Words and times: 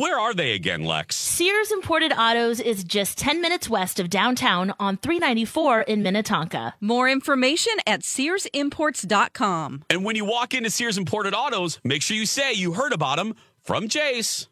where 0.00 0.18
are 0.18 0.32
they 0.32 0.52
again, 0.52 0.82
Lex? 0.82 1.14
Sears 1.14 1.70
Imported 1.70 2.10
Autos 2.14 2.58
is 2.58 2.84
just 2.84 3.18
10 3.18 3.42
minutes 3.42 3.68
west 3.68 4.00
of 4.00 4.08
downtown 4.08 4.72
on 4.80 4.96
394 4.96 5.82
in 5.82 6.02
Minnetonka. 6.02 6.74
More 6.80 7.06
information 7.06 7.74
at 7.86 8.00
SearsImports.com. 8.00 9.84
And 9.90 10.02
when 10.02 10.16
you 10.16 10.24
walk 10.24 10.54
into 10.54 10.70
Sears 10.70 10.96
Imported 10.96 11.34
Autos, 11.34 11.78
make 11.84 12.00
sure 12.00 12.16
you 12.16 12.24
say 12.24 12.54
you 12.54 12.72
heard 12.72 12.94
about 12.94 13.16
them 13.16 13.34
from 13.62 13.88
Jace. 13.88 14.46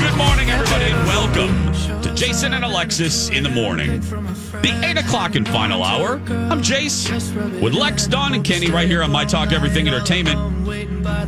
Good 0.00 0.16
morning, 0.16 0.48
everybody, 0.48 0.86
and 0.86 1.06
welcome 1.06 1.66
to 1.66 1.69
Jason 2.20 2.52
and 2.52 2.66
Alexis 2.66 3.30
in 3.30 3.42
the 3.42 3.48
morning. 3.48 3.98
The 4.60 4.78
8 4.84 4.98
o'clock 4.98 5.36
and 5.36 5.48
final 5.48 5.82
hour. 5.82 6.16
I'm 6.50 6.60
Jace 6.60 7.10
with 7.62 7.72
Lex, 7.72 8.06
Dawn, 8.06 8.34
and 8.34 8.44
Kenny 8.44 8.70
right 8.70 8.86
here 8.86 9.02
on 9.02 9.10
My 9.10 9.24
Talk 9.24 9.52
Everything 9.52 9.88
Entertainment. 9.88 10.38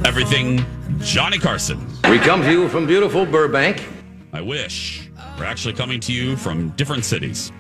Everything 0.07 0.63
Johnny 0.99 1.39
Carson. 1.39 1.81
We 2.11 2.19
come 2.19 2.43
to 2.43 2.51
you 2.51 2.69
from 2.69 2.87
beautiful 2.87 3.25
Burbank. 3.25 3.89
I 4.35 4.43
wish. 4.43 5.09
We're 5.39 5.47
actually 5.47 5.73
coming 5.73 5.99
to 6.01 6.13
you 6.13 6.37
from 6.37 6.69
different 6.73 7.07
cities. 7.07 7.51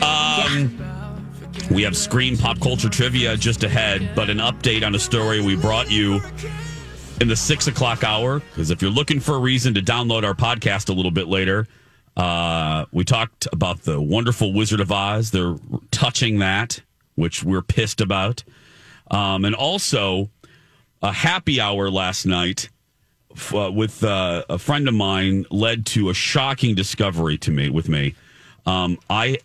Um, 0.00 0.78
we 1.68 1.82
have 1.82 1.96
Scream 1.96 2.36
Pop 2.36 2.60
Culture 2.60 2.88
Trivia 2.88 3.36
just 3.36 3.64
ahead, 3.64 4.08
but 4.14 4.30
an 4.30 4.38
update 4.38 4.86
on 4.86 4.94
a 4.94 5.00
story 5.00 5.40
we 5.40 5.56
brought 5.56 5.90
you 5.90 6.20
in 7.20 7.26
the 7.26 7.34
six 7.34 7.66
o'clock 7.66 8.04
hour. 8.04 8.38
Because 8.38 8.70
if 8.70 8.80
you're 8.80 8.92
looking 8.92 9.18
for 9.18 9.34
a 9.34 9.40
reason 9.40 9.74
to 9.74 9.82
download 9.82 10.22
our 10.22 10.34
podcast 10.34 10.90
a 10.90 10.92
little 10.92 11.10
bit 11.10 11.26
later, 11.26 11.66
uh, 12.20 12.84
we 12.92 13.02
talked 13.02 13.48
about 13.50 13.80
the 13.84 13.98
wonderful 13.98 14.52
Wizard 14.52 14.80
of 14.80 14.92
Oz. 14.92 15.30
They're 15.30 15.56
touching 15.90 16.40
that, 16.40 16.82
which 17.14 17.42
we're 17.42 17.62
pissed 17.62 18.02
about. 18.02 18.44
Um, 19.10 19.46
and 19.46 19.54
also 19.54 20.28
a 21.00 21.12
happy 21.12 21.62
hour 21.62 21.90
last 21.90 22.26
night 22.26 22.68
uh, 23.54 23.70
with 23.72 24.04
uh, 24.04 24.44
a 24.50 24.58
friend 24.58 24.86
of 24.86 24.92
mine 24.92 25.46
led 25.50 25.86
to 25.86 26.10
a 26.10 26.14
shocking 26.14 26.74
discovery 26.74 27.38
to 27.38 27.50
me 27.50 27.70
with 27.70 27.88
me. 27.88 28.14
Um, 28.66 28.98
I, 29.08 29.38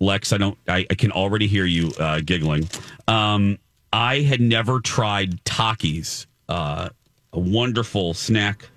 Lex, 0.00 0.32
I 0.32 0.38
don't, 0.38 0.58
I, 0.66 0.84
I 0.90 0.94
can 0.96 1.12
already 1.12 1.46
hear 1.46 1.64
you 1.64 1.92
uh, 2.00 2.22
giggling. 2.24 2.68
Um, 3.06 3.56
I 3.92 4.22
had 4.22 4.40
never 4.40 4.80
tried 4.80 5.44
Takis, 5.44 6.26
uh, 6.48 6.88
a 7.32 7.38
wonderful 7.38 8.14
snack 8.14 8.68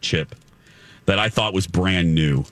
chip 0.00 0.34
that 1.04 1.18
I 1.18 1.28
thought 1.28 1.52
was 1.52 1.66
brand 1.66 2.14
new. 2.14 2.46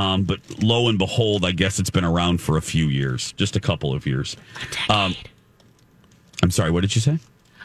Um, 0.00 0.22
but 0.22 0.40
lo 0.62 0.88
and 0.88 0.98
behold, 0.98 1.44
I 1.44 1.52
guess 1.52 1.78
it's 1.78 1.90
been 1.90 2.04
around 2.04 2.40
for 2.40 2.56
a 2.56 2.62
few 2.62 2.86
years, 2.86 3.32
just 3.32 3.54
a 3.54 3.60
couple 3.60 3.92
of 3.92 4.06
years. 4.06 4.34
A 4.88 4.92
Um, 4.92 5.14
I'm 6.42 6.50
sorry, 6.50 6.70
what 6.70 6.80
did 6.80 6.94
you 6.94 7.02
say? 7.02 7.18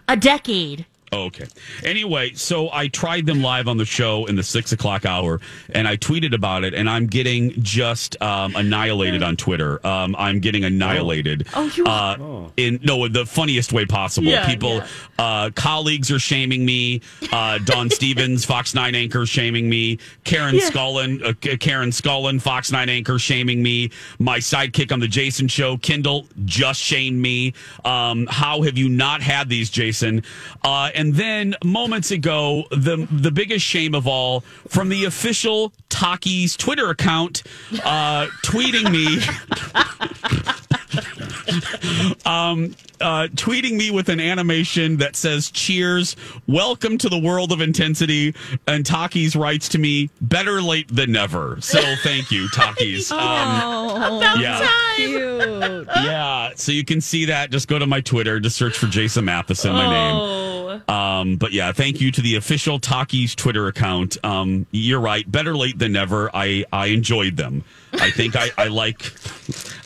A 0.10 0.18
decade. 0.18 0.86
Oh, 1.12 1.26
okay. 1.26 1.46
Anyway, 1.84 2.34
so 2.34 2.70
I 2.74 2.88
tried 2.88 3.26
them 3.26 3.42
live 3.42 3.68
on 3.68 3.78
the 3.78 3.86
show 3.86 4.26
in 4.26 4.36
the 4.36 4.44
six 4.44 4.72
o'clock 4.74 5.06
hour, 5.06 5.40
and 5.70 5.88
I 5.88 5.96
tweeted 5.98 6.34
about 6.34 6.64
it, 6.64 6.74
and 6.74 6.90
I'm 6.90 7.06
getting 7.08 7.52
just 7.64 8.20
um, 8.22 8.56
annihilated 8.56 9.24
on 9.24 9.38
Twitter. 9.38 9.86
Um, 9.86 10.16
I'm 10.18 10.40
getting 10.40 10.64
annihilated. 10.66 11.48
Oh, 11.54 11.72
you- 11.76 11.86
uh, 11.86 12.50
in 12.58 12.80
no 12.84 13.08
the 13.08 13.26
funniest 13.26 13.72
way 13.72 13.86
possible. 13.86 14.28
Yeah, 14.28 14.46
People, 14.48 14.82
uh, 15.20 15.52
colleagues 15.56 16.12
are 16.12 16.20
shaming 16.20 16.66
me. 16.66 17.02
Uh, 17.32 17.60
Don 17.60 17.90
Stevens, 17.92 18.44
Fox 18.44 18.74
Nine 18.74 18.96
anchor, 18.96 19.26
shaming 19.26 19.70
me. 19.70 20.00
Karen 20.24 20.56
Yeah. 20.56 20.70
Scullin, 20.70 21.24
uh, 21.24 21.58
Karen 21.58 21.92
Scullin, 21.92 22.42
Fox 22.42 22.72
Nine 22.72 22.90
anchor, 22.90 23.20
shaming 23.20 23.62
me. 23.64 23.92
My 24.20 24.40
sidekick 24.40 24.92
on 24.92 25.00
the 25.00 25.08
Jason 25.08 25.48
Show, 25.48 25.78
Kendall, 25.78 26.28
just 26.46 26.82
shamed 26.82 27.22
me. 27.22 27.54
Um, 27.86 28.28
how 28.30 28.64
have 28.64 28.78
you 28.78 28.90
not 28.90 29.22
had 29.22 29.48
these, 29.50 29.70
Jason? 29.70 30.24
And 30.96 31.14
then 31.16 31.56
moments 31.64 32.12
ago, 32.12 32.64
the 32.72 33.08
the 33.12 33.32
biggest 33.32 33.66
shame 33.66 33.94
of 33.94 34.08
all 34.08 34.42
from 34.68 34.90
the 34.90 35.06
official 35.06 35.74
Takis 35.90 36.58
Twitter 36.58 36.90
account, 36.90 37.44
uh, 37.84 38.28
tweeting 38.44 38.90
me. 38.92 39.20
um, 42.26 42.76
uh, 43.02 43.28
tweeting 43.36 43.74
me 43.78 43.92
with 43.92 44.08
an 44.10 44.20
animation 44.20 44.98
that 44.98 45.16
says 45.16 45.52
"Cheers, 45.52 46.16
welcome 46.48 46.98
to 47.00 47.10
the 47.10 47.18
world 47.20 47.52
of 47.52 47.62
intensity." 47.62 48.34
And 48.68 48.86
Takis 48.86 49.36
writes 49.40 49.68
to 49.70 49.78
me, 49.78 50.10
"Better 50.22 50.62
late 50.62 50.88
than 50.94 51.12
never." 51.12 51.58
So 51.62 51.82
thank 52.04 52.32
you, 52.32 52.48
Takis. 52.50 53.12
Um, 53.26 53.86
Oh, 53.96 54.18
About 54.18 54.40
yeah. 54.40 54.60
time. 54.60 54.96
cute. 54.96 55.88
yeah, 56.06 56.52
so 56.56 56.72
you 56.72 56.86
can 56.86 57.02
see 57.02 57.26
that. 57.26 57.50
Just 57.52 57.68
go 57.68 57.80
to 57.80 57.86
my 57.88 58.02
Twitter, 58.02 58.40
just 58.40 58.56
search 58.56 58.78
for 58.78 58.88
Jason 58.88 59.26
Matheson, 59.26 59.72
my 59.74 59.90
name. 59.90 60.82
Um, 60.88 61.38
but 61.38 61.52
yeah, 61.52 61.72
thank 61.72 62.00
you 62.02 62.12
to 62.12 62.22
the 62.22 62.36
official 62.36 62.80
Takis 62.80 63.36
Twitter 63.36 63.68
account. 63.68 64.18
Um, 64.24 64.66
you're 64.72 65.00
right. 65.00 65.30
Better 65.30 65.56
late 65.56 65.80
than 65.80 65.94
never. 65.94 66.30
I 66.36 66.66
I 66.72 66.88
enjoyed 66.88 67.38
them. 67.38 67.64
I 67.94 68.12
think 68.12 68.36
I, 68.36 68.50
I 68.58 68.68
like 68.68 69.12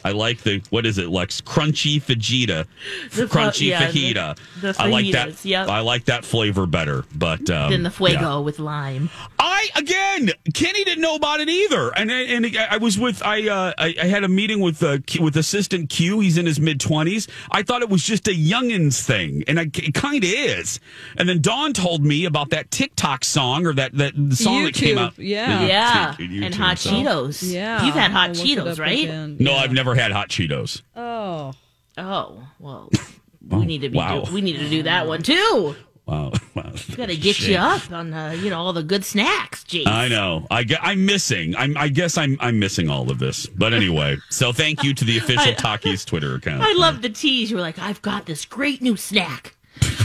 I 0.04 0.12
like 0.12 0.40
the 0.42 0.62
what 0.72 0.86
is 0.86 0.98
it, 0.98 1.10
Lex? 1.10 1.42
Crunchy 1.42 2.02
fajita, 2.02 2.66
The 3.12 3.26
crunchy 3.28 3.68
yeah, 3.70 3.92
the- 3.92 4.14
fajita. 4.14 4.38
the 4.62 4.76
I 4.80 4.88
like 4.88 5.12
that. 5.12 5.30
fajitas, 5.30 5.46
yep. 5.46 5.68
I 5.70 5.80
like 5.82 6.06
that 6.06 6.26
flavor 6.26 6.66
better. 6.66 7.06
But 7.16 7.50
um, 7.50 7.72
Then 7.72 7.84
the 7.84 7.92
fuego 7.92 8.20
yeah. 8.20 8.38
with 8.40 8.60
lime. 8.60 9.10
I 9.38 9.70
again, 9.76 10.32
Kenny 10.54 10.84
didn't 10.84 11.02
know 11.02 11.16
about 11.16 11.40
it 11.40 11.50
either, 11.50 11.90
and 11.96 12.10
and 12.12 12.58
I 12.58 12.78
was 12.78 12.98
with 12.98 13.22
I 13.24 13.48
uh, 13.48 13.74
I, 13.78 13.96
I 14.02 14.06
had 14.06 14.24
a 14.24 14.28
meeting 14.30 14.60
with 14.60 14.82
uh, 14.82 14.98
with 15.20 15.38
assistant 15.38 15.90
Q. 15.90 16.20
He's 16.20 16.38
in 16.38 16.46
his 16.46 16.60
mid 16.60 16.80
twenties. 16.80 17.28
I 17.52 17.62
thought 17.64 17.82
it 17.84 17.90
was 17.90 18.04
just 18.04 18.28
a 18.28 18.32
youngins 18.32 19.06
thing, 19.06 19.44
and 19.48 19.60
I, 19.60 19.64
it 19.74 19.94
kind 19.94 20.24
of 20.24 20.30
is. 20.30 20.80
And 21.18 21.28
then 21.28 21.42
Dawn 21.42 21.74
told 21.74 22.04
me 22.06 22.26
about 22.26 22.50
that 22.52 22.72
TikTok 22.72 23.24
song 23.26 23.66
or 23.66 23.74
that 23.74 23.94
that 23.98 24.14
song 24.34 24.66
that 24.66 24.74
came 24.74 24.98
YouTube, 24.98 25.00
out. 25.00 25.18
yeah. 25.20 25.66
Yeah, 25.66 26.14
YouTube, 26.16 26.46
and 26.46 26.56
hot 26.56 26.78
so- 26.80 26.90
Cheetos. 26.92 27.52
Yeah. 27.52 27.86
you've 27.86 27.96
had 27.96 28.12
hot 28.12 28.30
I'll 28.30 28.36
look 28.36 28.46
it 28.46 28.58
Cheetos, 28.60 28.72
up 28.74 28.80
right? 28.80 29.00
again. 29.04 29.38
No, 29.40 29.54
I've 29.56 29.74
never 29.74 29.96
had 29.96 30.12
hot 30.12 30.30
Cheetos. 30.30 30.82
Oh. 30.96 31.54
Oh 31.98 32.42
well, 32.60 32.90
we 33.50 33.66
need 33.66 33.82
to 33.82 33.90
be. 33.90 33.98
wow. 33.98 34.22
Do, 34.22 34.34
we 34.34 34.42
need 34.42 34.58
to 34.60 34.70
do 34.70 34.84
that 34.84 35.06
one 35.08 35.22
too. 35.22 35.76
Wow, 36.06 36.32
wow. 36.56 36.72
Got 36.96 37.10
to 37.10 37.18
get 37.18 37.40
you 37.42 37.58
up 37.58 37.92
on 37.92 38.14
uh, 38.14 38.32
you 38.32 38.50
know 38.50 38.58
all 38.60 38.72
the 38.74 38.82
good 38.84 39.04
snacks, 39.06 39.64
Jace. 39.66 39.86
I 39.86 40.08
know. 40.08 40.48
I 40.50 40.64
ge- 40.64 40.80
I'm 40.82 41.06
missing. 41.06 41.56
I'm. 41.58 41.78
I 41.78 41.90
guess 41.90 42.18
I'm. 42.18 42.38
I'm 42.40 42.58
missing 42.58 42.90
all 42.90 43.12
of 43.12 43.20
this. 43.20 43.48
But 43.48 43.74
anyway, 43.74 44.18
so 44.30 44.52
thank 44.54 44.82
you 44.84 44.94
to 44.94 45.04
the 45.06 45.18
official 45.18 45.52
Takis 45.54 46.06
Twitter 46.06 46.36
account. 46.36 46.64
I 46.64 46.74
love 46.74 47.02
the 47.02 47.10
tease. 47.10 47.52
You 47.52 47.58
were 47.58 47.62
like, 47.62 47.78
I've 47.80 48.02
got 48.02 48.26
this 48.26 48.46
great 48.46 48.82
new 48.82 48.96
snack. 48.96 49.56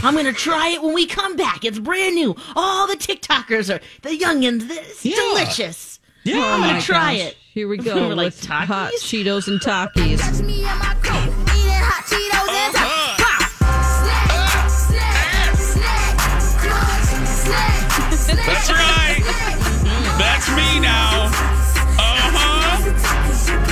I'm 0.03 0.15
gonna 0.15 0.33
try 0.33 0.69
it 0.69 0.81
when 0.83 0.93
we 0.93 1.05
come 1.07 1.35
back. 1.35 1.63
It's 1.65 1.79
brand 1.79 2.15
new. 2.15 2.35
All 2.55 2.87
the 2.87 2.95
TikTokers 2.95 3.73
are 3.73 3.79
the 4.03 4.17
youngins. 4.17 4.67
It's 4.69 5.05
Yeah. 5.05 5.15
delicious. 5.15 5.99
Yeah. 6.23 6.37
Oh, 6.37 6.41
I'm 6.43 6.63
Oh 6.63 6.67
gonna 6.67 6.81
try 6.81 7.13
gosh. 7.17 7.25
it. 7.27 7.37
Here 7.53 7.67
we 7.67 7.77
go. 7.89 7.95
We're 8.09 8.15
like, 8.15 8.25
with 8.33 8.45
hot 8.45 8.91
Takis? 8.93 9.01
Cheetos 9.03 9.47
and 9.47 9.59
Takis. 9.61 10.17
That's 10.17 10.41
me 10.41 10.63
and 10.63 10.79
my 10.79 10.95
crew 11.01 11.17
eating 11.19 11.71
hot 11.81 12.03
Cheetos 12.05 12.49
and. 12.49 12.75
Uh-huh. 12.75 13.15
Takis. 13.17 14.45
That's 18.45 18.69
right. 18.69 19.21
That's 20.17 20.47
me 20.55 20.79
now. 20.79 21.24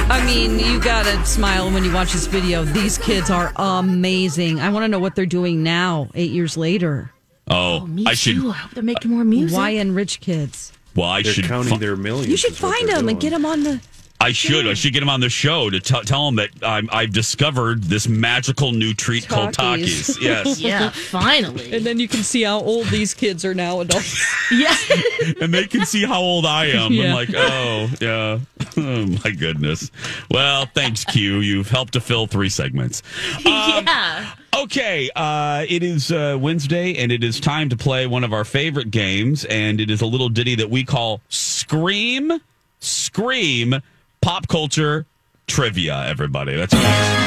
Huh. 0.06 0.14
I 0.14 0.26
mean, 0.26 0.60
you 0.60 0.80
gotta 0.82 1.26
smile 1.26 1.72
when 1.72 1.84
you 1.84 1.92
watch 1.94 2.14
this 2.14 2.28
video. 2.28 2.64
These 2.66 2.98
kids 2.98 3.30
are 3.30 3.52
amazing. 3.56 4.60
I 4.60 4.70
want 4.70 4.84
to 4.84 4.88
know 4.88 5.00
what 5.00 5.16
they're 5.16 5.26
doing 5.26 5.64
now, 5.64 6.10
eight 6.14 6.32
years 6.32 6.56
later. 6.58 7.12
Oh, 7.48 7.82
oh, 7.82 7.88
Me 7.88 8.06
I 8.06 8.14
should. 8.14 8.36
too. 8.36 8.50
I 8.52 8.54
hope 8.54 8.72
they're 8.72 8.84
making 8.84 9.12
more 9.12 9.24
music. 9.24 9.58
Why 9.58 9.70
enrich 9.72 10.20
kids? 10.20 10.72
Well, 10.96 11.10
I 11.10 11.22
They're 11.24 11.34
should. 11.34 11.46
counting 11.46 11.74
fi- 11.74 11.78
their 11.80 11.96
millions. 11.96 12.28
You 12.30 12.38
should 12.38 12.56
find 12.56 12.88
they're 12.88 12.98
them 12.98 13.10
and 13.10 13.20
get 13.20 13.32
them 13.32 13.46
on 13.46 13.64
the. 13.64 13.82
I 14.24 14.32
should. 14.32 14.68
I 14.68 14.74
should 14.74 14.94
get 14.94 15.04
him 15.04 15.10
on 15.10 15.20
the 15.20 15.30
show 15.30 15.70
to 15.70 15.80
t- 15.82 16.02
tell 16.04 16.30
him 16.30 16.36
that 16.38 16.50
I'm, 16.62 16.88
I've 16.92 17.12
discovered 17.12 17.84
this 17.84 18.08
magical 18.08 18.72
new 18.72 18.94
treat 18.94 19.28
called 19.28 19.54
Takis. 19.54 20.18
Takis. 20.18 20.22
Yes, 20.22 20.60
Yeah, 20.62 20.90
finally. 20.92 21.74
And 21.76 21.86
then 21.86 22.00
you 22.00 22.08
can 22.08 22.24
see 22.24 22.44
how 22.44 22.60
old 22.62 22.88
these 22.88 23.14
kids 23.14 23.44
are 23.44 23.54
now, 23.54 23.82
adults. 23.82 24.26
yeah. 24.52 24.76
and 25.42 25.54
they 25.54 25.66
can 25.68 25.86
see 25.86 26.06
how 26.06 26.22
old 26.22 26.46
I 26.46 26.68
am. 26.68 26.94
Yeah. 26.94 27.04
I'm 27.08 27.14
like, 27.14 27.30
oh 27.36 27.90
yeah. 28.00 28.40
Oh 28.78 29.06
my 29.26 29.32
goodness. 29.32 29.92
Well, 30.32 30.68
thanks, 30.74 31.04
Q. 31.04 31.40
You've 31.40 31.70
helped 31.70 31.94
to 31.94 32.02
fill 32.02 32.26
three 32.28 32.50
segments. 32.50 33.04
yeah. 33.46 34.34
Okay, 34.56 35.10
uh, 35.16 35.66
it 35.68 35.84
is 35.84 36.12
uh, 36.12 36.38
Wednesday, 36.40 36.96
and 36.96 37.12
it 37.12 37.24
is 37.24 37.40
time 37.40 37.70
to 37.70 37.76
play 37.76 38.08
one 38.08 38.24
of 38.24 38.32
our 38.32 38.46
favorite 38.46 38.92
games, 38.92 39.44
and 39.46 39.82
it 39.82 39.90
is 39.90 40.02
a 40.02 40.06
little 40.06 40.30
ditty 40.30 40.56
that 40.56 40.70
we 40.70 40.86
call 40.86 41.22
Scream, 41.28 42.32
Scream, 42.80 43.82
Pop 44.24 44.48
Culture 44.48 45.06
Trivia. 45.48 46.06
Everybody, 46.08 46.56
that's 46.56 46.74
right. 46.74 47.20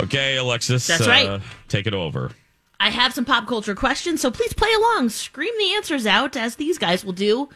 Okay, 0.00 0.36
Alexis. 0.36 0.86
That's 0.86 1.06
uh, 1.06 1.10
right. 1.10 1.40
Take 1.68 1.86
it 1.86 1.94
over. 1.94 2.32
I 2.80 2.90
have 2.90 3.14
some 3.14 3.24
pop 3.24 3.46
culture 3.46 3.74
questions, 3.74 4.20
so 4.20 4.30
please 4.30 4.52
play 4.52 4.70
along. 4.74 5.08
Scream 5.08 5.54
the 5.58 5.74
answers 5.74 6.04
out, 6.06 6.36
as 6.36 6.56
these 6.56 6.76
guys 6.76 7.02
will 7.02 7.14
do. 7.14 7.48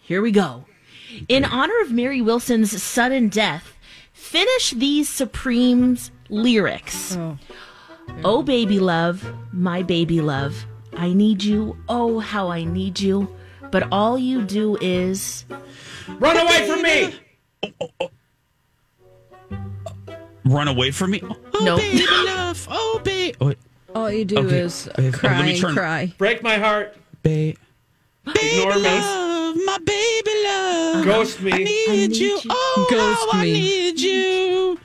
Here 0.00 0.20
we 0.20 0.32
go. 0.32 0.64
In 1.28 1.44
honor 1.44 1.80
of 1.82 1.92
Mary 1.92 2.20
Wilson's 2.20 2.82
sudden 2.82 3.28
death, 3.28 3.74
finish 4.12 4.72
these 4.72 5.08
Supremes 5.08 6.10
lyrics. 6.28 7.16
Oh. 8.24 8.42
baby 8.42 8.80
love, 8.80 9.24
my 9.52 9.84
baby 9.84 10.20
love, 10.20 10.66
I 10.96 11.12
need 11.12 11.42
you, 11.42 11.76
oh, 11.88 12.18
how 12.20 12.48
I 12.50 12.64
need 12.64 13.00
you. 13.00 13.28
But 13.70 13.88
all 13.90 14.18
you 14.18 14.42
do 14.42 14.76
is. 14.80 15.44
Run 16.18 16.36
away 16.36 16.66
from 16.68 16.82
me! 16.82 17.14
Run 20.44 20.68
away 20.68 20.90
from 20.90 21.10
me. 21.12 21.22
Oh, 21.22 21.36
Nope. 21.64 21.80
baby 21.80 22.06
love. 22.06 22.68
Oh, 22.70 23.00
baby. 23.02 23.36
Oh. 23.40 23.54
All 23.94 24.10
you 24.10 24.24
do 24.24 24.38
Okay. 24.38 24.58
is 24.58 24.88
Uh, 24.88 25.02
let 25.02 25.14
cry 25.14 25.42
me 25.42 25.58
turn- 25.58 25.74
cry. 25.74 26.12
Break 26.18 26.42
my 26.42 26.58
heart. 26.58 26.96
Ba- 27.22 27.54
Ignore 28.26 28.74
me. 28.74 28.80
love, 28.82 29.56
my 29.64 29.78
baby 29.84 30.30
love. 30.44 31.04
Ghost 31.04 31.40
me. 31.40 31.52
I 31.52 31.58
need, 31.58 31.88
need 31.88 32.16
you. 32.16 32.26
you. 32.28 32.40
Oh, 32.50 32.86
Ghost 32.90 33.20
how 33.32 33.38
I 33.38 33.42
me. 33.44 33.52
need 33.52 34.00
you. 34.00 34.78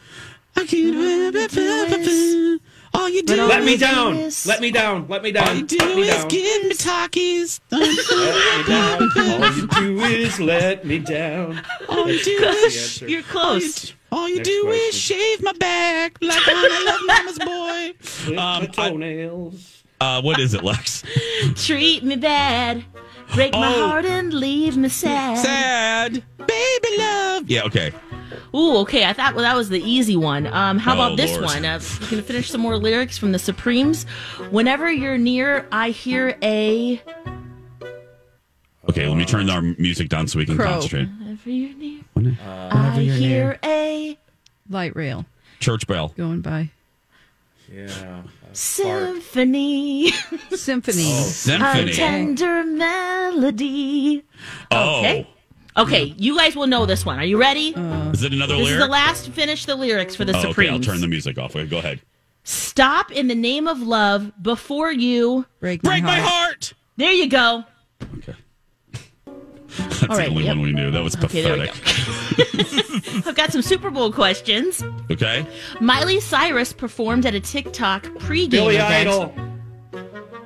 I 0.56 0.66
can't. 0.66 2.62
All 3.00 3.08
you 3.10 3.24
do, 3.24 3.36
Let 3.48 3.64
me 3.64 3.78
down. 3.78 4.16
is- 4.18 4.46
Let 4.46 4.60
me 4.60 4.72
down. 4.72 5.06
Let 5.08 5.24
me 5.24 5.32
down. 5.32 5.48
all 5.48 5.56
you 5.56 5.66
do 5.66 5.78
Let 5.80 5.96
me 5.96 6.02
is 6.10 6.16
down. 6.18 6.28
give 6.28 6.64
me 6.66 6.74
talkies. 6.76 7.62
Let 7.72 7.80
me 7.90 8.64
down. 8.68 9.10
All 9.16 9.52
you 9.56 9.68
do 9.68 10.00
is 10.02 10.40
let 10.40 10.86
me 10.86 11.00
down. 11.00 11.62
All 11.88 12.10
you 12.10 12.22
do 12.22 12.38
is. 12.66 13.02
You're 13.02 13.24
close. 13.24 13.94
All 14.12 14.28
you 14.28 14.38
Next 14.38 14.50
do 14.50 14.68
is 14.70 14.96
shave 14.96 15.42
my 15.44 15.54
back 15.54 16.18
like 16.22 16.42
I 16.46 16.84
love 16.88 17.02
mama's 17.08 17.40
boy. 17.40 17.94
Clip 18.26 18.36
my 18.36 18.58
Um, 18.58 18.64
I- 18.64 18.90
toenails. 18.90 19.84
Uh, 20.02 20.22
what 20.22 20.40
is 20.40 20.54
it, 20.54 20.64
Lex? 20.64 21.04
Treat 21.56 22.04
me 22.04 22.16
bad. 22.18 22.84
Break 23.34 23.54
my 23.54 23.74
Oh. 23.76 23.88
heart 23.88 24.06
and 24.06 24.34
leave 24.34 24.76
me 24.78 24.90
sad. 24.90 25.38
Sad, 25.38 26.24
baby 26.38 26.98
love. 26.98 27.44
Yeah, 27.48 27.64
okay. 27.64 27.92
Ooh, 28.56 28.78
okay. 28.78 29.06
I 29.06 29.14
thought 29.14 29.36
well, 29.36 29.44
that 29.44 29.56
was 29.56 29.70
the 29.70 29.82
easy 29.82 30.16
one. 30.16 30.48
Um, 30.48 30.78
how 30.80 30.92
Oh, 30.94 30.96
about 30.96 31.18
this 31.18 31.32
Lord. 31.32 31.44
one? 31.46 31.66
Uh, 31.66 31.80
you 32.02 32.08
can 32.08 32.22
finish 32.24 32.50
some 32.50 32.62
more 32.62 32.78
lyrics 32.78 33.18
from 33.18 33.32
the 33.32 33.40
Supremes. 33.40 34.06
Whenever 34.50 34.92
you're 34.92 35.18
near, 35.18 35.68
I 35.72 35.90
hear 35.92 36.36
a. 36.42 37.02
Okay, 38.90 39.08
let 39.08 39.18
me 39.18 39.26
turn 39.26 39.50
our 39.50 39.62
music 39.62 40.10
down 40.10 40.28
so 40.28 40.40
we 40.40 40.46
can 40.48 40.58
Crow. 40.58 40.66
concentrate. 40.72 41.08
Whenever 41.20 41.50
you're 41.50 41.76
near, 41.78 42.02
Whenever 42.14 42.42
I 42.42 43.00
you're 43.00 43.16
hear 43.16 43.40
near. 43.48 43.60
a 43.64 44.18
Light 44.70 44.96
rail 44.96 45.26
Church 45.60 45.86
bell. 45.86 46.10
going 46.18 46.42
by. 46.42 46.72
Yeah. 47.72 48.24
symphony, 48.54 50.10
Symphony. 50.50 51.12
a 51.12 51.16
Symphony. 51.22 51.94
tender 51.94 52.64
melody. 52.64 54.24
Oh. 54.72 55.00
Okay. 55.02 55.28
Okay, 55.78 56.14
you 56.18 56.36
guys 56.38 56.56
will 56.56 56.68
know 56.68 56.86
this 56.86 57.06
one. 57.06 57.20
Are 57.20 57.26
you 57.26 57.40
ready? 57.40 57.74
Uh, 57.76 58.12
is 58.12 58.24
it 58.24 58.34
another 58.34 58.56
this 58.56 58.64
is 58.64 58.70
lyric? 58.74 58.86
the 58.86 58.92
last. 58.92 59.30
Finish 59.30 59.66
the 59.66 59.76
lyrics 59.76 60.16
for 60.16 60.26
the 60.26 60.34
oh, 60.36 60.40
okay, 60.40 60.48
Supremes. 60.50 60.88
I'll 60.88 60.94
turn 60.94 61.02
the 61.02 61.08
music 61.08 61.38
off. 61.38 61.56
Okay, 61.56 61.66
go 61.68 61.78
ahead. 61.78 62.02
Stop 62.44 63.12
in 63.12 63.28
the 63.28 63.36
name 63.36 63.68
of 63.68 63.80
love 63.82 64.32
before 64.42 64.92
you. 64.92 65.46
Break 65.60 65.84
my 65.84 65.92
Break 65.92 66.04
my 66.04 66.20
heart. 66.20 66.30
heart. 66.30 66.74
There 66.98 67.12
you 67.12 67.30
go. 67.30 67.64
Okay. 68.18 68.36
That's 69.78 70.04
All 70.04 70.18
right, 70.18 70.26
the 70.26 70.32
only 70.32 70.46
yep. 70.46 70.56
one 70.56 70.64
we 70.64 70.72
knew. 70.74 70.90
That 70.92 71.04
was 71.04 71.16
Okay, 71.24 71.42
there 71.42 71.58
we 71.58 71.68
pathetic. 71.68 73.28
I've 73.28 73.36
got 73.36 73.52
some 73.52 73.62
Super 73.62 73.90
Bowl 73.92 74.12
questions. 74.12 74.84
Okay. 75.12 75.46
Miley 75.80 76.20
Cyrus 76.20 76.74
performed 76.74 77.26
at 77.26 77.36
a 77.36 77.40
TikTok 77.40 78.04
pregame 78.20 78.50
Billy 78.52 78.76
event. 78.78 79.08
Idol. 79.10 79.34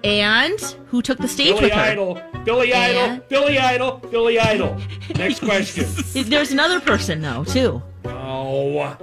And 0.03 0.59
who 0.87 1.01
took 1.01 1.17
the 1.17 1.27
stage 1.27 1.49
Billy 1.49 1.63
with 1.63 1.73
her? 1.73 1.81
Idol. 1.81 2.21
Billy 2.43 2.73
Idol. 2.73 3.23
Billy 3.29 3.57
Idol. 3.57 3.97
Billy 4.11 4.39
Idol. 4.39 4.77
Next 5.15 5.39
question. 5.39 5.85
There's 6.29 6.51
another 6.51 6.79
person 6.79 7.21
though 7.21 7.43
too. 7.43 7.81
Oh. 8.25 8.97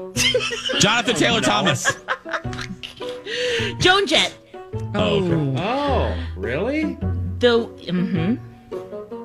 Jonathan 0.81 1.15
Taylor 1.15 1.41
Thomas. 1.41 1.97
Joan 3.79 4.07
Jett. 4.07 4.35
Oh, 4.95 5.23
okay. 5.23 5.63
Oh. 5.63 6.17
Really? 6.37 6.99
The 7.39 7.63
hmm 7.89 8.37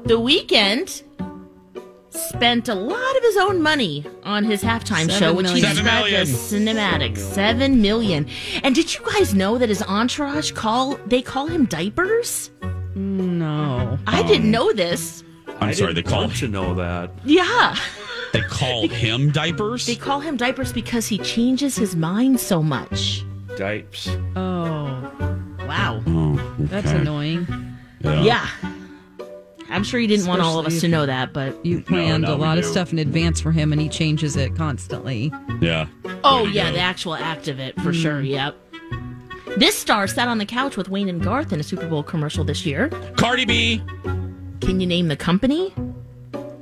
the 0.05 0.19
Weeknd 0.19 1.01
spent 2.15 2.67
a 2.69 2.75
lot 2.75 3.17
of 3.17 3.23
his 3.23 3.37
own 3.37 3.61
money 3.61 4.05
on 4.23 4.43
his 4.43 4.61
halftime 4.63 5.05
Seven 5.09 5.19
show, 5.19 5.33
which 5.33 5.49
he. 5.51 5.61
Seven 5.61 5.75
described 5.83 6.05
million. 6.05 6.21
as 6.21 6.29
cinematic. 6.31 7.17
Seven 7.17 7.81
million. 7.81 8.27
And 8.63 8.73
did 8.75 8.93
you 8.93 9.01
guys 9.13 9.33
know 9.33 9.57
that 9.57 9.69
his 9.69 9.81
entourage 9.83 10.51
call 10.51 10.95
they 11.05 11.21
call 11.21 11.47
him 11.47 11.65
diapers? 11.65 12.49
No. 12.95 13.97
I 14.07 14.23
didn't 14.23 14.49
know 14.51 14.71
this. 14.73 15.23
I'm 15.59 15.69
I 15.69 15.71
sorry. 15.73 15.93
They 15.93 16.01
didn't 16.01 16.11
call 16.11 16.21
want 16.21 16.35
to 16.37 16.47
know 16.47 16.73
that. 16.75 17.11
Yeah. 17.23 17.75
They 18.33 18.41
call 18.41 18.87
him 18.89 19.31
diapers. 19.31 19.85
They 19.85 19.95
call 19.95 20.19
him 20.19 20.37
diapers 20.37 20.73
because 20.73 21.07
he 21.07 21.17
changes 21.19 21.75
his 21.75 21.95
mind 21.95 22.39
so 22.39 22.61
much. 22.63 23.23
Dipes. 23.57 24.09
Oh, 24.35 25.11
Wow. 25.67 26.03
oh, 26.07 26.55
that's 26.59 26.87
okay. 26.87 26.97
annoying. 26.99 27.47
Yeah. 28.01 28.47
I'm 29.69 29.83
sure 29.83 29.99
he 29.99 30.07
didn't 30.07 30.27
want 30.27 30.41
all 30.41 30.59
of 30.59 30.65
us 30.67 30.81
to 30.81 30.87
know 30.87 31.05
that, 31.05 31.33
but 31.33 31.65
You 31.65 31.81
planned 31.81 32.23
now 32.23 32.33
a 32.33 32.35
we 32.35 32.41
lot 32.41 32.57
of 32.57 32.65
stuff 32.65 32.91
in 32.93 32.99
advance 32.99 33.41
for 33.41 33.51
him, 33.51 33.71
and 33.71 33.81
he 33.81 33.89
changes 33.89 34.35
it 34.35 34.55
constantly. 34.55 35.31
Yeah. 35.61 35.87
oh 36.23 36.45
yeah, 36.45 36.69
go. 36.69 36.73
the 36.73 36.79
actual 36.79 37.15
act 37.15 37.47
of 37.47 37.59
it 37.59 37.79
for 37.81 37.93
sure. 37.93 38.21
Yep. 38.21 38.55
This 39.57 39.77
star 39.77 40.05
sat 40.07 40.27
on 40.27 40.37
the 40.37 40.45
couch 40.45 40.75
with 40.75 40.89
Wayne 40.89 41.07
and 41.09 41.23
Garth 41.23 41.53
in 41.53 41.59
a 41.59 41.63
Super 41.63 41.87
Bowl 41.87 42.03
commercial 42.03 42.43
this 42.43 42.65
year. 42.65 42.89
Cardi 43.15 43.45
B. 43.45 43.81
Can 44.61 44.79
you 44.79 44.87
name 44.87 45.07
the 45.07 45.15
company? 45.15 45.73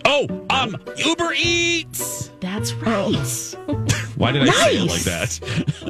Oh, 0.05 0.45
um, 0.49 0.75
Uber 0.97 1.33
Eats. 1.35 2.29
That's 2.39 2.73
right. 2.73 3.55
Why 4.15 4.31
did 4.31 4.43
I 4.47 4.51
say 4.51 4.77
it 4.77 4.89
like 4.89 5.01
that? 5.03 5.39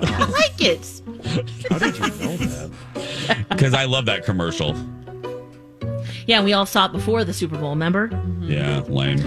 I 0.01 0.25
like 0.29 0.62
it. 0.62 1.01
How 1.70 1.79
did 1.79 1.98
you 1.98 2.25
know 2.25 2.38
that? 2.38 3.46
Because 3.50 3.74
I 3.74 3.86
love 3.86 4.05
that 4.05 4.24
commercial. 4.24 4.74
Yeah, 6.27 6.44
we 6.44 6.53
all 6.53 6.65
saw 6.65 6.86
it 6.86 6.92
before 6.92 7.24
the 7.24 7.34
Super 7.34 7.58
Bowl, 7.58 7.72
remember? 7.72 8.10
Yeah, 8.42 8.82
lame. 8.88 9.22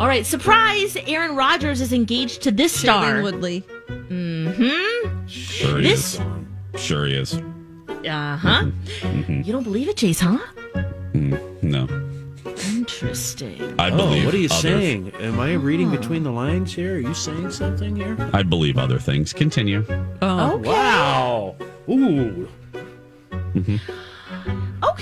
All 0.00 0.06
right, 0.06 0.24
surprise! 0.24 0.96
Aaron 1.06 1.34
Rodgers 1.36 1.80
is 1.80 1.92
engaged 1.92 2.42
to 2.42 2.50
this 2.52 2.72
star. 2.72 3.04
Shailene 3.16 3.22
Woodley. 3.22 3.64
Mm-hmm. 3.88 5.26
Sure 5.26 5.78
he 5.78 5.82
This- 5.88 6.14
is. 6.74 6.80
Sure 6.82 7.06
he 7.06 7.14
is. 7.14 7.34
Uh 7.34 8.36
huh. 8.36 8.64
Mm-hmm. 9.00 9.42
You 9.42 9.52
don't 9.52 9.64
believe 9.64 9.88
it, 9.88 9.96
Jace, 9.96 10.20
huh? 10.20 10.38
No, 11.62 11.86
Interesting. 12.68 13.74
I 13.78 13.90
Oh, 13.90 13.96
believe. 13.96 14.24
what 14.24 14.34
are 14.34 14.38
you 14.38 14.46
other- 14.46 14.54
saying? 14.60 15.12
Am 15.20 15.38
I 15.40 15.52
reading 15.54 15.90
between 15.90 16.22
the 16.22 16.30
lines 16.32 16.72
here? 16.72 16.94
Are 16.96 16.98
you 17.00 17.12
saying 17.14 17.50
something 17.50 17.94
here? 17.96 18.16
I 18.32 18.42
believe 18.42 18.78
other 18.78 18.98
things. 18.98 19.32
Continue. 19.32 19.84
Oh, 20.22 20.54
Okay. 20.54 20.68
Wow. 20.68 21.56
Ooh. 21.88 22.48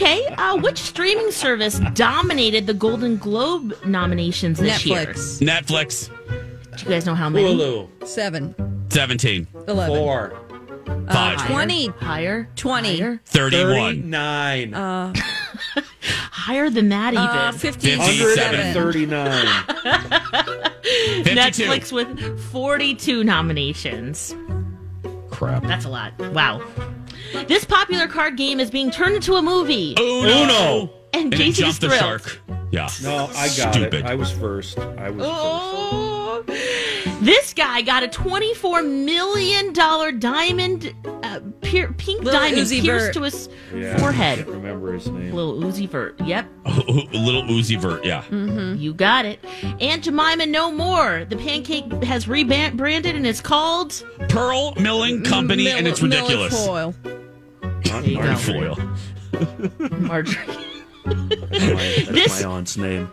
Okay. 0.01 0.25
Uh, 0.39 0.57
which 0.59 0.79
streaming 0.79 1.33
service 1.33 1.81
dominated 1.95 2.69
the 2.69 2.75
Golden 2.75 3.17
Globe 3.17 3.75
nominations 3.85 4.61
this 4.61 4.87
year? 4.87 5.07
Netflix. 5.07 6.09
Netflix. 6.09 6.09
Do 6.77 6.85
you 6.85 6.91
guys 6.91 7.05
know 7.05 7.17
how 7.17 7.29
many? 7.29 7.53
Hulu. 7.53 8.07
Seven. 8.07 8.55
17, 8.91 9.49
11. 9.67 9.97
Four. 9.97 10.39
Five. 11.11 11.41
Uh, 11.41 11.49
20. 11.49 11.87
Higher. 11.89 12.49
20. 12.55 12.97
Higher, 13.01 13.21
31, 13.25 13.67
Thirty-nine. 13.73 14.73
Higher 16.31 16.71
than 16.71 16.91
that, 16.91 17.15
even. 17.15 17.27
Uh, 17.27 17.51
57. 17.51 17.99
139. 17.99 19.65
52. 21.25 21.35
Netflix 21.35 21.91
with 21.93 22.41
42 22.53 23.25
nominations. 23.25 24.33
Crap. 25.31 25.65
That's 25.65 25.87
a 25.87 25.89
lot. 25.89 26.17
Wow. 26.33 26.63
This 27.47 27.65
popular 27.65 28.07
card 28.09 28.37
game 28.37 28.61
is 28.61 28.71
being 28.71 28.91
turned 28.91 29.17
into 29.17 29.35
a 29.37 29.43
movie. 29.43 29.95
Uno. 29.99 30.29
Uno. 30.29 30.91
And 31.13 31.25
And 31.25 31.35
it 31.35 31.37
Jason's 31.39 31.79
jumped 31.79 31.81
the 31.81 31.99
shark. 31.99 32.41
Yeah. 32.71 32.89
No, 33.03 33.27
I 33.35 33.49
got 33.57 33.75
Stupid. 33.75 33.95
it. 33.95 34.05
I 34.05 34.15
was 34.15 34.31
first. 34.31 34.79
I 34.79 35.11
was 35.11 35.25
Oh. 35.27 36.45
This 37.21 37.53
guy 37.53 37.83
got 37.83 38.05
a 38.05 38.09
$24 38.09 38.87
million 39.05 39.73
diamond, 40.21 40.95
uh, 41.25 41.41
pier- 41.63 41.93
pink 41.95 42.23
Lil 42.23 42.33
diamond 42.33 42.63
Uzi 42.63 42.81
pierced 42.81 43.07
Vert. 43.07 43.15
to 43.15 43.23
his 43.23 43.47
first. 43.49 43.51
Yeah, 43.75 43.97
I 43.97 43.99
forehead. 43.99 44.39
can't 44.39 44.49
remember 44.51 44.93
his 44.93 45.09
name. 45.09 45.33
Little 45.33 45.55
Uzi 45.61 45.89
Vert. 45.89 46.21
Yep, 46.21 46.47
Little 46.65 47.43
Uzi 47.43 47.77
Vert. 47.81 48.05
Yeah. 48.05 48.25
you 48.75 48.95
got 48.95 49.25
it. 49.25 49.45
Aunt 49.81 50.05
Jemima 50.05 50.47
No 50.47 50.71
More. 50.71 51.25
The 51.29 51.37
pancake 51.37 51.91
has 52.05 52.29
rebranded 52.29 53.17
and 53.17 53.27
it's 53.27 53.41
called. 53.41 54.01
Pearl 54.29 54.75
Milling 54.77 55.25
Company, 55.25 55.65
Mil- 55.65 55.77
and 55.77 55.89
it's 55.89 56.01
ridiculous. 56.01 56.55
Milfoil. 56.55 56.95
Aunt 57.93 58.07
you 58.07 58.17
go. 58.17 58.23
Marjorie. 58.23 58.75
Foil. 59.89 59.91
Marjorie. 59.99 60.57
That's 61.05 61.51
my, 61.51 62.05
that's 62.05 62.09
This- 62.11 62.43
my 62.45 62.49
aunt's 62.49 62.77
name. 62.77 63.11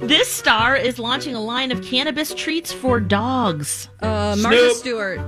This 0.00 0.28
star 0.30 0.76
is 0.76 0.98
launching 0.98 1.34
a 1.34 1.40
line 1.40 1.70
of 1.72 1.82
cannabis 1.84 2.34
treats 2.34 2.72
for 2.72 3.00
dogs. 3.00 3.88
Uh, 4.00 4.36
Martha 4.40 4.58
Snoop. 4.58 4.76
Stewart. 4.76 5.20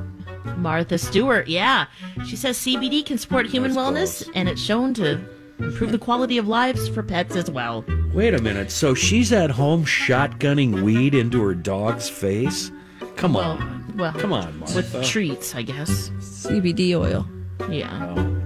Martha 0.58 0.98
Stewart, 0.98 1.48
yeah. 1.48 1.86
She 2.26 2.36
says 2.36 2.56
CBD 2.58 3.04
can 3.04 3.18
support 3.18 3.46
human 3.46 3.72
That's 3.72 3.78
wellness 3.80 4.22
close. 4.24 4.34
and 4.34 4.48
it's 4.48 4.60
shown 4.60 4.94
to 4.94 5.20
improve 5.58 5.92
the 5.92 5.98
quality 5.98 6.38
of 6.38 6.46
lives 6.48 6.88
for 6.88 7.02
pets 7.02 7.36
as 7.36 7.50
well. 7.50 7.84
Wait 8.14 8.32
a 8.34 8.40
minute. 8.40 8.70
So 8.70 8.94
she's 8.94 9.32
at 9.32 9.50
home 9.50 9.84
shotgunning 9.84 10.82
weed 10.82 11.14
into 11.14 11.42
her 11.42 11.54
dog's 11.54 12.08
face? 12.08 12.70
Come 13.16 13.34
Well, 13.34 13.52
on. 13.52 13.94
well, 13.96 14.12
Come 14.12 14.32
on, 14.32 14.58
Martha. 14.60 14.76
with 14.76 15.04
treats, 15.04 15.54
I 15.54 15.62
guess. 15.62 16.10
CBD 16.20 16.94
oil. 16.94 17.26
Yeah. 17.70 17.90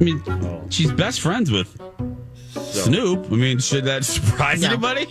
I 0.00 0.02
mean, 0.04 0.22
Oh. 0.28 0.62
she's 0.70 0.90
best 0.92 1.20
friends 1.20 1.50
with 1.50 1.76
Snoop. 2.72 3.26
I 3.30 3.34
mean, 3.36 3.58
should 3.58 3.84
that 3.84 4.04
surprise 4.04 4.60
No. 4.62 4.68
anybody? 4.68 5.06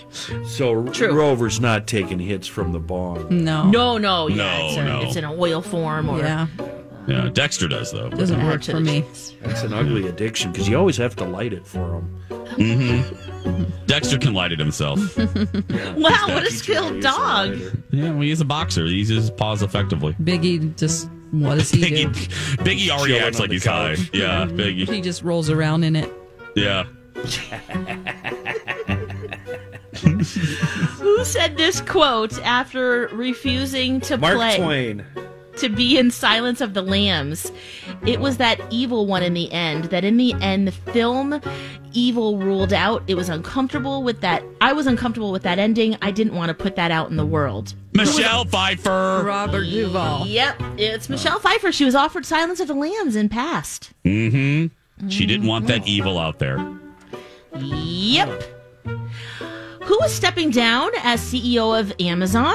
So 0.48 0.84
True. 0.88 1.12
Rover's 1.14 1.60
not 1.60 1.88
taking 1.88 2.20
hits 2.20 2.48
from 2.48 2.72
the 2.72 2.80
bong. 2.80 3.28
No. 3.44 3.64
No, 3.70 3.98
no, 3.98 4.28
yeah, 4.28 4.36
No, 4.36 4.68
it's, 4.68 4.78
a, 4.78 4.84
no. 4.84 5.02
it's 5.02 5.16
in 5.16 5.24
an 5.26 5.36
oil 5.40 5.62
form 5.62 6.10
or 6.10 6.20
Yeah. 6.20 6.48
Yeah, 7.08 7.28
Dexter 7.34 7.68
does 7.68 7.92
though. 7.92 8.10
Doesn't 8.10 8.40
add 8.40 8.46
work 8.46 8.64
for 8.64 8.80
me. 8.80 9.02
treats. 9.02 9.34
That's 9.42 9.64
an 9.64 9.74
ugly 9.74 10.08
addiction 10.08 10.52
because 10.52 10.68
you 10.70 10.78
always 10.78 10.96
have 10.98 11.16
to 11.16 11.26
light 11.26 11.54
it 11.54 11.66
for 11.66 11.96
him. 11.96 12.20
Mm-hmm. 12.30 13.64
Dexter 13.88 14.18
can 14.20 14.34
light 14.34 14.52
it 14.52 14.60
himself. 14.60 15.00
Wow, 15.18 16.26
what 16.28 16.44
a 16.46 16.52
skilled 16.52 17.02
dog. 17.02 17.58
yeah, 17.92 18.12
well, 18.12 18.22
he's 18.22 18.42
a 18.42 18.46
boxer. 18.46 18.86
He 18.86 18.94
uses 18.96 19.32
paws 19.32 19.62
effectively. 19.64 20.14
Biggie 20.22 20.76
just, 20.78 21.10
what 21.32 21.58
does 21.58 21.72
he 21.72 21.82
Biggie, 21.82 22.14
do? 22.14 22.64
Biggie 22.64 22.90
already 22.90 23.14
Chilling 23.14 23.24
acts 23.28 23.40
like 23.40 23.52
he's 23.52 23.64
couch. 23.64 23.98
high. 23.98 24.10
Yeah, 24.14 24.46
mm-hmm. 24.46 24.58
Biggie. 24.60 24.88
He 24.94 25.02
just 25.02 25.24
rolls 25.24 25.50
around 25.50 25.84
in 25.84 25.96
it. 25.96 26.12
Yeah. 26.56 26.86
Who 31.00 31.26
said 31.26 31.58
this 31.58 31.82
quote 31.82 32.40
after 32.44 33.08
refusing 33.08 34.00
to 34.02 34.18
Mark 34.18 34.36
play 34.36 34.58
Twain. 34.58 35.06
to 35.58 35.70
be 35.70 35.98
in 35.98 36.12
Silence 36.12 36.62
of 36.62 36.74
the 36.74 36.82
Lambs? 36.82 37.52
It 38.06 38.20
was 38.20 38.38
that 38.38 38.60
evil 38.70 39.06
one 39.06 39.24
in 39.24 39.34
the 39.34 39.52
end. 39.52 39.86
That 39.86 40.04
in 40.04 40.18
the 40.18 40.34
end, 40.42 40.68
the 40.68 40.72
film 40.72 41.42
evil 41.94 42.38
ruled 42.38 42.72
out. 42.72 43.04
It 43.08 43.16
was 43.16 43.30
uncomfortable 43.30 44.04
with 44.04 44.22
that. 44.22 44.44
I 44.62 44.74
was 44.74 44.88
uncomfortable 44.88 45.32
with 45.32 45.44
that 45.44 45.60
ending. 45.60 45.98
I 46.02 46.12
didn't 46.12 46.36
want 46.36 46.50
to 46.50 46.54
put 46.54 46.76
that 46.78 46.92
out 46.92 47.10
in 47.10 47.18
the 47.18 47.26
world. 47.26 47.74
Michelle 47.94 48.46
Pfeiffer. 48.46 49.24
Robert 49.26 49.66
Duvall. 49.66 50.28
Yep, 50.28 50.62
it's 50.78 51.10
Michelle 51.10 51.40
Pfeiffer. 51.40 51.72
She 51.72 51.86
was 51.86 51.96
offered 51.96 52.26
Silence 52.26 52.60
of 52.60 52.68
the 52.68 52.76
Lambs 52.76 53.16
in 53.16 53.28
past. 53.30 53.92
Mm-hmm. 54.06 55.08
She 55.10 55.26
didn't 55.26 55.48
want 55.48 55.68
that 55.68 55.88
evil 55.88 56.20
out 56.20 56.40
there. 56.40 56.58
Yep. 57.58 58.44
Who 59.84 60.00
is 60.04 60.14
stepping 60.14 60.52
down 60.52 60.92
as 61.04 61.20
CEO 61.22 61.80
of 61.80 61.92
Amazon? 62.00 62.54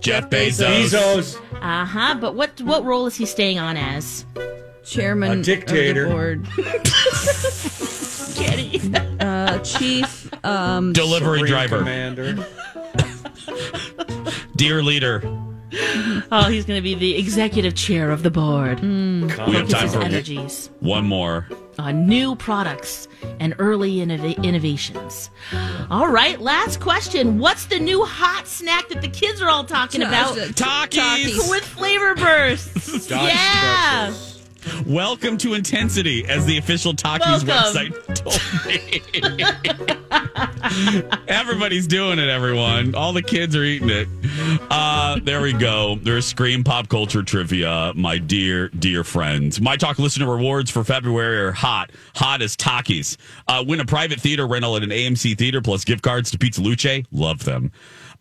Jeff 0.00 0.28
Bezos. 0.28 0.90
Bezos. 0.92 1.36
Uh 1.62 1.84
huh. 1.86 2.16
But 2.20 2.34
what 2.34 2.60
what 2.62 2.84
role 2.84 3.06
is 3.06 3.14
he 3.16 3.24
staying 3.26 3.58
on 3.58 3.76
as? 3.76 4.26
Chairman 4.84 5.40
A 5.40 5.42
dictator. 5.42 6.04
of 6.04 6.10
the 6.10 6.14
board. 6.14 6.46
Kenny. 8.36 8.80
Uh, 9.20 9.58
chief. 9.60 10.28
Um, 10.44 10.92
Delivery 10.92 11.38
Supreme 11.38 11.50
driver. 11.52 11.78
Commander. 11.78 12.34
Dear 14.56 14.82
leader. 14.82 15.22
oh, 16.30 16.48
he's 16.50 16.66
going 16.66 16.76
to 16.78 16.82
be 16.82 16.94
the 16.94 17.16
executive 17.16 17.74
chair 17.74 18.10
of 18.10 18.22
the 18.22 18.30
board. 18.30 18.80
We 18.82 18.88
have 19.30 19.38
Focus 19.38 19.72
time 19.72 19.82
his 19.84 19.94
for 19.94 20.02
energies 20.02 20.70
one 20.80 21.06
more. 21.06 21.48
On 21.78 22.06
new 22.06 22.34
products 22.36 23.08
and 23.40 23.54
early 23.58 23.96
innov- 23.96 24.42
innovations. 24.42 25.30
All 25.90 26.08
right, 26.08 26.40
last 26.40 26.80
question. 26.80 27.38
What's 27.38 27.66
the 27.66 27.78
new 27.78 28.04
hot 28.04 28.46
snack 28.46 28.88
that 28.88 29.00
the 29.02 29.08
kids 29.08 29.40
are 29.42 29.48
all 29.48 29.64
talking 29.64 30.02
about? 30.02 30.34
Takis. 30.36 31.50
With 31.50 31.64
flavor 31.64 32.14
bursts. 32.14 33.10
Yeah. 33.10 34.06
pretzels. 34.06 34.33
Welcome 34.86 35.36
to 35.38 35.54
Intensity, 35.54 36.24
as 36.26 36.46
the 36.46 36.58
official 36.58 36.92
Takis 36.94 37.46
Welcome. 37.46 37.92
website 37.92 38.14
told 38.14 38.40
me. 38.66 39.02
Everybody's 41.28 41.86
doing 41.86 42.18
it, 42.18 42.28
everyone. 42.28 42.94
All 42.94 43.12
the 43.12 43.22
kids 43.22 43.54
are 43.56 43.62
eating 43.62 43.90
it. 43.90 44.08
Uh, 44.70 45.18
there 45.22 45.42
we 45.42 45.52
go. 45.52 45.98
There's 46.02 46.26
Scream 46.26 46.64
Pop 46.64 46.88
Culture 46.88 47.22
Trivia, 47.22 47.92
my 47.94 48.18
dear, 48.18 48.68
dear 48.68 49.04
friends. 49.04 49.60
My 49.60 49.76
Talk 49.76 49.98
listener 49.98 50.30
rewards 50.30 50.70
for 50.70 50.84
February 50.84 51.38
are 51.38 51.52
hot. 51.52 51.90
Hot 52.16 52.42
as 52.42 52.56
Takis. 52.56 53.16
Uh, 53.46 53.64
win 53.66 53.80
a 53.80 53.84
private 53.84 54.20
theater 54.20 54.46
rental 54.46 54.76
at 54.76 54.82
an 54.82 54.90
AMC 54.90 55.38
theater 55.38 55.60
plus 55.60 55.84
gift 55.84 56.02
cards 56.02 56.30
to 56.30 56.38
Pizza 56.38 56.60
Luce. 56.60 57.04
Love 57.12 57.44
them. 57.44 57.70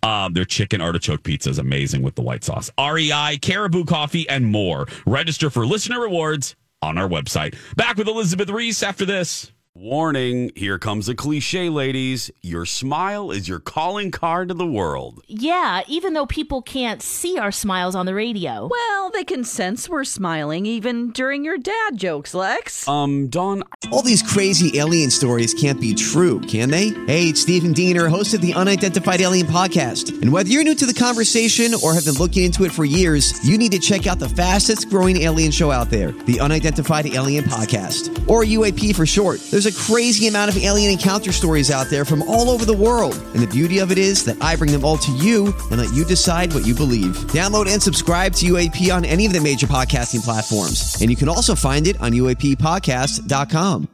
Um, 0.03 0.33
their 0.33 0.43
chicken 0.43 0.81
artichoke 0.81 1.23
pizza 1.23 1.49
is 1.49 1.59
amazing 1.59 2.01
with 2.01 2.15
the 2.15 2.21
white 2.21 2.43
sauce. 2.43 2.69
REI, 2.77 3.39
Caribou 3.41 3.85
Coffee, 3.85 4.27
and 4.27 4.45
more. 4.45 4.85
Register 5.05 5.49
for 5.49 5.65
listener 5.65 6.01
rewards 6.01 6.55
on 6.81 6.97
our 6.97 7.07
website. 7.07 7.55
Back 7.77 7.95
with 7.95 8.09
Elizabeth 8.09 8.49
Reese 8.49 8.83
after 8.83 9.05
this. 9.05 9.52
Warning, 9.75 10.51
here 10.55 10.77
comes 10.77 11.09
a 11.09 11.15
cliche, 11.15 11.67
ladies. 11.67 12.29
Your 12.43 12.63
smile 12.63 13.31
is 13.31 13.47
your 13.49 13.59
calling 13.59 14.11
card 14.11 14.49
to 14.49 14.53
the 14.53 14.67
world. 14.67 15.23
Yeah, 15.27 15.81
even 15.87 16.13
though 16.13 16.27
people 16.27 16.61
can't 16.61 17.01
see 17.01 17.39
our 17.39 17.51
smiles 17.51 17.95
on 17.95 18.05
the 18.05 18.13
radio. 18.13 18.67
Well, 18.69 19.09
they 19.09 19.23
can 19.23 19.43
sense 19.43 19.89
we're 19.89 20.03
smiling 20.03 20.67
even 20.67 21.09
during 21.09 21.43
your 21.43 21.57
dad 21.57 21.97
jokes, 21.97 22.35
Lex. 22.35 22.87
Um, 22.87 23.29
Dawn, 23.29 23.63
All 23.91 24.03
these 24.03 24.21
crazy 24.21 24.77
alien 24.77 25.09
stories 25.09 25.55
can't 25.55 25.81
be 25.81 25.95
true, 25.95 26.39
can 26.41 26.69
they? 26.69 26.89
Hey, 27.07 27.29
it's 27.29 27.41
Stephen 27.41 27.73
Diener, 27.73 28.07
host 28.09 28.35
of 28.35 28.41
the 28.41 28.53
Unidentified 28.53 29.21
Alien 29.21 29.47
Podcast. 29.47 30.21
And 30.21 30.31
whether 30.31 30.49
you're 30.49 30.63
new 30.63 30.75
to 30.75 30.85
the 30.85 30.93
conversation 30.93 31.73
or 31.83 31.95
have 31.95 32.05
been 32.05 32.13
looking 32.13 32.43
into 32.43 32.63
it 32.63 32.71
for 32.71 32.85
years, 32.85 33.43
you 33.43 33.57
need 33.57 33.71
to 33.71 33.79
check 33.79 34.05
out 34.05 34.19
the 34.19 34.29
fastest 34.29 34.91
growing 34.91 35.17
alien 35.23 35.49
show 35.49 35.71
out 35.71 35.89
there, 35.89 36.11
the 36.11 36.39
Unidentified 36.39 37.07
Alien 37.07 37.45
Podcast, 37.45 38.29
or 38.29 38.43
UAP 38.43 38.95
for 38.95 39.07
short. 39.07 39.39
There's 39.49 39.62
a 39.65 39.73
crazy 39.73 40.27
amount 40.27 40.49
of 40.49 40.57
alien 40.57 40.91
encounter 40.91 41.31
stories 41.31 41.71
out 41.71 41.87
there 41.87 42.05
from 42.05 42.21
all 42.23 42.49
over 42.49 42.65
the 42.65 42.75
world. 42.75 43.15
And 43.33 43.41
the 43.41 43.47
beauty 43.47 43.79
of 43.79 43.91
it 43.91 43.97
is 43.97 44.23
that 44.25 44.41
I 44.41 44.55
bring 44.55 44.71
them 44.71 44.83
all 44.83 44.97
to 44.97 45.11
you 45.13 45.53
and 45.71 45.77
let 45.79 45.93
you 45.93 46.05
decide 46.05 46.53
what 46.53 46.65
you 46.65 46.73
believe. 46.73 47.15
Download 47.31 47.67
and 47.67 47.81
subscribe 47.81 48.33
to 48.35 48.45
UAP 48.45 48.93
on 48.93 49.05
any 49.05 49.25
of 49.25 49.33
the 49.33 49.41
major 49.41 49.67
podcasting 49.67 50.23
platforms. 50.23 50.97
And 51.01 51.09
you 51.09 51.17
can 51.17 51.29
also 51.29 51.55
find 51.55 51.87
it 51.87 51.99
on 52.01 52.11
UAPpodcast.com. 52.11 53.87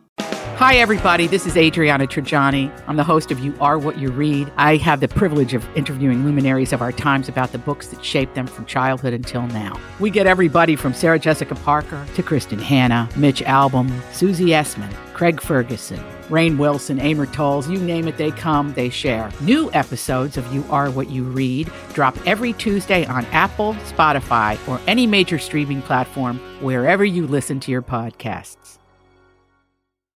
Hi, 0.60 0.76
everybody. 0.76 1.26
This 1.26 1.48
is 1.48 1.56
Adriana 1.56 2.06
Trigiani. 2.06 2.70
I'm 2.86 2.98
the 2.98 3.04
host 3.06 3.32
of 3.32 3.40
You 3.40 3.56
Are 3.62 3.80
What 3.80 3.98
You 3.98 4.12
Read. 4.12 4.52
I 4.58 4.76
have 4.76 5.00
the 5.00 5.08
privilege 5.08 5.54
of 5.54 5.66
interviewing 5.78 6.26
luminaries 6.26 6.74
of 6.74 6.82
our 6.82 6.92
times 6.92 7.30
about 7.30 7.54
the 7.54 7.58
books 7.58 7.88
that 7.88 8.04
shaped 8.04 8.36
them 8.36 8.46
from 8.46 8.66
childhood 8.66 9.14
until 9.14 9.44
now. 9.48 9.80
We 10.02 10.10
get 10.10 10.28
everybody 10.28 10.76
from 10.76 10.94
Sarah 10.94 11.18
Jessica 11.18 11.56
Parker 11.56 12.06
to 12.16 12.24
Kristin 12.24 12.60
Hannah, 12.60 13.08
Mitch 13.16 13.42
Albom, 13.44 13.90
Susie 14.12 14.48
Essman, 14.48 14.94
Craig 15.20 15.42
Ferguson, 15.42 16.00
Rainn 16.30 16.58
Wilson, 16.58 16.98
Amor 16.98 17.26
Towles, 17.26 17.70
you 17.70 17.78
name 17.78 18.08
it, 18.08 18.16
they 18.16 18.32
come, 18.32 18.74
they 18.76 18.88
share. 18.88 19.30
New 19.42 19.70
episodes 19.74 20.38
of 20.38 20.54
You 20.54 20.64
Are 20.70 20.90
What 20.90 21.10
You 21.10 21.26
Read 21.26 21.70
drop 21.92 22.16
every 22.26 22.54
Tuesday 22.54 23.06
on 23.06 23.26
Apple, 23.26 23.74
Spotify, 23.84 24.58
or 24.66 24.80
any 24.88 25.06
major 25.06 25.38
streaming 25.38 25.82
platform 25.82 26.40
wherever 26.62 27.04
you 27.04 27.28
listen 27.28 27.60
to 27.60 27.70
your 27.70 27.82
podcasts. 27.82 28.78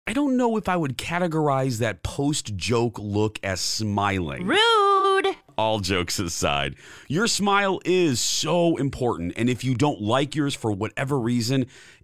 I 0.08 0.14
don't 0.14 0.38
know 0.38 0.56
if 0.56 0.70
I 0.70 0.78
would 0.78 0.98
categorize 0.98 1.80
that 1.80 2.04
post 2.04 2.56
joke 2.56 2.98
look 2.98 3.42
as 3.44 3.60
smiling. 3.60 4.48
Rude. 4.48 5.36
All 5.58 5.82
jokes 5.82 6.18
aside, 6.18 6.76
your 7.10 7.28
smile 7.28 7.82
is 7.84 8.22
so 8.22 8.78
important. 8.78 9.34
And 9.36 9.50
if 9.50 9.66
you 9.66 9.76
don't 9.76 10.02
like 10.02 10.34
yours 10.34 10.56
for 10.56 10.72
whatever 10.72 11.20
reason, 11.20 11.68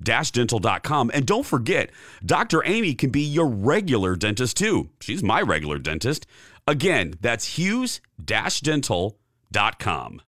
dental.com. 0.00 1.10
And 1.12 1.26
don't 1.26 1.46
forget, 1.46 1.90
Dr. 2.24 2.64
Amy 2.64 2.94
can 2.94 3.10
be 3.10 3.22
your 3.22 3.46
regular 3.46 4.16
dentist 4.16 4.56
too. 4.56 4.90
She's 5.00 5.22
my 5.22 5.40
regular 5.40 5.78
dentist. 5.78 6.26
Again, 6.66 7.14
that's 7.20 7.56
Hughes 7.56 8.00
dental.com. 8.24 10.22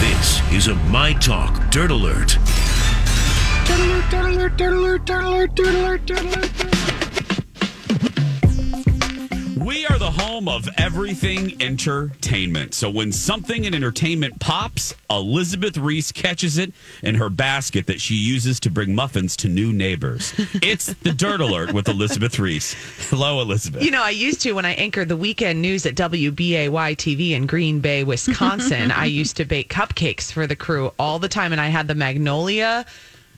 This 0.00 0.52
is 0.52 0.68
a 0.68 0.74
My 0.74 1.12
Talk 1.14 1.70
Dirt 1.70 1.90
Alert. 1.90 2.38
We 9.70 9.86
are 9.86 10.00
the 10.00 10.10
home 10.10 10.48
of 10.48 10.68
everything 10.78 11.62
entertainment. 11.62 12.74
So 12.74 12.90
when 12.90 13.12
something 13.12 13.66
in 13.66 13.72
entertainment 13.72 14.40
pops, 14.40 14.96
Elizabeth 15.08 15.78
Reese 15.78 16.10
catches 16.10 16.58
it 16.58 16.72
in 17.04 17.14
her 17.14 17.30
basket 17.30 17.86
that 17.86 18.00
she 18.00 18.16
uses 18.16 18.58
to 18.60 18.70
bring 18.70 18.96
muffins 18.96 19.36
to 19.36 19.48
new 19.48 19.72
neighbors. 19.72 20.34
It's 20.54 20.92
the 20.94 21.12
Dirt 21.12 21.40
Alert 21.40 21.72
with 21.72 21.86
Elizabeth 21.86 22.36
Reese. 22.40 22.74
Hello, 23.10 23.40
Elizabeth. 23.40 23.84
You 23.84 23.92
know, 23.92 24.02
I 24.02 24.10
used 24.10 24.40
to 24.40 24.54
when 24.54 24.64
I 24.64 24.72
anchored 24.72 25.08
the 25.08 25.16
weekend 25.16 25.62
news 25.62 25.86
at 25.86 25.94
WBAY 25.94 26.96
TV 26.96 27.30
in 27.30 27.46
Green 27.46 27.78
Bay, 27.78 28.02
Wisconsin. 28.02 28.90
I 28.90 29.04
used 29.04 29.36
to 29.36 29.44
bake 29.44 29.72
cupcakes 29.72 30.32
for 30.32 30.48
the 30.48 30.56
crew 30.56 30.92
all 30.98 31.20
the 31.20 31.28
time, 31.28 31.52
and 31.52 31.60
I 31.60 31.68
had 31.68 31.86
the 31.86 31.94
Magnolia 31.94 32.86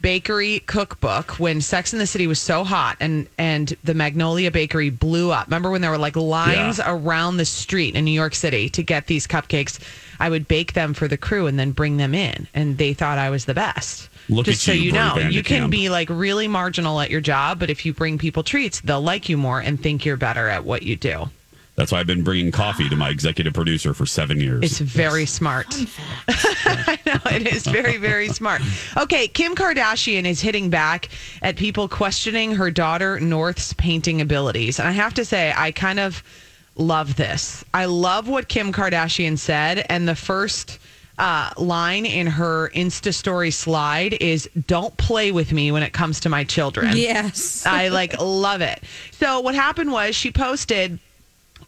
Bakery 0.02 0.58
cookbook 0.66 1.38
when 1.38 1.60
Sex 1.60 1.92
in 1.92 1.98
the 2.00 2.06
City 2.06 2.26
was 2.26 2.40
so 2.40 2.64
hot 2.64 2.96
and 3.00 3.28
and 3.38 3.74
the 3.84 3.94
Magnolia 3.94 4.50
Bakery 4.50 4.90
blew 4.90 5.30
up. 5.30 5.46
Remember 5.46 5.70
when 5.70 5.80
there 5.80 5.90
were 5.92 5.98
like 5.98 6.16
lines 6.16 6.78
Yeah. 6.78 6.92
around 6.92 7.36
the 7.36 7.44
street 7.44 7.94
in 7.94 8.04
New 8.04 8.10
York 8.10 8.34
City 8.34 8.68
to 8.70 8.82
get 8.82 9.06
these 9.06 9.26
cupcakes? 9.26 9.78
I 10.18 10.28
would 10.28 10.48
bake 10.48 10.72
them 10.74 10.92
for 10.92 11.08
the 11.08 11.16
crew 11.16 11.46
and 11.46 11.58
then 11.58 11.70
bring 11.70 11.96
them 11.96 12.14
in, 12.14 12.46
and 12.52 12.78
they 12.78 12.92
thought 12.94 13.18
I 13.18 13.30
was 13.30 13.44
the 13.44 13.54
best. 13.54 14.08
Look 14.28 14.46
Just 14.46 14.62
so 14.62 14.72
you, 14.72 14.82
you 14.82 14.92
know, 14.92 15.16
you 15.18 15.42
can 15.42 15.70
be 15.70 15.88
like 15.88 16.08
really 16.10 16.46
marginal 16.48 17.00
at 17.00 17.10
your 17.10 17.20
job, 17.20 17.58
but 17.58 17.70
if 17.70 17.86
you 17.86 17.92
bring 17.92 18.18
people 18.18 18.42
treats, 18.42 18.80
they'll 18.80 19.00
like 19.02 19.28
you 19.28 19.36
more 19.36 19.60
and 19.60 19.80
think 19.80 20.04
you're 20.04 20.16
better 20.16 20.48
at 20.48 20.64
what 20.64 20.82
you 20.82 20.96
do. 20.96 21.28
That's 21.74 21.90
why 21.90 22.00
I've 22.00 22.06
been 22.06 22.22
bringing 22.22 22.52
coffee 22.52 22.88
to 22.90 22.96
my 22.96 23.08
executive 23.08 23.54
producer 23.54 23.94
for 23.94 24.04
seven 24.04 24.38
years. 24.38 24.62
It's 24.62 24.78
very 24.78 25.24
smart. 25.24 25.66
I 26.28 26.98
know 27.06 27.18
it 27.30 27.46
is 27.46 27.66
very, 27.66 27.96
very 27.96 28.28
smart. 28.28 28.60
Okay, 28.96 29.26
Kim 29.26 29.54
Kardashian 29.54 30.26
is 30.26 30.40
hitting 30.40 30.68
back 30.68 31.08
at 31.40 31.56
people 31.56 31.88
questioning 31.88 32.54
her 32.54 32.70
daughter 32.70 33.18
North's 33.20 33.72
painting 33.72 34.20
abilities. 34.20 34.78
And 34.78 34.86
I 34.86 34.92
have 34.92 35.14
to 35.14 35.24
say, 35.24 35.54
I 35.56 35.72
kind 35.72 35.98
of 35.98 36.22
love 36.76 37.16
this. 37.16 37.64
I 37.72 37.86
love 37.86 38.28
what 38.28 38.48
Kim 38.48 38.70
Kardashian 38.70 39.38
said. 39.38 39.86
And 39.88 40.06
the 40.06 40.14
first 40.14 40.78
uh, 41.18 41.50
line 41.56 42.04
in 42.04 42.26
her 42.26 42.70
Insta 42.74 43.14
story 43.14 43.50
slide 43.50 44.14
is 44.14 44.48
Don't 44.66 44.94
play 44.98 45.32
with 45.32 45.52
me 45.52 45.72
when 45.72 45.82
it 45.82 45.94
comes 45.94 46.20
to 46.20 46.28
my 46.28 46.44
children. 46.44 46.96
Yes. 46.96 47.64
I 47.64 47.88
like 47.88 48.20
love 48.20 48.60
it. 48.60 48.82
So 49.12 49.40
what 49.40 49.54
happened 49.54 49.90
was 49.90 50.14
she 50.14 50.30
posted 50.30 50.98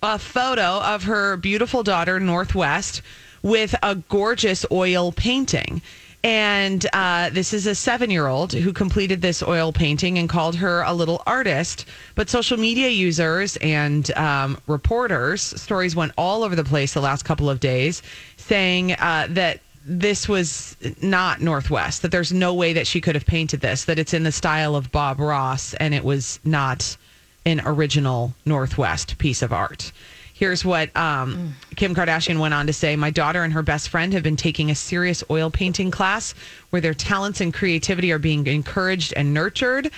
a 0.05 0.19
photo 0.19 0.81
of 0.83 1.05
her 1.05 1.35
beautiful 1.38 1.83
daughter 1.83 2.21
North 2.21 2.55
West 2.55 3.01
with 3.43 3.75
a 3.83 3.95
gorgeous 3.95 4.67
oil 4.71 5.12
painting. 5.12 5.81
And 6.23 6.87
uh, 6.93 7.31
this 7.31 7.55
is 7.55 7.67
a 7.67 7.75
seven 7.75 8.11
year 8.11 8.27
old 8.27 8.53
who 8.53 8.75
completed 8.75 9.23
this 9.23 9.43
oil 9.43 9.73
painting 9.73 10.19
and 10.19 10.29
called 10.29 10.57
her 10.57 10.83
a 10.83 10.93
little 10.93 11.23
artist. 11.27 11.87
But 12.17 12.29
social 12.29 12.59
media 12.59 12.88
users 12.88 13.57
and 13.57 14.14
um, 14.14 14.59
reporters, 14.67 15.40
stories 15.40 15.97
went 15.97 16.12
all 16.19 16.43
over 16.43 16.55
the 16.55 16.64
place 16.64 16.93
the 16.93 17.01
last 17.01 17.25
couple 17.25 17.49
of 17.49 17.61
days 17.61 18.03
saying 18.37 18.93
uh, 18.93 19.29
that 19.31 19.61
this 19.87 20.29
was 20.29 20.77
not 21.01 21.40
North 21.40 21.71
West, 21.71 22.03
that 22.03 22.11
there's 22.11 22.33
no 22.33 22.53
way 22.53 22.75
that 22.75 22.87
she 22.87 23.01
could 23.01 23.14
have 23.14 23.27
painted 23.27 23.61
this, 23.61 23.87
that 23.87 23.99
it's 23.99 24.12
in 24.12 24.23
the 24.23 24.33
style 24.33 24.77
of 24.77 24.93
Bob 24.93 25.19
Ross 25.19 25.73
and 25.75 25.95
it 25.95 26.05
was 26.05 26.40
not 26.45 26.99
an 27.46 27.61
original 27.64 28.35
North 28.44 28.78
West 28.78 29.18
piece 29.18 29.42
of 29.42 29.52
art. 29.52 29.92
Here's 30.33 30.64
what 30.64 30.94
um, 30.96 31.54
Kim 31.76 31.94
Kardashian 31.94 32.40
went 32.40 32.54
on 32.54 32.66
to 32.66 32.72
say 32.72 32.96
My 32.96 33.11
daughter 33.11 33.44
and 33.44 33.52
her 33.52 33.62
best 33.62 33.88
friend 33.88 34.12
have 34.12 34.24
been 34.24 34.37
taking 34.37 34.70
a 34.70 34.74
serious 34.74 35.22
oil 35.30 35.48
painting 35.48 35.92
class 35.92 36.35
where 36.70 36.83
their 36.83 36.92
talents 36.92 37.40
and 37.40 37.54
creativity 37.54 38.11
are 38.11 38.18
being 38.18 38.46
encouraged 38.46 39.14
and 39.16 39.33
nurtured. 39.33 39.92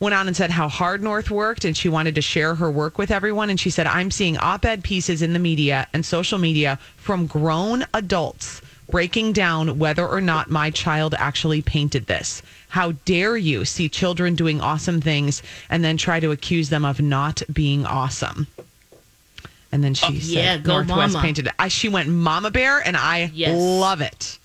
Went 0.00 0.14
on 0.14 0.26
and 0.26 0.36
said 0.36 0.50
how 0.50 0.68
hard 0.68 1.02
North 1.02 1.30
worked 1.30 1.66
and 1.66 1.76
she 1.76 1.90
wanted 1.90 2.14
to 2.14 2.22
share 2.22 2.54
her 2.54 2.70
work 2.70 2.96
with 2.96 3.10
everyone. 3.10 3.50
And 3.50 3.60
she 3.60 3.70
said, 3.70 3.86
I'm 3.86 4.10
seeing 4.10 4.38
op 4.38 4.64
ed 4.64 4.82
pieces 4.82 5.20
in 5.20 5.34
the 5.34 5.38
media 5.38 5.86
and 5.92 6.04
social 6.04 6.38
media 6.38 6.78
from 6.96 7.26
grown 7.26 7.84
adults 7.92 8.62
breaking 8.90 9.32
down 9.32 9.78
whether 9.78 10.06
or 10.06 10.20
not 10.20 10.50
my 10.50 10.70
child 10.70 11.14
actually 11.18 11.62
painted 11.62 12.06
this. 12.06 12.42
How 12.72 12.92
dare 13.04 13.36
you 13.36 13.66
see 13.66 13.90
children 13.90 14.34
doing 14.34 14.62
awesome 14.62 15.02
things 15.02 15.42
and 15.68 15.84
then 15.84 15.98
try 15.98 16.20
to 16.20 16.30
accuse 16.30 16.70
them 16.70 16.86
of 16.86 17.02
not 17.02 17.42
being 17.52 17.84
awesome? 17.84 18.46
And 19.70 19.84
then 19.84 19.92
she 19.92 20.20
said 20.20 20.32
yeah, 20.32 20.56
go 20.56 20.76
North 20.82 20.88
West 20.96 21.12
Mama. 21.12 21.22
painted 21.26 21.46
it. 21.48 21.52
I, 21.58 21.68
she 21.68 21.90
went 21.90 22.08
Mama 22.08 22.50
Bear, 22.50 22.78
and 22.78 22.96
I 22.96 23.30
Yes. 23.34 23.54
love 23.60 24.00
it. 24.00 24.38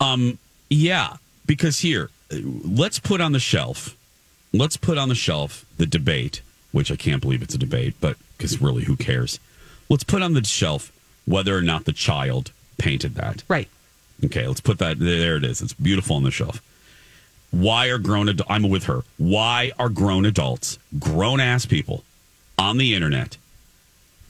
Um, 0.00 0.38
yeah, 0.70 1.16
because 1.44 1.80
here, 1.80 2.08
let's 2.30 2.98
put 2.98 3.20
on 3.20 3.32
the 3.32 3.38
shelf. 3.38 3.98
Let's 4.54 4.78
put 4.78 4.96
on 4.96 5.10
the 5.10 5.14
shelf 5.14 5.66
the 5.76 5.84
debate, 5.84 6.40
which 6.72 6.90
I 6.90 6.96
can't 6.96 7.20
believe 7.20 7.42
it's 7.42 7.54
a 7.54 7.58
debate, 7.58 7.94
but 8.00 8.16
because 8.38 8.62
really, 8.62 8.84
who 8.84 8.96
cares? 8.96 9.38
Let's 9.90 10.04
put 10.04 10.22
on 10.22 10.32
the 10.32 10.42
shelf 10.42 10.90
whether 11.26 11.54
or 11.54 11.60
not 11.62 11.84
the 11.84 11.92
child 11.92 12.50
painted 12.78 13.14
that. 13.16 13.44
Right. 13.46 13.68
Okay, 14.24 14.46
let's 14.46 14.60
put 14.62 14.78
that 14.78 14.98
there. 14.98 15.36
It 15.36 15.44
is. 15.44 15.60
It's 15.60 15.74
beautiful 15.74 16.16
on 16.16 16.22
the 16.22 16.30
shelf. 16.30 16.62
Why 17.52 17.86
are 17.88 17.98
grown? 17.98 18.28
Ad- 18.28 18.42
I'm 18.48 18.68
with 18.68 18.84
her. 18.84 19.02
Why 19.18 19.70
are 19.78 19.88
grown 19.88 20.24
adults, 20.26 20.78
grown 20.98 21.38
ass 21.38 21.64
people, 21.66 22.02
on 22.58 22.78
the 22.78 22.94
internet 22.94 23.36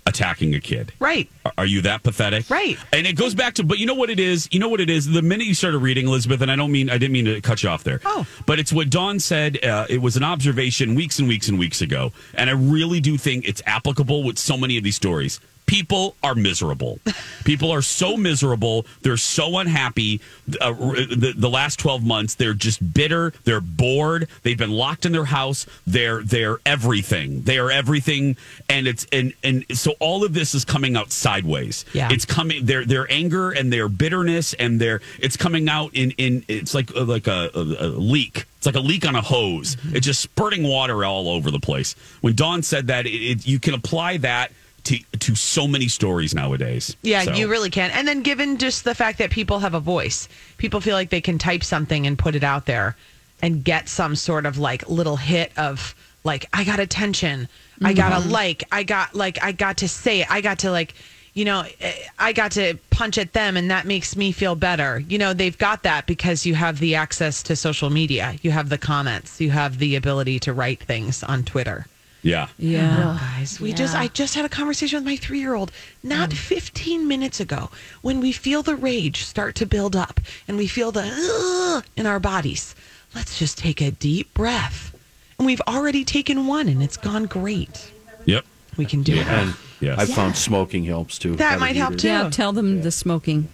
attacking 0.04 0.54
a 0.56 0.60
kid? 0.60 0.92
Right. 0.98 1.28
Are- 1.46 1.52
Are 1.58 1.66
you 1.66 1.82
that 1.82 2.02
pathetic? 2.02 2.50
Right. 2.50 2.76
And 2.92 3.06
it 3.06 3.12
goes 3.14 3.34
back 3.34 3.54
to, 3.54 3.64
but 3.64 3.78
you 3.78 3.86
know 3.86 3.94
what 3.94 4.10
it 4.10 4.18
is? 4.18 4.48
You 4.50 4.58
know 4.58 4.68
what 4.68 4.80
it 4.80 4.90
is? 4.90 5.06
The 5.06 5.22
minute 5.22 5.46
you 5.46 5.54
started 5.54 5.78
reading, 5.78 6.08
Elizabeth, 6.08 6.40
and 6.40 6.50
I 6.50 6.56
don't 6.56 6.72
mean, 6.72 6.90
I 6.90 6.98
didn't 6.98 7.12
mean 7.12 7.26
to 7.26 7.40
cut 7.40 7.62
you 7.62 7.68
off 7.68 7.84
there. 7.84 8.00
Oh. 8.04 8.26
But 8.44 8.58
it's 8.58 8.72
what 8.72 8.90
Dawn 8.90 9.20
said. 9.20 9.64
Uh, 9.64 9.86
it 9.88 10.02
was 10.02 10.16
an 10.16 10.24
observation 10.24 10.96
weeks 10.96 11.20
and 11.20 11.28
weeks 11.28 11.48
and 11.48 11.58
weeks 11.58 11.80
ago. 11.80 12.12
And 12.34 12.50
I 12.50 12.54
really 12.54 12.98
do 13.00 13.16
think 13.16 13.46
it's 13.46 13.62
applicable 13.66 14.24
with 14.24 14.38
so 14.38 14.56
many 14.56 14.76
of 14.76 14.82
these 14.82 14.96
stories. 14.96 15.38
People 15.72 16.16
are 16.22 16.34
miserable. 16.34 16.98
People 17.44 17.70
are 17.70 17.80
so 17.80 18.18
miserable. 18.18 18.84
They're 19.00 19.16
so 19.16 19.56
unhappy. 19.56 20.20
Uh, 20.60 20.72
the, 20.72 21.32
the 21.34 21.48
last 21.48 21.78
12 21.78 22.04
months, 22.04 22.34
they're 22.34 22.52
just 22.52 22.92
bitter. 22.92 23.32
They're 23.44 23.62
bored. 23.62 24.28
They've 24.42 24.58
been 24.58 24.72
locked 24.72 25.06
in 25.06 25.12
their 25.12 25.24
house. 25.24 25.64
They're, 25.86 26.22
they're 26.22 26.58
everything. 26.66 27.44
They 27.44 27.56
are 27.56 27.70
everything. 27.70 28.36
And 28.68 28.86
it's, 28.86 29.06
and, 29.12 29.32
and 29.42 29.64
so 29.72 29.94
all 29.98 30.24
of 30.24 30.34
this 30.34 30.54
is 30.54 30.66
coming 30.66 30.94
out 30.94 31.10
sideways. 31.10 31.86
Yeah. 31.94 32.10
It's 32.12 32.26
coming, 32.26 32.66
their, 32.66 32.84
their 32.84 33.10
anger 33.10 33.50
and 33.50 33.72
their 33.72 33.88
bitterness 33.88 34.52
and 34.52 34.78
their, 34.78 35.00
it's 35.20 35.38
coming 35.38 35.70
out 35.70 35.94
in, 35.94 36.10
in, 36.18 36.44
it's 36.48 36.74
like, 36.74 36.94
uh, 36.94 37.04
like 37.04 37.28
a, 37.28 37.50
a, 37.54 37.86
a 37.86 37.88
leak. 37.88 38.44
It's 38.58 38.66
like 38.66 38.76
a 38.76 38.80
leak 38.80 39.06
on 39.08 39.16
a 39.16 39.22
hose. 39.22 39.78
It's 39.86 40.04
just 40.04 40.20
spurting 40.20 40.64
water 40.64 41.02
all 41.02 41.30
over 41.30 41.50
the 41.50 41.58
place. 41.58 41.94
When 42.20 42.34
Dawn 42.34 42.62
said 42.62 42.88
that, 42.88 43.06
it, 43.06 43.10
it, 43.10 43.46
you 43.46 43.58
can 43.58 43.72
apply 43.72 44.18
that 44.18 44.52
to 44.84 44.98
to 45.20 45.34
so 45.34 45.68
many 45.68 45.88
stories 45.88 46.34
nowadays. 46.34 46.96
Yeah, 47.02 47.24
So- 47.24 47.34
you 47.34 47.48
really 47.48 47.70
can. 47.70 47.90
And 47.90 48.06
then 48.06 48.22
given 48.22 48.58
just 48.58 48.84
the 48.84 48.94
fact 48.94 49.18
that 49.18 49.30
people 49.30 49.60
have 49.60 49.74
a 49.74 49.80
voice, 49.80 50.28
people 50.58 50.80
feel 50.80 50.94
like 50.94 51.10
they 51.10 51.20
can 51.20 51.38
type 51.38 51.62
something 51.64 52.06
and 52.06 52.18
put 52.18 52.34
it 52.34 52.44
out 52.44 52.66
there 52.66 52.96
and 53.40 53.64
get 53.64 53.88
some 53.88 54.16
sort 54.16 54.46
of 54.46 54.58
like 54.58 54.88
little 54.88 55.16
hit 55.16 55.52
of 55.56 55.94
like 56.24 56.46
I 56.52 56.64
got 56.64 56.80
attention. 56.80 57.48
I 57.84 57.94
got 57.94 58.12
a 58.12 58.28
like. 58.28 58.62
I 58.70 58.84
got 58.84 59.14
like 59.14 59.42
I 59.42 59.52
got 59.52 59.78
to 59.78 59.88
say 59.88 60.20
it. 60.20 60.30
I 60.30 60.40
got 60.40 60.60
to 60.60 60.70
like 60.70 60.94
you 61.34 61.44
know, 61.46 61.64
eh, 61.80 61.94
I 62.18 62.32
got 62.32 62.52
to 62.52 62.74
punch 62.90 63.16
at 63.16 63.32
them 63.32 63.56
and 63.56 63.70
that 63.70 63.86
makes 63.86 64.16
me 64.16 64.32
feel 64.32 64.54
better. 64.54 64.98
You 65.08 65.16
know, 65.18 65.32
they've 65.32 65.56
got 65.56 65.82
that 65.84 66.06
because 66.06 66.44
you 66.44 66.54
have 66.54 66.78
the 66.78 66.94
access 66.94 67.42
to 67.44 67.56
social 67.56 67.88
media. 67.88 68.36
You 68.42 68.50
have 68.50 68.68
the 68.68 68.78
comments. 68.78 69.40
You 69.40 69.50
have 69.50 69.78
the 69.78 69.96
ability 69.96 70.38
to 70.40 70.52
write 70.52 70.82
things 70.82 71.22
on 71.22 71.42
Twitter. 71.42 71.86
Yeah. 72.22 72.46
Oh, 72.48 72.54
yeah. 72.58 73.18
Guys, 73.20 73.60
we 73.60 73.72
just 73.72 73.94
I 73.96 74.08
just 74.08 74.34
had 74.34 74.44
a 74.44 74.48
conversation 74.48 74.98
with 74.98 75.04
my 75.04 75.16
3-year-old 75.16 75.72
not 76.02 76.30
mm. 76.30 76.34
15 76.36 77.06
minutes 77.08 77.40
ago 77.40 77.70
when 78.00 78.20
we 78.20 78.30
feel 78.32 78.62
the 78.62 78.76
rage 78.76 79.24
start 79.24 79.56
to 79.56 79.66
build 79.66 79.96
up 79.96 80.20
and 80.46 80.56
we 80.56 80.66
feel 80.68 80.92
the 80.92 81.82
in 81.96 82.06
our 82.06 82.20
bodies. 82.20 82.74
Let's 83.14 83.38
just 83.38 83.58
take 83.58 83.80
a 83.80 83.90
deep 83.90 84.32
breath. 84.34 84.96
And 85.38 85.46
we've 85.46 85.60
already 85.62 86.04
taken 86.04 86.46
one 86.46 86.68
and 86.68 86.82
it's 86.82 86.96
gone 86.96 87.24
great. 87.24 87.92
Yep. 88.24 88.44
We 88.76 88.84
can 88.84 89.02
do 89.02 89.14
it. 89.16 89.26
And 89.26 89.54
Yes. 89.82 89.98
I 89.98 90.06
found 90.06 90.36
smoking 90.36 90.84
helps 90.84 91.18
too. 91.18 91.34
That 91.34 91.50
Had 91.52 91.60
might 91.60 91.74
help 91.74 91.94
heater. 91.94 92.02
too. 92.02 92.08
Yeah, 92.08 92.30
tell 92.30 92.52
them 92.52 92.82
the 92.82 92.92
smoking. 92.92 93.48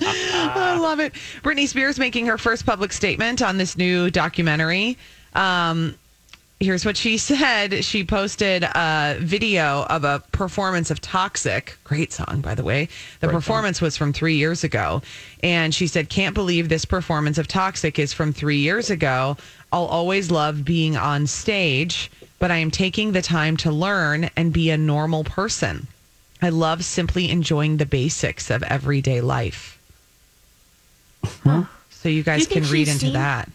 I 0.00 0.78
love 0.78 1.00
it. 1.00 1.14
Britney 1.42 1.66
Spears 1.66 1.98
making 1.98 2.26
her 2.26 2.36
first 2.36 2.66
public 2.66 2.92
statement 2.92 3.40
on 3.40 3.56
this 3.56 3.76
new 3.76 4.10
documentary. 4.10 4.98
Um, 5.36 5.94
here's 6.58 6.84
what 6.84 6.96
she 6.96 7.18
said. 7.30 7.84
She 7.84 8.02
posted 8.04 8.64
a 8.64 9.16
video 9.20 9.84
of 9.84 10.04
a 10.04 10.22
performance 10.32 10.90
of 10.90 11.00
Toxic. 11.00 11.76
Great 11.84 12.12
song, 12.12 12.40
by 12.40 12.54
the 12.54 12.64
way. 12.64 12.88
The 13.20 13.28
performance 13.28 13.80
was 13.80 13.96
from 13.96 14.12
three 14.12 14.36
years 14.36 14.64
ago. 14.64 15.02
And 15.42 15.74
she 15.74 15.86
said, 15.86 16.08
Can't 16.08 16.34
believe 16.34 16.68
this 16.68 16.84
performance 16.84 17.38
of 17.38 17.46
Toxic 17.46 17.98
is 17.98 18.12
from 18.12 18.32
three 18.32 18.58
years 18.58 18.90
ago. 18.90 19.36
I'll 19.72 19.84
always 19.84 20.30
love 20.30 20.64
being 20.64 20.96
on 20.96 21.26
stage, 21.26 22.10
but 22.38 22.50
I 22.50 22.56
am 22.56 22.70
taking 22.70 23.12
the 23.12 23.22
time 23.22 23.56
to 23.58 23.70
learn 23.70 24.30
and 24.36 24.52
be 24.52 24.70
a 24.70 24.78
normal 24.78 25.24
person. 25.24 25.86
I 26.40 26.50
love 26.50 26.84
simply 26.84 27.30
enjoying 27.30 27.76
the 27.78 27.86
basics 27.86 28.50
of 28.50 28.62
everyday 28.62 29.20
life. 29.20 29.78
So 31.90 32.08
you 32.08 32.22
guys 32.22 32.40
you 32.42 32.46
can 32.46 32.64
read 32.70 32.88
into 32.88 33.06
seen- 33.06 33.12
that. 33.14 33.50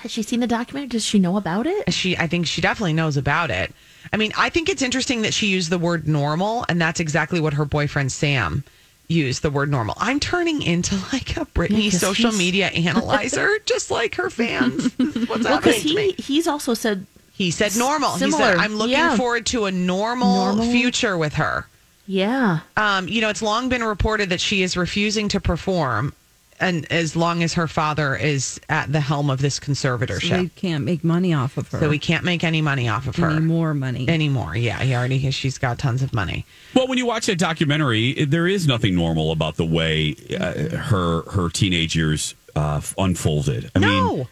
Has 0.00 0.10
she 0.10 0.22
seen 0.22 0.40
the 0.40 0.46
documentary? 0.46 0.88
Does 0.88 1.04
she 1.04 1.18
know 1.18 1.36
about 1.36 1.66
it? 1.66 1.92
She, 1.92 2.16
I 2.16 2.26
think 2.26 2.46
she 2.46 2.60
definitely 2.60 2.92
knows 2.92 3.16
about 3.16 3.50
it. 3.50 3.72
I 4.12 4.16
mean, 4.16 4.32
I 4.36 4.48
think 4.48 4.68
it's 4.68 4.82
interesting 4.82 5.22
that 5.22 5.34
she 5.34 5.48
used 5.48 5.70
the 5.70 5.78
word 5.78 6.06
normal, 6.08 6.64
and 6.68 6.80
that's 6.80 7.00
exactly 7.00 7.40
what 7.40 7.54
her 7.54 7.64
boyfriend 7.64 8.10
Sam 8.12 8.64
used 9.08 9.42
the 9.42 9.50
word 9.50 9.70
normal. 9.70 9.94
I'm 9.98 10.20
turning 10.20 10.62
into 10.62 10.94
like 11.12 11.36
a 11.36 11.46
Britney 11.46 11.92
Yeah, 11.92 11.98
social 11.98 12.30
he's- 12.30 12.38
media 12.38 12.66
analyzer, 12.68 13.58
just 13.66 13.90
like 13.90 14.14
her 14.16 14.30
fans. 14.30 14.92
What's 14.96 15.14
Well, 15.28 15.38
happening 15.38 15.56
because 15.60 15.82
to 15.82 15.94
me? 15.94 16.12
he 16.12 16.22
he's 16.34 16.46
also 16.46 16.74
said 16.74 17.06
He 17.32 17.50
said 17.50 17.76
normal. 17.76 18.16
He 18.16 18.30
said, 18.30 18.56
I'm 18.56 18.74
looking 18.76 18.92
Yeah. 18.92 19.16
forward 19.16 19.46
to 19.46 19.64
a 19.66 19.72
normal, 19.72 20.34
Normal. 20.54 20.70
future 20.70 21.16
with 21.18 21.34
her. 21.34 21.66
yeah. 22.06 22.60
Um, 22.76 23.08
you 23.08 23.20
know, 23.20 23.28
it's 23.30 23.42
long 23.42 23.68
been 23.68 23.82
reported 23.84 24.30
that 24.30 24.40
she 24.40 24.62
is 24.62 24.76
refusing 24.76 25.28
to 25.30 25.40
perform, 25.40 26.12
and 26.60 26.90
as 26.92 27.14
long 27.16 27.42
as 27.42 27.54
her 27.54 27.66
father 27.68 28.16
is 28.16 28.60
at 28.68 28.92
the 28.92 29.00
helm 29.00 29.30
of 29.30 29.40
this 29.40 29.56
So 29.56 29.62
conservatorship. 29.72 30.30
they 30.30 30.48
can't 30.56 30.84
make 30.84 31.04
money 31.04 31.32
off 31.34 31.56
of 31.56 31.68
her. 31.68 31.80
So 31.80 31.88
we 31.88 31.98
can't 31.98 32.24
make 32.24 32.44
any 32.44 32.60
money 32.62 32.88
off 32.88 33.06
of 33.06 33.16
her 33.16 33.30
Any 33.30 33.40
more 33.40 33.74
money. 33.74 34.08
anymore. 34.08 34.56
Yeah, 34.56 34.78
he 34.80 34.94
already 34.94 35.18
has. 35.20 35.34
She's 35.34 35.58
got 35.58 35.78
tons 35.78 36.02
of 36.02 36.12
money. 36.12 36.44
Well, 36.74 36.88
when 36.88 36.98
you 36.98 37.06
watch 37.06 37.26
that 37.26 37.38
documentary, 37.38 38.24
there 38.24 38.46
is 38.46 38.66
nothing 38.66 38.94
normal 38.94 39.32
about 39.32 39.56
the 39.56 39.66
way 39.66 40.16
uh, 40.38 40.76
her 40.76 41.22
her 41.30 41.48
teenage 41.50 41.94
years 41.96 42.34
uh, 42.56 42.80
unfolded. 42.96 43.70
I 43.74 43.78
mean, 43.78 43.88
No, 43.88 44.20
it- 44.22 44.26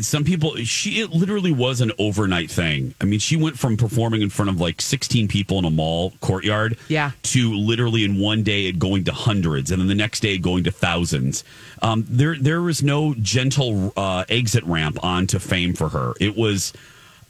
some 0.00 0.24
people 0.24 0.56
she 0.56 1.00
it 1.00 1.10
literally 1.10 1.52
was 1.52 1.80
an 1.82 1.92
overnight 1.98 2.50
thing 2.50 2.94
i 3.00 3.04
mean 3.04 3.18
she 3.18 3.36
went 3.36 3.58
from 3.58 3.76
performing 3.76 4.22
in 4.22 4.30
front 4.30 4.48
of 4.48 4.58
like 4.60 4.80
16 4.80 5.28
people 5.28 5.58
in 5.58 5.64
a 5.66 5.70
mall 5.70 6.12
courtyard 6.20 6.78
Yeah. 6.88 7.10
to 7.24 7.52
literally 7.54 8.04
in 8.04 8.18
one 8.18 8.42
day 8.42 8.66
it 8.66 8.78
going 8.78 9.04
to 9.04 9.12
hundreds 9.12 9.70
and 9.70 9.80
then 9.80 9.88
the 9.88 9.94
next 9.94 10.20
day 10.20 10.38
going 10.38 10.64
to 10.64 10.70
thousands 10.70 11.44
um, 11.82 12.06
there 12.08 12.36
there 12.36 12.62
was 12.62 12.82
no 12.82 13.14
gentle 13.20 13.92
uh, 13.96 14.24
exit 14.28 14.64
ramp 14.64 14.98
onto 15.04 15.38
fame 15.38 15.74
for 15.74 15.90
her 15.90 16.14
it 16.20 16.36
was 16.36 16.72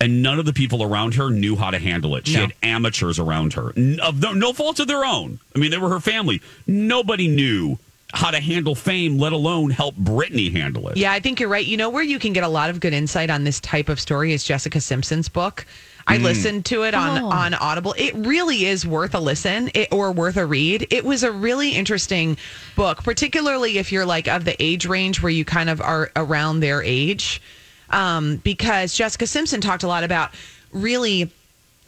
and 0.00 0.22
none 0.22 0.38
of 0.38 0.44
the 0.46 0.52
people 0.52 0.82
around 0.82 1.14
her 1.14 1.30
knew 1.30 1.54
how 1.54 1.70
to 1.70 1.78
handle 1.78 2.16
it. 2.16 2.26
She 2.26 2.34
No. 2.34 2.40
had 2.40 2.54
amateurs 2.64 3.20
around 3.20 3.52
her, 3.52 3.68
of 4.02 4.20
no, 4.20 4.32
no 4.32 4.52
fault 4.52 4.80
of 4.80 4.88
their 4.88 5.04
own. 5.04 5.38
I 5.54 5.60
mean, 5.60 5.70
they 5.70 5.78
were 5.78 5.90
her 5.90 6.00
family. 6.00 6.42
Nobody 6.66 7.28
knew 7.28 7.78
how 8.12 8.30
to 8.30 8.40
handle 8.40 8.74
fame, 8.74 9.18
let 9.18 9.32
alone 9.32 9.70
help 9.70 9.94
Britney 9.96 10.52
handle 10.52 10.88
it. 10.88 10.96
yeah, 10.96 11.12
I 11.12 11.20
think 11.20 11.40
you're 11.40 11.48
right. 11.48 11.64
You 11.66 11.76
know 11.76 11.88
where 11.90 12.02
you 12.02 12.18
can 12.18 12.32
get 12.32 12.44
a 12.44 12.48
lot 12.48 12.68
of 12.70 12.78
good 12.78 12.92
insight 12.92 13.30
on 13.30 13.44
this 13.44 13.58
type 13.60 13.88
of 13.88 13.98
story 13.98 14.32
is 14.32 14.44
Jessica 14.44 14.80
Simpson's 14.80 15.28
book. 15.28 15.64
I 16.06 16.18
Mm. 16.18 16.22
listened 16.24 16.64
to 16.66 16.82
it 16.82 16.94
on 16.94 17.22
Oh. 17.22 17.28
on 17.30 17.54
Audible. 17.54 17.94
It 17.96 18.12
really 18.14 18.66
is 18.66 18.84
worth 18.84 19.14
a 19.14 19.20
listen 19.20 19.70
it, 19.72 19.88
or 19.92 20.12
worth 20.12 20.36
a 20.36 20.44
read. 20.44 20.86
It 20.90 21.04
was 21.04 21.22
a 21.22 21.30
really 21.32 21.70
interesting 21.70 22.36
book, 22.76 23.02
particularly 23.02 23.78
if 23.78 23.92
you're 23.92 24.04
like 24.04 24.26
of 24.28 24.44
the 24.44 24.60
age 24.62 24.84
range 24.84 25.22
where 25.22 25.30
you 25.30 25.44
kind 25.44 25.70
of 25.70 25.80
are 25.80 26.10
around 26.16 26.60
their 26.60 26.82
age, 26.82 27.40
um, 27.90 28.36
because 28.38 28.94
Jessica 28.94 29.26
Simpson 29.26 29.60
talked 29.60 29.84
a 29.84 29.88
lot 29.88 30.02
about 30.04 30.32
really 30.72 31.30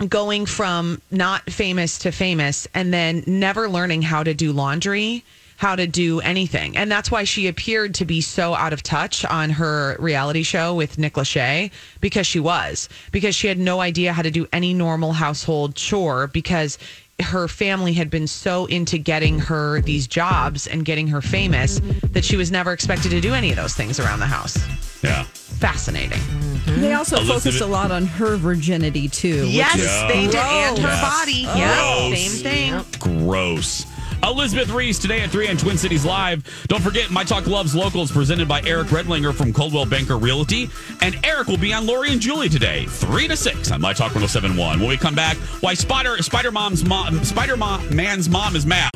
going 0.09 0.47
from 0.47 1.03
not 1.11 1.51
famous 1.51 1.99
to 1.99 2.13
famous 2.13 2.67
and 2.73 2.95
then 2.95 3.25
never 3.27 3.69
learning 3.69 4.03
how 4.03 4.23
to 4.23 4.33
do 4.33 4.53
laundry, 4.53 5.25
how 5.65 5.75
to 5.75 5.87
do 5.87 6.21
anything. 6.21 6.77
And 6.77 6.93
that's 6.93 7.11
why 7.11 7.25
she 7.25 7.47
appeared 7.47 7.95
to 7.95 8.05
be 8.05 8.21
so 8.21 8.53
out 8.55 8.75
of 8.75 8.83
touch 8.83 9.25
on 9.25 9.49
her 9.49 9.97
reality 9.99 10.43
show 10.43 10.75
with 10.75 10.99
Nick 10.99 11.15
Lachey 11.15 11.71
because 12.03 12.27
she 12.27 12.39
was, 12.39 12.91
because 13.13 13.35
she 13.35 13.47
had 13.49 13.59
no 13.59 13.81
idea 13.81 14.13
how 14.13 14.21
to 14.21 14.31
do 14.31 14.47
any 14.53 14.75
normal 14.75 15.15
household 15.15 15.75
chore 15.75 16.27
because 16.27 16.77
her 17.23 17.49
family 17.49 17.95
had 17.95 18.11
been 18.11 18.27
so 18.27 18.67
into 18.67 18.99
getting 18.99 19.39
her 19.39 19.81
these 19.81 20.07
jobs 20.07 20.67
and 20.67 20.85
getting 20.85 21.07
her 21.09 21.23
famous 21.23 21.81
that 22.11 22.27
she 22.27 22.37
was 22.37 22.51
never 22.51 22.73
expected 22.75 23.09
to 23.13 23.21
do 23.23 23.33
any 23.33 23.49
of 23.49 23.57
those 23.57 23.73
things 23.73 23.99
around 23.99 24.21
the 24.21 24.27
house. 24.27 24.59
Yeah. 25.03 25.23
Fascinating. 25.25 26.19
Mm-hmm. 26.19 26.81
They 26.83 26.93
also 26.93 27.17
Elizabeth- 27.17 27.43
focused 27.45 27.63
a 27.63 27.67
lot 27.67 27.91
on 27.91 28.05
her 28.05 28.37
virginity 28.37 29.09
too. 29.09 29.45
which 29.45 29.53
Yes, 29.53 29.77
is 29.79 30.13
they 30.13 30.27
did. 30.27 30.35
And 30.37 30.79
her 30.79 30.89
Yes. 30.89 31.01
body. 31.19 31.45
Gross. 31.45 31.57
Yeah, 31.57 32.15
same 32.15 32.43
thing. 32.43 33.25
Gross. 33.27 33.87
Elizabeth 34.25 34.71
Reese 34.71 34.99
today 34.99 35.21
at 35.21 35.31
3 35.31 35.49
on 35.49 35.57
Twin 35.57 35.77
Cities 35.77 36.05
Live. 36.05 36.67
Don't 36.69 36.83
forget, 36.83 37.11
My 37.11 37.25
Talk 37.25 37.47
Loves 37.47 37.75
Locals 37.75 38.11
presented 38.11 38.49
by 38.49 38.63
Eric 38.63 38.89
Redlinger 38.89 39.35
from 39.35 39.53
Coldwell 39.53 39.87
Banker 39.87 40.17
Realty. 40.17 40.71
And 41.03 41.19
Eric 41.25 41.49
will 41.49 41.59
be 41.59 41.75
on 41.75 41.87
Lori 41.87 42.11
and 42.11 42.21
Julie 42.21 42.49
today, 42.49 42.87
3 42.87 43.29
to 43.29 43.37
6 43.37 43.71
on 43.71 43.81
My 43.81 43.93
Talk 43.93 44.15
1071. 44.15 44.81
When 44.81 44.89
we 44.89 44.97
come 44.97 45.15
back, 45.15 45.37
why 45.61 45.75
Spider 45.75 46.17
Spider 46.23 46.51
Mom's 46.51 46.85
mom 46.85 47.23
Spider 47.25 47.57
Mom 47.57 47.95
Man's 47.95 48.29
mom 48.29 48.57
is 48.57 48.65
mad. 48.65 48.91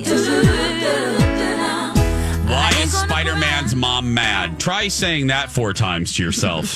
Why 2.49 2.71
is 2.81 2.99
Spider 2.99 3.37
Man's 3.37 3.75
mom 3.75 4.15
mad? 4.15 4.59
Try 4.59 4.89
saying 4.89 5.27
that 5.27 5.51
four 5.51 5.75
times 5.75 6.15
to 6.15 6.23
yourself. 6.25 6.67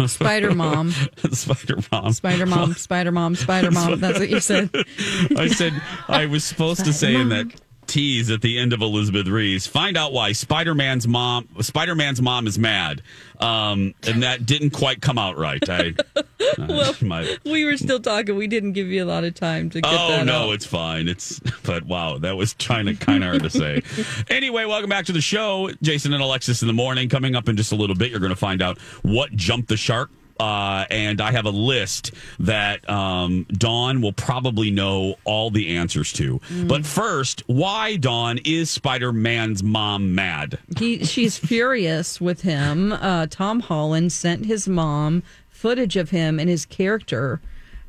Spider 0.08 0.54
Mom. 0.54 0.90
Spider 1.32 1.76
Mom. 1.92 2.12
Spider 2.12 2.46
Mom, 2.46 2.72
Spider 2.74 3.12
Mom, 3.12 3.34
Spider 3.34 3.70
Mom. 3.70 4.00
That's 4.00 4.18
what 4.18 4.30
you 4.30 4.40
said. 4.40 4.70
I 5.36 5.48
said 5.48 5.74
I 6.08 6.24
was 6.24 6.44
supposed 6.44 6.86
to 6.86 6.94
say 6.94 7.14
in 7.14 7.28
that 7.28 7.61
tease 7.92 8.30
at 8.30 8.40
the 8.40 8.58
end 8.58 8.72
of 8.72 8.80
Elizabeth 8.80 9.26
Reese. 9.26 9.66
Find 9.66 9.98
out 9.98 10.14
why 10.14 10.32
Spider 10.32 10.74
Man's 10.74 11.06
mom 11.06 11.46
Spider 11.60 11.94
Man's 11.94 12.22
mom 12.22 12.46
is 12.46 12.58
mad, 12.58 13.02
um, 13.38 13.94
and 14.06 14.22
that 14.22 14.46
didn't 14.46 14.70
quite 14.70 15.02
come 15.02 15.18
out 15.18 15.36
right. 15.36 15.62
I, 15.68 15.94
Well, 16.58 16.94
my, 17.00 17.38
we 17.44 17.64
were 17.64 17.76
still 17.76 18.00
talking. 18.00 18.36
We 18.36 18.46
didn't 18.46 18.72
give 18.72 18.88
you 18.88 19.04
a 19.04 19.06
lot 19.06 19.24
of 19.24 19.34
time 19.34 19.70
to 19.70 19.80
get 19.80 19.92
oh 19.92 20.22
no, 20.24 20.48
out. 20.48 20.52
it's 20.52 20.66
fine. 20.66 21.08
It's 21.08 21.38
but 21.62 21.84
wow, 21.84 22.18
that 22.18 22.36
was 22.36 22.54
trying 22.54 22.86
to 22.86 22.94
kind 22.94 23.22
of 23.22 23.30
hard 23.30 23.42
to 23.42 23.50
say. 23.50 23.82
anyway, 24.34 24.64
welcome 24.64 24.88
back 24.88 25.06
to 25.06 25.12
the 25.12 25.20
show, 25.20 25.70
Jason 25.82 26.12
and 26.12 26.22
Alexis 26.22 26.62
in 26.62 26.68
the 26.68 26.74
morning. 26.74 27.08
Coming 27.08 27.36
up 27.36 27.48
in 27.48 27.56
just 27.56 27.72
a 27.72 27.76
little 27.76 27.96
bit, 27.96 28.10
you're 28.10 28.20
going 28.20 28.30
to 28.30 28.36
find 28.36 28.62
out 28.62 28.78
what 29.02 29.32
jumped 29.32 29.68
the 29.68 29.76
shark. 29.76 30.10
Uh, 30.42 30.86
and 30.90 31.20
I 31.20 31.30
have 31.30 31.46
a 31.46 31.50
list 31.50 32.10
that 32.40 32.88
um, 32.90 33.46
Dawn 33.52 34.00
will 34.00 34.12
probably 34.12 34.72
know 34.72 35.14
all 35.22 35.50
the 35.50 35.76
answers 35.76 36.12
to. 36.14 36.40
Mm. 36.48 36.66
But 36.66 36.84
first, 36.84 37.44
why 37.46 37.94
Dawn 37.94 38.40
is 38.44 38.68
Spider 38.68 39.12
Man's 39.12 39.62
mom 39.62 40.16
mad? 40.16 40.58
He, 40.76 41.04
she's 41.04 41.38
furious 41.38 42.20
with 42.20 42.40
him. 42.40 42.92
Uh, 42.92 43.28
Tom 43.30 43.60
Holland 43.60 44.10
sent 44.10 44.46
his 44.46 44.66
mom 44.66 45.22
footage 45.48 45.96
of 45.96 46.10
him 46.10 46.40
and 46.40 46.48
his 46.48 46.66
character 46.66 47.40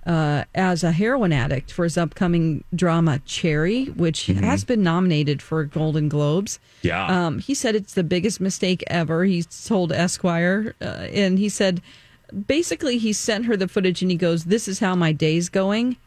uh, 0.05 0.43
as 0.53 0.83
a 0.83 0.91
heroin 0.91 1.33
addict 1.33 1.71
for 1.71 1.85
his 1.85 1.97
upcoming 1.97 2.63
drama 2.75 3.19
Cherry, 3.25 3.85
which 3.85 4.27
has 4.27 4.63
been 4.63 4.83
nominated 4.83 5.41
for 5.41 5.63
Golden 5.63 6.07
Globes. 6.07 6.59
Yeah. 6.83 7.07
Um, 7.07 7.39
he 7.39 7.55
said 7.55 7.73
it's 7.73 7.95
the 7.95 8.03
biggest 8.03 8.39
mistake 8.39 8.83
ever. 8.87 9.23
He 9.23 9.41
told 9.41 9.91
Esquire, 9.91 10.75
uh, 10.81 11.07
and 11.11 11.39
he 11.39 11.49
said 11.49 11.81
basically 12.47 12.97
he 12.97 13.13
sent 13.13 13.45
her 13.45 13.55
the 13.55 13.67
footage 13.67 14.01
and 14.01 14.11
he 14.11 14.17
goes, 14.17 14.45
"This 14.45 14.67
is 14.67 14.79
how 14.79 14.95
my 14.95 15.11
day's 15.11 15.49
going." 15.49 15.97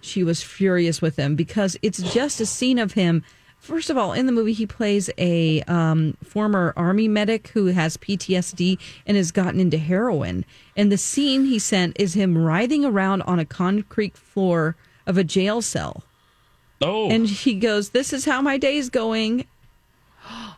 She 0.00 0.22
was 0.22 0.42
furious 0.42 1.00
with 1.00 1.16
him 1.16 1.34
because 1.34 1.76
it's 1.82 2.02
just 2.14 2.40
a 2.40 2.46
scene 2.46 2.78
of 2.78 2.92
him. 2.92 3.22
First 3.58 3.88
of 3.88 3.96
all, 3.96 4.12
in 4.12 4.26
the 4.26 4.32
movie, 4.32 4.52
he 4.52 4.66
plays 4.66 5.08
a 5.16 5.62
um, 5.62 6.18
former 6.22 6.74
army 6.76 7.08
medic 7.08 7.48
who 7.48 7.66
has 7.66 7.96
PTSD 7.96 8.78
and 9.06 9.16
has 9.16 9.32
gotten 9.32 9.58
into 9.58 9.78
heroin. 9.78 10.44
And 10.76 10.92
the 10.92 10.98
scene 10.98 11.46
he 11.46 11.58
sent 11.58 11.98
is 11.98 12.12
him 12.12 12.36
writhing 12.36 12.84
around 12.84 13.22
on 13.22 13.38
a 13.38 13.46
concrete 13.46 14.18
floor 14.18 14.76
of 15.06 15.16
a 15.16 15.24
jail 15.24 15.62
cell. 15.62 16.04
Oh. 16.82 17.08
And 17.08 17.26
he 17.26 17.54
goes, 17.54 17.90
This 17.90 18.12
is 18.12 18.26
how 18.26 18.42
my 18.42 18.58
day's 18.58 18.90
going. 18.90 19.46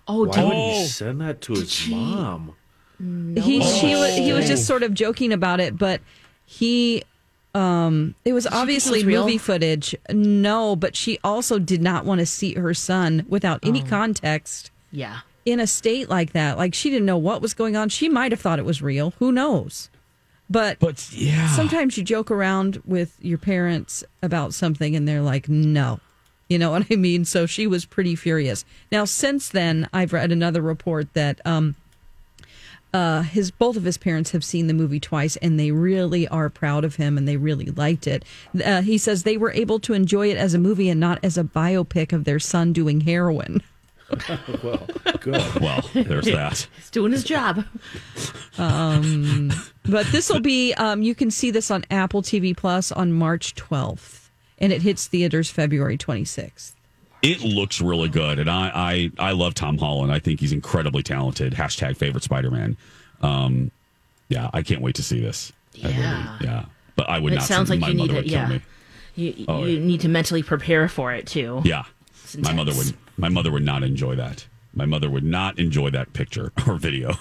Oh, 0.08 0.24
Why 0.26 0.44
would 0.44 0.54
he 0.54 0.86
send 0.86 1.20
that 1.20 1.40
to 1.42 1.54
his 1.54 1.88
mom? 1.88 2.54
He 2.98 3.62
she 3.62 3.94
was 3.94 4.14
he 4.16 4.32
was 4.32 4.44
Oh. 4.46 4.48
just 4.48 4.66
sort 4.66 4.82
of 4.82 4.94
joking 4.94 5.32
about 5.32 5.60
it, 5.60 5.76
but 5.76 6.00
he 6.44 7.02
um 7.54 8.14
it 8.24 8.32
was 8.32 8.44
Did 8.44 8.50
she 8.50 8.54
think 8.54 8.58
it 8.58 8.62
obviously 8.62 9.04
was 9.04 9.14
movie 9.24 9.38
footage. 9.38 9.94
No, 10.10 10.76
but 10.76 10.96
she 10.96 11.18
also 11.24 11.58
did 11.58 11.82
not 11.82 12.04
want 12.04 12.20
to 12.20 12.26
see 12.26 12.54
her 12.54 12.74
son 12.74 13.24
without 13.28 13.60
any 13.62 13.82
Oh. 13.82 13.86
context 13.86 14.70
Yeah. 14.92 15.18
in 15.44 15.60
a 15.60 15.66
state 15.66 16.08
like 16.08 16.32
that. 16.32 16.58
Like 16.58 16.74
she 16.74 16.90
didn't 16.90 17.06
know 17.06 17.18
what 17.18 17.42
was 17.42 17.54
going 17.54 17.76
on. 17.76 17.88
She 17.88 18.08
might 18.08 18.32
have 18.32 18.40
thought 18.40 18.58
it 18.58 18.64
was 18.64 18.82
real. 18.82 19.12
Who 19.18 19.32
knows? 19.32 19.88
But 20.48 20.78
but 20.78 21.10
yeah. 21.12 21.48
sometimes 21.48 21.98
you 21.98 22.04
joke 22.04 22.30
around 22.30 22.80
with 22.86 23.16
your 23.20 23.38
parents 23.38 24.04
about 24.22 24.54
something 24.54 24.94
and 24.94 25.06
they're 25.08 25.22
like, 25.22 25.48
no. 25.48 25.98
You 26.48 26.58
know 26.60 26.70
what 26.70 26.86
I 26.92 26.94
mean? 26.94 27.24
So 27.24 27.46
she 27.46 27.66
was 27.66 27.84
pretty 27.84 28.14
furious. 28.14 28.64
Now, 28.92 29.04
since 29.04 29.48
then, 29.48 29.88
I've 29.92 30.12
read 30.12 30.30
another 30.30 30.62
report 30.62 31.12
that 31.14 31.40
um, 31.44 31.74
uh, 32.96 33.20
his 33.20 33.50
both 33.50 33.76
of 33.76 33.84
his 33.84 33.98
parents 33.98 34.30
have 34.30 34.42
seen 34.42 34.68
the 34.68 34.74
movie 34.74 34.98
twice, 35.00 35.36
and 35.36 35.60
they 35.60 35.70
really 35.70 36.26
are 36.28 36.48
proud 36.48 36.82
of 36.82 36.96
him, 36.96 37.18
and 37.18 37.28
they 37.28 37.36
really 37.36 37.66
liked 37.66 38.06
it. 38.06 38.24
Uh, 38.64 38.80
he 38.80 38.96
says 38.96 39.22
they 39.22 39.36
were 39.36 39.52
able 39.52 39.78
to 39.80 39.92
enjoy 39.92 40.30
it 40.30 40.38
as 40.38 40.54
a 40.54 40.58
movie 40.58 40.88
and 40.88 40.98
not 40.98 41.18
as 41.22 41.36
a 41.36 41.44
biopic 41.44 42.14
of 42.14 42.24
their 42.24 42.38
son 42.38 42.72
doing 42.72 43.02
heroin. 43.02 43.62
well, 44.62 44.86
good. 45.20 45.42
Well, 45.60 45.82
there's 45.92 46.24
that. 46.26 46.68
He's 46.76 46.90
doing 46.90 47.12
his 47.12 47.24
job. 47.24 47.64
Um, 48.56 49.52
but 49.84 50.06
this 50.06 50.30
will 50.30 50.40
be 50.40 50.72
um, 50.74 51.02
you 51.02 51.14
can 51.14 51.30
see 51.30 51.50
this 51.50 51.70
on 51.70 51.84
Apple 51.90 52.22
TV 52.22 52.56
Plus 52.56 52.92
on 52.92 53.12
March 53.12 53.54
12th, 53.56 54.28
and 54.58 54.72
it 54.72 54.80
hits 54.80 55.06
theaters 55.06 55.50
February 55.50 55.98
26th. 55.98 56.75
It 57.22 57.40
looks 57.42 57.80
really 57.80 58.08
good, 58.08 58.38
and 58.38 58.48
I, 58.48 59.10
I 59.18 59.28
I 59.28 59.32
love 59.32 59.54
Tom 59.54 59.78
Holland. 59.78 60.12
I 60.12 60.18
think 60.18 60.38
he's 60.40 60.52
incredibly 60.52 61.02
talented. 61.02 61.54
Hashtag 61.54 61.96
favorite 61.96 62.22
Spider 62.22 62.50
Man. 62.50 62.76
Um, 63.22 63.70
yeah, 64.28 64.50
I 64.52 64.62
can't 64.62 64.80
wait 64.82 64.94
to 64.96 65.02
see 65.02 65.20
this. 65.20 65.52
I 65.82 65.88
really- 65.88 65.98
Yeah. 66.00 66.38
yeah. 66.42 66.64
But 66.94 67.08
I 67.10 67.18
would 67.18 67.32
it 67.32 67.36
not. 67.36 67.44
sounds 67.44 67.68
like 67.70 67.80
my 67.80 67.88
you 67.88 67.94
need 67.94 68.00
mother 68.02 68.12
to, 68.14 68.18
would 68.20 68.28
kill 68.28 68.38
yeah. 68.40 68.48
me. 68.48 68.60
You, 69.16 69.44
Oh, 69.48 69.64
you 69.64 69.80
need 69.80 70.00
to 70.02 70.08
mentally 70.08 70.42
prepare 70.42 70.88
for 70.88 71.12
it 71.12 71.26
too. 71.26 71.62
Yeah, 71.64 71.84
my 72.38 72.52
mother 72.52 72.72
would. 72.76 72.94
My 73.16 73.28
mother 73.30 73.50
would 73.50 73.64
not 73.64 73.82
enjoy 73.82 74.14
that. 74.16 74.46
My 74.76 74.84
mother 74.84 75.08
would 75.10 75.24
not 75.24 75.58
enjoy 75.58 75.90
that 75.90 76.12
picture 76.12 76.52
or 76.66 76.76
video. 76.76 77.14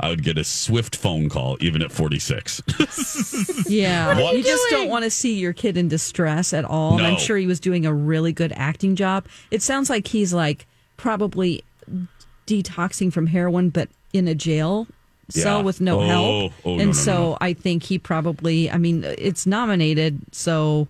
I 0.00 0.08
would 0.10 0.22
get 0.24 0.36
a 0.36 0.44
swift 0.44 0.96
phone 0.96 1.28
call, 1.30 1.56
even 1.60 1.80
at 1.82 1.92
forty 1.92 2.18
six. 2.18 2.60
Yeah, 3.68 4.20
What? 4.20 4.36
you 4.36 4.42
just 4.42 4.62
don't 4.70 4.88
want 4.88 5.04
to 5.04 5.10
see 5.10 5.38
your 5.38 5.52
kid 5.52 5.76
in 5.78 5.88
distress 5.88 6.52
at 6.52 6.64
all. 6.64 6.98
And 6.98 7.06
I'm 7.06 7.16
sure 7.18 7.36
he 7.36 7.46
was 7.46 7.60
doing 7.60 7.86
a 7.86 7.94
really 7.94 8.32
good 8.32 8.52
acting 8.56 8.94
job. 8.96 9.26
It 9.50 9.62
sounds 9.62 9.88
like 9.88 10.06
he's 10.08 10.34
like 10.34 10.66
probably 10.96 11.62
detoxing 12.46 13.12
from 13.12 13.26
heroin, 13.28 13.70
but 13.70 13.88
in 14.12 14.28
a 14.28 14.34
jail 14.34 14.86
cell 15.30 15.58
Yeah. 15.58 15.62
with 15.64 15.80
no 15.80 16.00
Oh, 16.00 16.06
help. 16.06 16.52
oh, 16.64 16.74
no, 16.74 16.80
and 16.80 16.86
no, 16.88 16.92
so 16.92 17.12
no. 17.14 17.38
I 17.40 17.52
think 17.54 17.84
he 17.84 17.98
probably. 17.98 18.70
I 18.70 18.76
mean, 18.78 19.04
it's 19.04 19.46
nominated, 19.46 20.20
so 20.32 20.88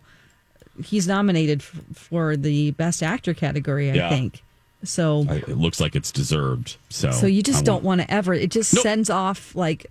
he's 0.82 1.06
nominated 1.06 1.60
f- 1.60 1.80
for 1.94 2.36
the 2.36 2.72
best 2.72 3.02
actor 3.02 3.34
category. 3.34 3.90
I 3.90 3.94
Yeah. 3.94 4.08
think. 4.08 4.42
So 4.84 5.24
I, 5.28 5.36
it 5.36 5.58
looks 5.58 5.80
like 5.80 5.94
it's 5.96 6.10
deserved. 6.12 6.76
So, 6.90 7.10
so 7.10 7.26
you 7.26 7.42
just 7.42 7.58
won't- 7.58 7.66
don't 7.66 7.84
want 7.84 8.00
to 8.02 8.10
ever. 8.12 8.34
It 8.34 8.50
just 8.50 8.74
Nope. 8.74 8.82
sends 8.82 9.10
off 9.10 9.54
like 9.54 9.86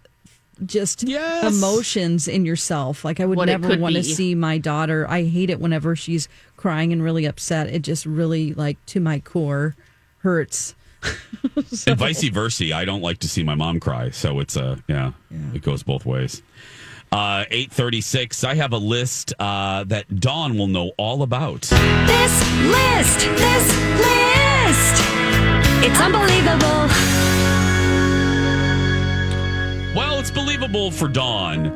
just 0.66 1.04
Yes. 1.04 1.44
emotions 1.58 2.28
in 2.28 2.46
yourself. 2.46 3.04
Like 3.04 3.20
I 3.20 3.26
would 3.26 3.38
What 3.38 3.46
never 3.46 3.76
want 3.78 3.96
to 3.96 4.04
see 4.04 4.36
my 4.36 4.58
daughter. 4.60 5.06
I 5.10 5.24
hate 5.24 5.50
it 5.50 5.60
whenever 5.60 5.96
she's 5.96 6.30
crying 6.58 6.94
and 6.94 7.04
really 7.04 7.26
upset. 7.26 7.68
It 7.68 7.82
just 7.82 8.06
really 8.06 8.54
like 8.54 8.78
to 8.88 9.00
my 9.00 9.20
core 9.20 9.76
hurts. 10.20 10.76
and 11.88 11.98
vice 11.98 12.24
versa. 12.30 12.74
I 12.74 12.86
don't 12.86 13.02
like 13.02 13.18
to 13.20 13.28
see 13.28 13.44
my 13.44 13.56
mom 13.56 13.80
cry, 13.82 14.12
so 14.12 14.40
it's 14.40 14.56
a 14.56 14.82
yeah, 14.88 15.12
it 15.54 15.62
goes 15.62 15.84
both 15.84 16.06
ways. 16.06 16.42
Uh, 17.12 17.44
Eight 17.52 17.72
thirty 17.72 18.00
six. 18.00 18.44
I 18.46 18.56
have 18.56 18.72
a 18.72 18.78
list 18.78 19.34
uh, 19.38 19.84
that 19.86 20.20
Dawn 20.22 20.58
will 20.58 20.68
know 20.68 20.92
all 20.98 21.22
about. 21.24 21.62
This 21.64 22.52
list, 22.62 23.20
this 23.20 23.78
list. 24.00 24.53
It's 24.66 26.00
unbelievable. 26.00 26.88
Well, 29.94 30.20
it's 30.20 30.32
believable 30.32 30.90
for 30.90 31.10
Dawn. 31.10 31.68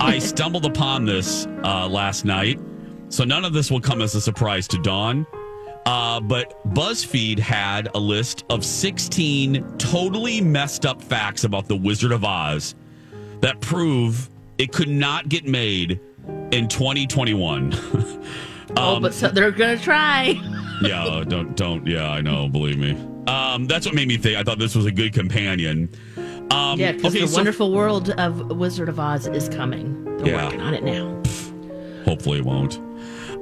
I 0.00 0.18
stumbled 0.20 0.64
upon 0.64 1.04
this 1.04 1.46
uh, 1.64 1.88
last 1.88 2.24
night, 2.24 2.60
so 3.08 3.24
none 3.24 3.44
of 3.44 3.52
this 3.52 3.70
will 3.70 3.80
come 3.80 4.00
as 4.00 4.14
a 4.14 4.20
surprise 4.20 4.68
to 4.68 4.78
Dawn. 4.78 5.26
Uh, 5.86 6.20
but 6.20 6.64
BuzzFeed 6.72 7.38
had 7.38 7.88
a 7.94 7.98
list 7.98 8.44
of 8.48 8.64
16 8.64 9.78
totally 9.78 10.40
messed 10.40 10.86
up 10.86 11.02
facts 11.02 11.42
about 11.42 11.66
the 11.66 11.76
Wizard 11.76 12.12
of 12.12 12.24
Oz 12.24 12.76
that 13.40 13.60
prove 13.60 14.30
it 14.58 14.72
could 14.72 14.88
not 14.88 15.28
get 15.28 15.44
made 15.46 16.00
in 16.52 16.68
2021. 16.68 17.72
oh, 18.76 19.00
but 19.00 19.14
so 19.14 19.28
they're 19.28 19.50
gonna 19.50 19.78
try. 19.78 20.34
yeah, 20.82 21.24
don't 21.26 21.56
don't. 21.56 21.86
Yeah, 21.86 22.10
I 22.10 22.20
know. 22.20 22.48
Believe 22.48 22.78
me. 22.78 22.92
Um, 23.26 23.66
that's 23.66 23.86
what 23.86 23.94
made 23.94 24.06
me 24.08 24.16
think. 24.16 24.36
I 24.38 24.42
thought 24.44 24.58
this 24.58 24.74
was 24.76 24.86
a 24.86 24.92
good 24.92 25.12
companion. 25.12 25.88
Um, 26.50 26.78
yeah, 26.78 26.92
because 26.92 27.12
okay, 27.14 27.22
the 27.22 27.28
so 27.28 27.36
wonderful 27.36 27.72
world 27.72 28.10
of 28.10 28.56
Wizard 28.56 28.88
of 28.88 29.00
Oz 29.00 29.26
is 29.26 29.48
coming. 29.48 30.04
They're 30.18 30.28
Yeah. 30.28 30.44
working 30.44 30.60
on 30.60 30.74
it 30.74 30.84
now. 30.84 31.22
Hopefully, 32.04 32.38
it 32.38 32.44
won't. 32.44 32.78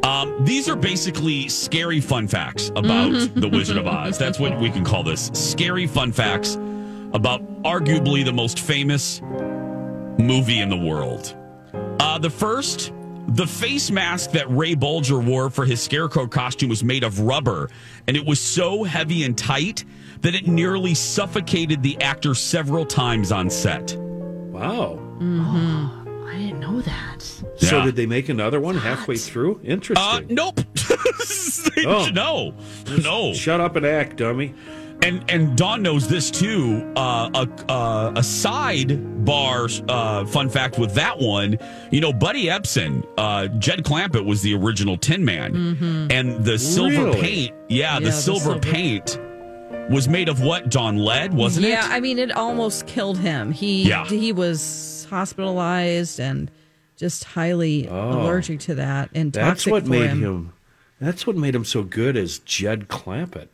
Um, 0.04 0.44
these 0.44 0.68
are 0.68 0.76
basically 0.76 1.48
scary 1.48 2.00
fun 2.00 2.28
facts 2.28 2.68
about 2.76 3.10
Mm-hmm. 3.12 3.40
the 3.40 3.48
Wizard 3.48 3.76
of 3.76 3.86
Oz. 3.86 4.16
That's 4.18 4.38
what 4.38 4.58
we 4.58 4.70
can 4.70 4.84
call 4.84 5.02
this: 5.02 5.30
scary 5.34 5.86
fun 5.86 6.12
facts 6.12 6.54
about 7.12 7.42
arguably 7.62 8.24
the 8.24 8.32
most 8.32 8.58
famous 8.60 9.20
movie 10.18 10.60
in 10.60 10.68
the 10.70 10.76
world. 10.76 11.36
Uh, 12.00 12.18
the 12.18 12.30
first 12.30 12.92
The 13.28 13.46
face 13.46 13.90
mask 13.90 14.30
that 14.32 14.48
Ray 14.50 14.74
Bolger 14.74 15.24
wore 15.24 15.50
for 15.50 15.64
his 15.64 15.82
scarecrow 15.82 16.26
costume 16.26 16.68
was 16.68 16.84
made 16.84 17.02
of 17.02 17.20
rubber, 17.20 17.70
and 18.06 18.16
it 18.16 18.24
was 18.24 18.40
so 18.40 18.84
heavy 18.84 19.24
and 19.24 19.37
tight 19.37 19.84
that 20.20 20.34
it 20.34 20.46
nearly 20.46 20.94
suffocated 20.94 21.82
the 21.82 22.00
actor 22.00 22.34
several 22.34 22.84
times 22.87 23.32
on 23.32 23.50
set. 23.50 23.96
Wow. 23.98 24.98
I 25.20 26.37
didn't 26.38 26.60
know 26.60 26.80
that. 26.82 27.22
So 27.56 27.84
did 27.84 27.96
they 27.96 28.06
make 28.06 28.28
another 28.28 28.60
one 28.60 28.76
halfway 28.76 29.16
through? 29.16 29.60
Interesting. 29.64 30.06
Uh, 30.06 30.20
nope. 30.28 30.60
Oh. 31.87 32.08
No, 32.14 32.54
no. 33.02 33.34
Shut 33.34 33.60
up 33.60 33.76
and 33.76 33.84
act, 33.84 34.16
dummy. 34.16 34.54
And 35.04 35.22
and 35.30 35.56
Dawn 35.56 35.82
knows 35.82 36.08
this 36.08 36.30
too. 36.30 36.90
Uh, 36.96 37.28
a 37.34 37.70
uh, 37.72 38.12
a 38.16 38.22
side 38.22 39.24
bar 39.26 39.68
uh, 39.88 40.24
fun 40.24 40.48
fact 40.48 40.78
with 40.78 40.94
that 40.94 41.18
one. 41.18 41.58
You 41.90 42.00
know, 42.00 42.12
Buddy 42.12 42.46
Ebsen, 42.46 43.06
uh, 43.18 43.48
Jed 43.58 43.84
Clampett 43.84 44.24
was 44.24 44.40
the 44.42 44.54
original 44.54 44.96
Tin 44.96 45.22
Man, 45.24 46.08
and 46.10 46.42
the 46.44 46.58
silver 46.58 47.04
Really? 47.04 47.20
paint. 47.20 47.52
Yeah, 47.68 47.94
Yeah, 47.94 47.98
the 48.00 48.04
the 48.06 48.12
silver, 48.12 48.40
silver- 48.40 48.60
paint 48.60 49.18
was 49.90 50.08
made 50.08 50.30
of 50.30 50.40
what? 50.40 50.70
Dawn 50.70 50.96
lead, 50.96 51.34
wasn't 51.34 51.66
yeah, 51.66 51.84
it? 51.84 51.88
Yeah, 51.90 51.96
I 51.96 52.00
mean, 52.00 52.18
it 52.18 52.32
almost 52.32 52.86
killed 52.86 53.18
him. 53.18 53.52
He 53.52 53.82
Yeah. 53.86 54.06
he 54.06 54.32
was 54.32 55.06
hospitalized 55.10 56.18
and 56.18 56.50
just 56.96 57.24
highly 57.24 57.86
allergic 57.88 58.60
to 58.60 58.74
that 58.76 59.10
and 59.14 59.36
Oh. 59.36 59.40
That's 59.40 59.64
toxic 59.64 59.72
what 59.72 59.82
for 59.84 59.90
made 59.90 60.10
him. 60.10 60.22
him. 60.22 60.52
That's 61.00 61.26
what 61.26 61.36
made 61.36 61.54
him 61.54 61.64
so 61.66 61.82
good 61.82 62.16
as 62.16 62.38
Jed 62.38 62.88
Clampett. 62.88 63.48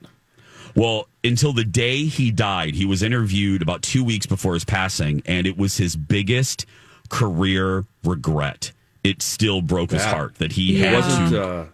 Well, 0.76 1.08
until 1.24 1.52
the 1.52 1.64
day 1.64 2.04
he 2.04 2.30
died, 2.30 2.74
he 2.74 2.84
was 2.84 3.02
interviewed 3.02 3.62
about 3.62 3.82
two 3.82 4.02
weeks 4.04 4.26
before 4.26 4.54
his 4.54 4.64
passing, 4.64 5.22
and 5.26 5.46
it 5.46 5.56
was 5.56 5.76
his 5.76 5.96
biggest 5.96 6.66
career 7.08 7.84
regret. 8.04 8.72
It 9.02 9.22
still 9.22 9.62
broke 9.62 9.90
his 9.92 10.02
Yeah. 10.02 10.10
heart 10.10 10.34
that 10.36 10.52
he 10.52 10.78
Yeah. 10.78 10.90
had 10.90 10.94
Wasn't 10.94 11.30
to. 11.30 11.44
uh, 11.44 11.66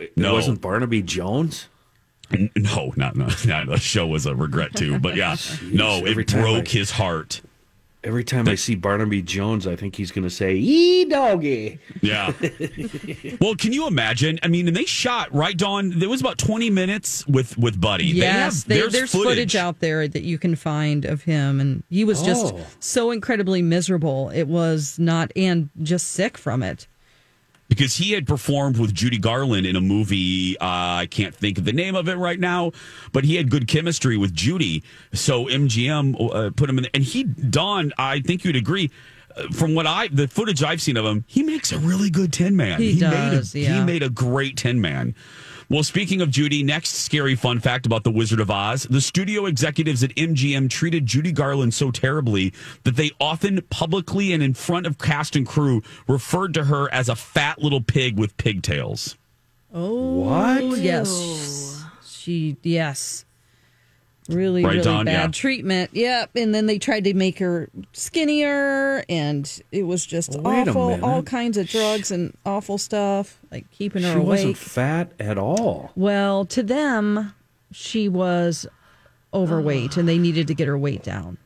it 0.00 0.16
No. 0.16 0.34
wasn't 0.34 0.60
Barnaby 0.60 1.02
Jones? 1.02 1.66
N- 2.32 2.50
No, 2.56 2.92
not 2.96 3.16
no. 3.16 3.28
Yeah, 3.44 3.64
the 3.64 3.78
show 3.78 4.06
was 4.06 4.26
a 4.26 4.34
regret 4.34 4.74
too. 4.74 4.98
But 4.98 5.16
yeah, 5.16 5.36
no, 5.62 6.04
it 6.06 6.14
broke 6.28 6.68
I- 6.68 6.70
his 6.70 6.90
heart. 6.92 7.40
Every 8.04 8.22
time 8.22 8.46
I 8.48 8.54
see 8.54 8.74
Barnaby 8.74 9.22
Jones, 9.22 9.66
I 9.66 9.76
think 9.76 9.96
he's 9.96 10.12
going 10.12 10.24
to 10.24 10.30
say 10.30 10.56
"ee 10.56 11.06
doggy." 11.06 11.78
Yeah. 12.02 12.32
well, 13.40 13.54
can 13.56 13.72
you 13.72 13.86
imagine? 13.86 14.38
I 14.42 14.48
mean, 14.48 14.68
and 14.68 14.76
they 14.76 14.84
shot 14.84 15.34
right, 15.34 15.56
Dawn. 15.56 15.98
There 15.98 16.10
was 16.10 16.20
about 16.20 16.36
twenty 16.36 16.68
minutes 16.68 17.26
with 17.26 17.56
with 17.56 17.80
Buddy. 17.80 18.12
They 18.12 18.18
Yes, 18.18 18.62
have- 18.62 18.68
they- 18.68 18.80
there's, 18.80 18.92
there's, 18.92 19.12
footage. 19.12 19.56
out 19.56 19.80
there 19.80 20.06
that 20.06 20.22
you 20.22 20.36
can 20.38 20.54
find 20.54 21.06
of 21.06 21.22
him, 21.22 21.60
and 21.60 21.82
he 21.88 22.04
was 22.04 22.22
just 22.22 22.52
Oh. 22.54 22.60
so 22.78 23.10
incredibly 23.10 23.62
miserable. 23.62 24.28
It 24.34 24.48
was 24.48 24.98
not, 24.98 25.32
and 25.34 25.70
just 25.82 26.08
sick 26.08 26.36
from 26.36 26.62
it. 26.62 26.86
Because 27.68 27.96
he 27.96 28.12
had 28.12 28.26
performed 28.26 28.78
with 28.78 28.94
Judy 28.94 29.18
Garland 29.18 29.66
in 29.66 29.74
a 29.76 29.80
movie. 29.80 30.56
Uh, 30.58 30.64
I 31.04 31.08
can't 31.10 31.34
think 31.34 31.58
of 31.58 31.64
the 31.64 31.72
name 31.72 31.94
of 31.94 32.08
it 32.08 32.16
right 32.16 32.38
now, 32.38 32.72
but 33.12 33.24
he 33.24 33.36
had 33.36 33.50
good 33.50 33.66
chemistry 33.68 34.16
with 34.16 34.32
Judy. 34.34 34.82
So 35.12 35.46
MGM 35.46 36.34
uh, 36.34 36.50
put 36.54 36.68
him 36.70 36.78
in, 36.78 36.86
and 36.94 37.02
he 37.02 37.24
Don. 37.24 37.92
I 37.98 38.20
think 38.20 38.44
you'd 38.44 38.56
agree. 38.56 38.90
uh, 39.36 39.48
From 39.52 39.74
what 39.74 39.86
I, 39.86 40.08
the 40.08 40.28
footage 40.28 40.62
I've 40.62 40.82
seen 40.82 40.96
of 40.96 41.04
him, 41.04 41.24
he 41.26 41.42
makes 41.42 41.72
a 41.72 41.78
really 41.78 42.10
good 42.10 42.32
Tin 42.32 42.54
Man. 42.56 42.80
He 42.80 42.98
does, 42.98 43.54
made 43.54 43.62
a, 43.62 43.64
yeah. 43.64 43.78
He 43.80 43.84
made 43.84 44.02
a 44.02 44.10
great 44.10 44.56
Tin 44.58 44.80
Man. 44.80 45.14
Well, 45.74 45.82
speaking 45.82 46.20
of 46.20 46.30
Judy, 46.30 46.62
next 46.62 46.90
scary 46.90 47.34
fun 47.34 47.58
fact 47.58 47.84
about 47.84 48.04
The 48.04 48.10
Wizard 48.12 48.38
of 48.38 48.48
Oz. 48.48 48.84
The 48.84 49.00
studio 49.00 49.46
executives 49.46 50.04
at 50.04 50.14
MGM 50.14 50.70
treated 50.70 51.04
Judy 51.04 51.32
Garland 51.32 51.74
so 51.74 51.90
terribly 51.90 52.52
that 52.84 52.94
they 52.94 53.10
often 53.20 53.60
publicly 53.70 54.32
and 54.32 54.40
in 54.40 54.54
front 54.54 54.86
of 54.86 54.98
cast 54.98 55.34
and 55.34 55.44
crew 55.44 55.82
referred 56.06 56.54
to 56.54 56.66
her 56.66 56.88
as 56.94 57.08
a 57.08 57.16
fat 57.16 57.58
little 57.60 57.80
pig 57.80 58.16
with 58.16 58.36
pigtails. 58.36 59.16
Oh, 59.74 60.20
What? 60.20 60.78
yes, 60.78 61.82
she 62.06 62.56
yes, 62.62 63.24
really, 64.28 64.64
Right, 64.64 64.72
really 64.72 64.84
Dawn? 64.84 65.04
bad 65.06 65.12
Yeah. 65.12 65.26
treatment. 65.28 65.90
Yep, 65.92 66.30
and 66.36 66.54
then 66.54 66.66
they 66.66 66.78
tried 66.78 67.04
to 67.04 67.14
make 67.14 67.38
her 67.38 67.68
skinnier, 67.92 69.04
and 69.08 69.50
it 69.72 69.82
was 69.84 70.06
just 70.06 70.30
Wait 70.38 70.68
awful. 70.68 71.04
All 71.04 71.22
kinds 71.22 71.56
of 71.56 71.68
drugs 71.68 72.10
and 72.10 72.36
awful 72.46 72.78
stuff, 72.78 73.38
like 73.50 73.70
keeping 73.70 74.02
her 74.02 74.12
She 74.14 74.18
wasn't 74.18 74.56
fat 74.56 75.12
at 75.18 75.36
all. 75.38 75.92
Well, 75.96 76.44
to 76.46 76.62
them, 76.62 77.34
she 77.72 78.08
was 78.08 78.66
overweight, 79.32 79.96
and 79.96 80.08
they 80.08 80.18
needed 80.18 80.46
to 80.46 80.54
get 80.54 80.68
her 80.68 80.78
weight 80.78 81.02
down. 81.02 81.38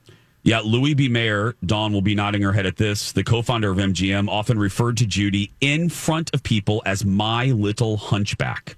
Yeah, 0.44 0.60
Louis 0.64 0.94
B. 0.94 1.08
Mayer, 1.08 1.56
Dawn 1.66 1.92
will 1.92 2.00
be 2.00 2.14
nodding 2.14 2.42
her 2.42 2.52
head 2.52 2.64
at 2.64 2.76
this. 2.76 3.12
The 3.12 3.24
co 3.24 3.42
founder 3.42 3.70
of 3.70 3.78
MGM 3.78 4.28
often 4.30 4.58
referred 4.58 4.96
to 4.98 5.06
Judy 5.06 5.50
in 5.60 5.88
front 5.88 6.30
of 6.32 6.42
people 6.42 6.80
as 6.86 7.04
my 7.04 7.46
little 7.46 7.96
hunchback. 7.96 8.76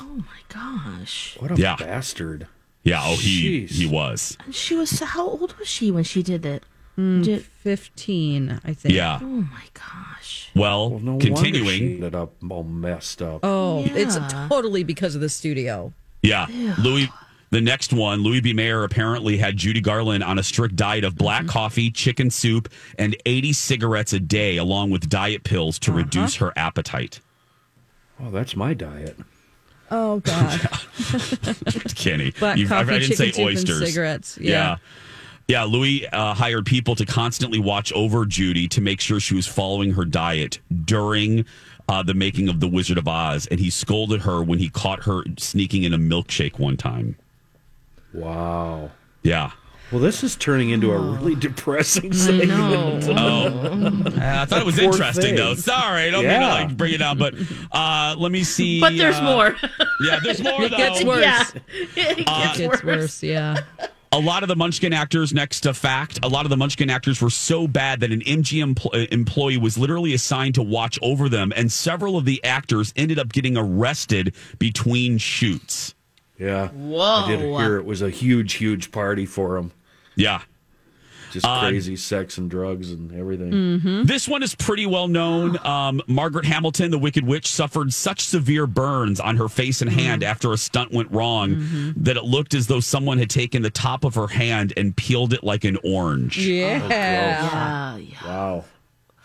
Oh 0.00 0.04
my 0.16 0.40
gosh. 0.48 1.36
What 1.38 1.50
a 1.52 1.56
Yeah. 1.60 1.76
bastard! 1.76 2.46
Yeah, 2.84 3.00
oh, 3.04 3.16
he, 3.16 3.64
Jeez. 3.66 3.70
he 3.70 3.86
was. 3.86 4.36
And 4.44 4.54
she 4.54 4.74
was 4.74 4.98
how 4.98 5.28
old 5.28 5.54
was 5.58 5.68
she 5.68 5.90
when 5.90 6.02
she 6.04 6.22
did 6.22 6.42
that? 6.42 6.64
Mm, 6.98 7.22
Did- 7.24 7.44
Fifteen, 7.44 8.60
I 8.64 8.74
think. 8.74 8.94
Yeah. 8.94 9.18
oh 9.22 9.24
my 9.26 9.64
gosh. 9.74 10.50
Well, 10.54 10.90
Well, 10.90 10.98
no 11.00 11.10
wonder 11.12 11.26
she 11.26 11.32
continuing. 11.32 11.82
ended 11.94 12.14
up 12.14 12.32
all 12.50 12.64
messed 12.64 13.22
up. 13.22 13.40
Oh, 13.44 13.84
it's 13.86 14.16
totally 14.48 14.82
because 14.82 15.14
of 15.14 15.20
the 15.20 15.28
studio. 15.28 15.92
Yeah. 16.22 16.46
Louis, 16.78 17.08
the 17.50 17.60
next 17.60 17.92
one, 17.92 18.22
Louis 18.22 18.40
B. 18.40 18.52
Mayer 18.52 18.82
apparently 18.84 19.36
had 19.38 19.56
Judy 19.56 19.80
Garland 19.80 20.22
on 20.24 20.38
a 20.38 20.42
strict 20.42 20.74
diet 20.76 21.04
of 21.04 21.14
black 21.16 21.46
coffee, 21.46 21.90
chicken 21.90 22.30
soup, 22.30 22.68
and 22.98 23.16
80 23.26 23.52
cigarettes 23.52 24.12
a 24.12 24.20
day, 24.20 24.56
along 24.56 24.90
with 24.90 25.08
diet 25.08 25.44
pills 25.44 25.78
to 25.80 25.92
reduce 25.92 26.34
her 26.36 26.52
appetite. 26.56 27.20
Oh, 28.20 28.30
that's 28.30 28.54
my 28.56 28.74
diet. 28.74 29.16
Oh 29.94 30.20
God. 30.24 30.60
Kenny, 31.94 32.30
Black 32.38 32.56
you- 32.56 32.64
I- 32.66 32.68
coffee, 32.68 32.94
I, 32.94 32.98
didn't 33.00 33.16
say 33.16 33.28
and 33.28 33.38
oysters. 33.40 33.78
cigarettes. 33.86 34.38
Yeah. 34.40 34.50
Yeah. 34.50 34.76
Yeah, 35.48 35.64
Louis 35.64 36.06
uh, 36.08 36.32
hired 36.34 36.64
people 36.66 36.94
to 36.94 37.04
constantly 37.04 37.58
watch 37.58 37.92
over 37.92 38.24
Judy 38.24 38.68
to 38.68 38.80
make 38.80 39.00
sure 39.00 39.18
she 39.20 39.34
was 39.34 39.46
following 39.46 39.92
her 39.92 40.04
diet 40.04 40.60
during 40.84 41.44
uh, 41.88 42.02
the 42.02 42.14
making 42.14 42.48
of 42.48 42.60
The 42.60 42.68
Wizard 42.68 42.96
of 42.96 43.06
Oz. 43.08 43.48
And 43.50 43.58
he 43.60 43.68
scolded 43.68 44.22
her 44.22 44.42
when 44.42 44.60
he 44.60 44.70
caught 44.70 45.02
her 45.02 45.24
sneaking 45.38 45.82
in 45.82 45.92
a 45.92 45.98
milkshake 45.98 46.58
one 46.60 46.76
time. 46.76 47.16
Wow. 48.14 48.92
Yeah. 49.24 49.50
Well, 49.92 50.00
this 50.00 50.24
is 50.24 50.36
turning 50.36 50.70
into 50.70 50.90
a 50.90 50.98
really 50.98 51.34
depressing 51.38 52.12
segment. 52.14 52.50
Oh, 53.08 54.02
I 54.16 54.46
thought 54.46 54.60
it 54.60 54.64
was 54.66 54.76
Poor 54.76 54.84
interesting 54.86 55.22
thing. 55.22 55.36
though. 55.36 55.54
Sorry, 55.54 56.04
I 56.04 56.10
don't 56.10 56.22
mean 56.22 56.30
Yeah. 56.30 56.40
to 56.40 56.64
like 56.64 56.76
bring 56.76 56.94
it 56.94 56.98
down, 56.98 57.18
but 57.18 57.34
uh, 57.70 58.14
let 58.18 58.32
me 58.32 58.42
see. 58.42 58.80
But 58.80 58.96
there's 58.96 59.16
uh, 59.16 59.22
more. 59.22 59.56
Yeah, 60.00 60.18
there's 60.24 60.42
more. 60.42 60.62
It 60.64 60.70
though. 60.70 60.76
gets 60.78 61.04
worse. 61.04 61.20
Yeah. 61.22 61.44
It 61.68 61.94
gets 61.94 62.18
It 62.20 62.26
gets 62.26 62.60
worse. 62.60 62.82
worse. 62.82 63.22
Yeah. 63.22 63.58
A 64.10 64.18
lot 64.18 64.42
of 64.42 64.48
the 64.48 64.56
Munchkin 64.56 64.92
actors, 64.92 65.32
next 65.32 65.60
to 65.60 65.72
fact, 65.72 66.18
a 66.22 66.28
lot 66.28 66.44
of 66.44 66.50
the 66.50 66.56
Munchkin 66.56 66.90
actors 66.90 67.22
were 67.22 67.30
so 67.30 67.66
bad 67.68 68.00
that 68.00 68.10
an 68.12 68.20
MGM 68.20 68.76
pl- 68.76 68.90
uh, 68.94 69.06
employee 69.10 69.56
was 69.58 69.78
literally 69.78 70.12
assigned 70.12 70.54
to 70.56 70.62
watch 70.62 70.98
over 71.02 71.28
them, 71.28 71.52
and 71.56 71.70
several 71.72 72.16
of 72.18 72.24
the 72.24 72.42
actors 72.44 72.92
ended 72.96 73.18
up 73.18 73.32
getting 73.32 73.56
arrested 73.56 74.34
between 74.58 75.18
shoots. 75.18 75.94
Yeah. 76.38 76.68
Whoa. 76.68 77.00
I 77.00 77.28
did 77.28 77.40
hear 77.40 77.76
it 77.76 77.84
was 77.84 78.02
a 78.02 78.10
huge, 78.10 78.54
huge 78.54 78.90
party 78.90 79.24
for 79.24 79.56
him. 79.56 79.70
Yeah. 80.16 80.42
Just 81.32 81.46
Uh, 81.46 81.60
crazy 81.60 81.96
sex 81.96 82.36
and 82.36 82.50
drugs 82.50 82.92
and 82.92 83.10
everything. 83.18 83.50
Mm-hmm. 83.52 84.02
This 84.04 84.28
one 84.28 84.42
is 84.42 84.54
pretty 84.54 84.84
well 84.84 85.08
known. 85.08 85.58
Um, 85.72 86.02
Margaret 86.06 86.44
Hamilton, 86.44 86.90
the 86.90 86.98
Wicked 86.98 87.24
Witch, 87.26 87.46
suffered 87.46 87.92
such 87.94 88.20
severe 88.20 88.66
burns 88.66 89.18
on 89.20 89.36
her 89.38 89.48
face 89.48 89.80
and 89.80 89.90
hand 89.90 90.22
after 90.22 90.52
a 90.52 90.58
stunt 90.58 90.92
went 90.92 91.10
wrong 91.10 91.94
that 91.96 92.16
it 92.18 92.24
looked 92.24 92.52
as 92.52 92.66
though 92.66 92.80
someone 92.80 93.16
had 93.18 93.30
taken 93.30 93.62
the 93.62 93.70
top 93.70 94.04
of 94.04 94.14
her 94.16 94.26
hand 94.26 94.74
and 94.76 94.94
peeled 94.96 95.32
it 95.32 95.42
like 95.42 95.64
an 95.64 95.78
orange. 95.82 96.36
Yeah. 96.36 96.86
Yeah, 96.88 97.96
yeah. 97.96 98.26
Wow. 98.26 98.64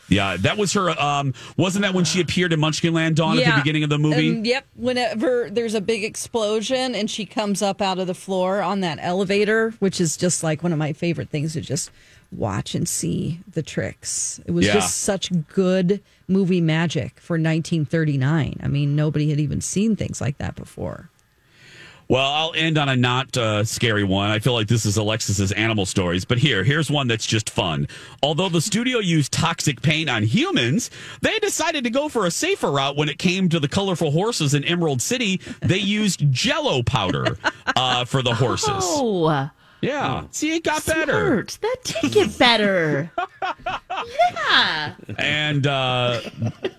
Yeah, 0.10 0.38
that 0.38 0.58
was 0.58 0.74
her. 0.74 0.90
Um, 1.00 1.34
wasn't 1.58 1.84
that 1.84 1.94
when 1.94 2.06
she 2.06 2.22
appeared 2.22 2.54
in 2.54 2.60
Munchkinland, 2.60 3.16
Dawn, 3.16 3.38
at 3.40 3.46
the 3.56 3.62
beginning 3.62 3.84
of 3.84 3.90
the 3.90 3.98
movie? 3.98 4.30
And, 4.30 4.46
yep. 4.48 4.66
Whenever 4.76 5.50
there's 5.50 5.74
a 5.74 5.82
big 5.82 6.04
explosion 6.04 6.96
and 6.96 7.10
she 7.12 7.26
comes 7.26 7.62
up 7.62 7.82
out 7.82 8.00
of 8.00 8.08
the 8.08 8.14
floor 8.14 8.62
on 8.62 8.80
that 8.82 9.00
elevator, 9.02 9.72
which 9.80 10.00
is 10.00 10.16
just 10.18 10.44
like 10.44 10.64
one 10.64 10.72
of 10.72 10.80
my 10.80 10.94
favorite 10.94 11.30
things 11.30 11.54
to 11.54 11.62
just 11.62 11.92
watch 12.32 12.76
and 12.76 12.88
see 12.88 13.40
the 13.52 13.64
tricks. 13.64 14.40
It 14.46 14.52
was 14.52 14.66
Yeah. 14.66 14.74
just 14.74 14.98
such 14.98 15.32
good 15.50 16.02
movie 16.28 16.62
magic 16.62 17.20
for 17.20 17.38
1939. 17.38 18.60
I 18.62 18.68
mean, 18.68 18.96
nobody 18.96 19.30
had 19.30 19.40
even 19.40 19.62
seen 19.62 19.96
things 19.96 20.20
like 20.22 20.38
that 20.38 20.56
before. 20.56 21.10
Well, 22.10 22.26
I'll 22.26 22.54
end 22.56 22.78
on 22.78 22.88
a 22.88 22.96
not 22.96 23.36
uh, 23.36 23.64
scary 23.66 24.04
one. 24.04 24.32
I 24.32 24.40
feel 24.40 24.54
like 24.54 24.68
this 24.68 24.86
is 24.86 24.96
Alexis's 24.96 25.52
animal 25.52 25.86
stories, 25.86 26.24
but 26.24 26.38
here, 26.38 26.64
here's 26.64 26.90
one 26.90 27.08
that's 27.08 27.26
just 27.26 27.50
fun. 27.50 27.88
Although 28.24 28.50
the 28.50 28.62
studio 28.62 29.00
used 29.00 29.34
toxic 29.34 29.82
paint 29.82 30.10
on 30.10 30.24
humans, 30.24 30.90
they 31.22 31.38
decided 31.40 31.84
to 31.84 31.90
go 31.90 32.08
for 32.08 32.26
a 32.26 32.32
safer 32.32 32.72
route 32.72 32.96
when 32.96 33.10
it 33.10 33.20
came 33.20 33.50
to 33.50 33.60
the 33.60 33.68
colorful 33.68 34.12
horses 34.12 34.54
in 34.54 34.64
Emerald 34.64 35.02
City. 35.02 35.42
They 35.62 35.80
used 35.80 36.32
Jello 36.32 36.82
powder 36.82 37.38
uh, 37.76 38.06
for 38.06 38.22
the 38.22 38.36
horses. 38.36 38.70
Oh, 38.72 39.50
Yeah, 39.82 40.24
see, 40.32 40.56
it 40.56 40.64
got 40.64 40.86
better. 40.86 41.12
smart. 41.48 41.58
That 41.62 41.76
did 42.02 42.12
get 42.12 42.38
better. 42.38 43.12
yeah. 43.18 43.78
Yeah. 44.36 44.94
And 45.18 45.66
uh, 45.66 46.22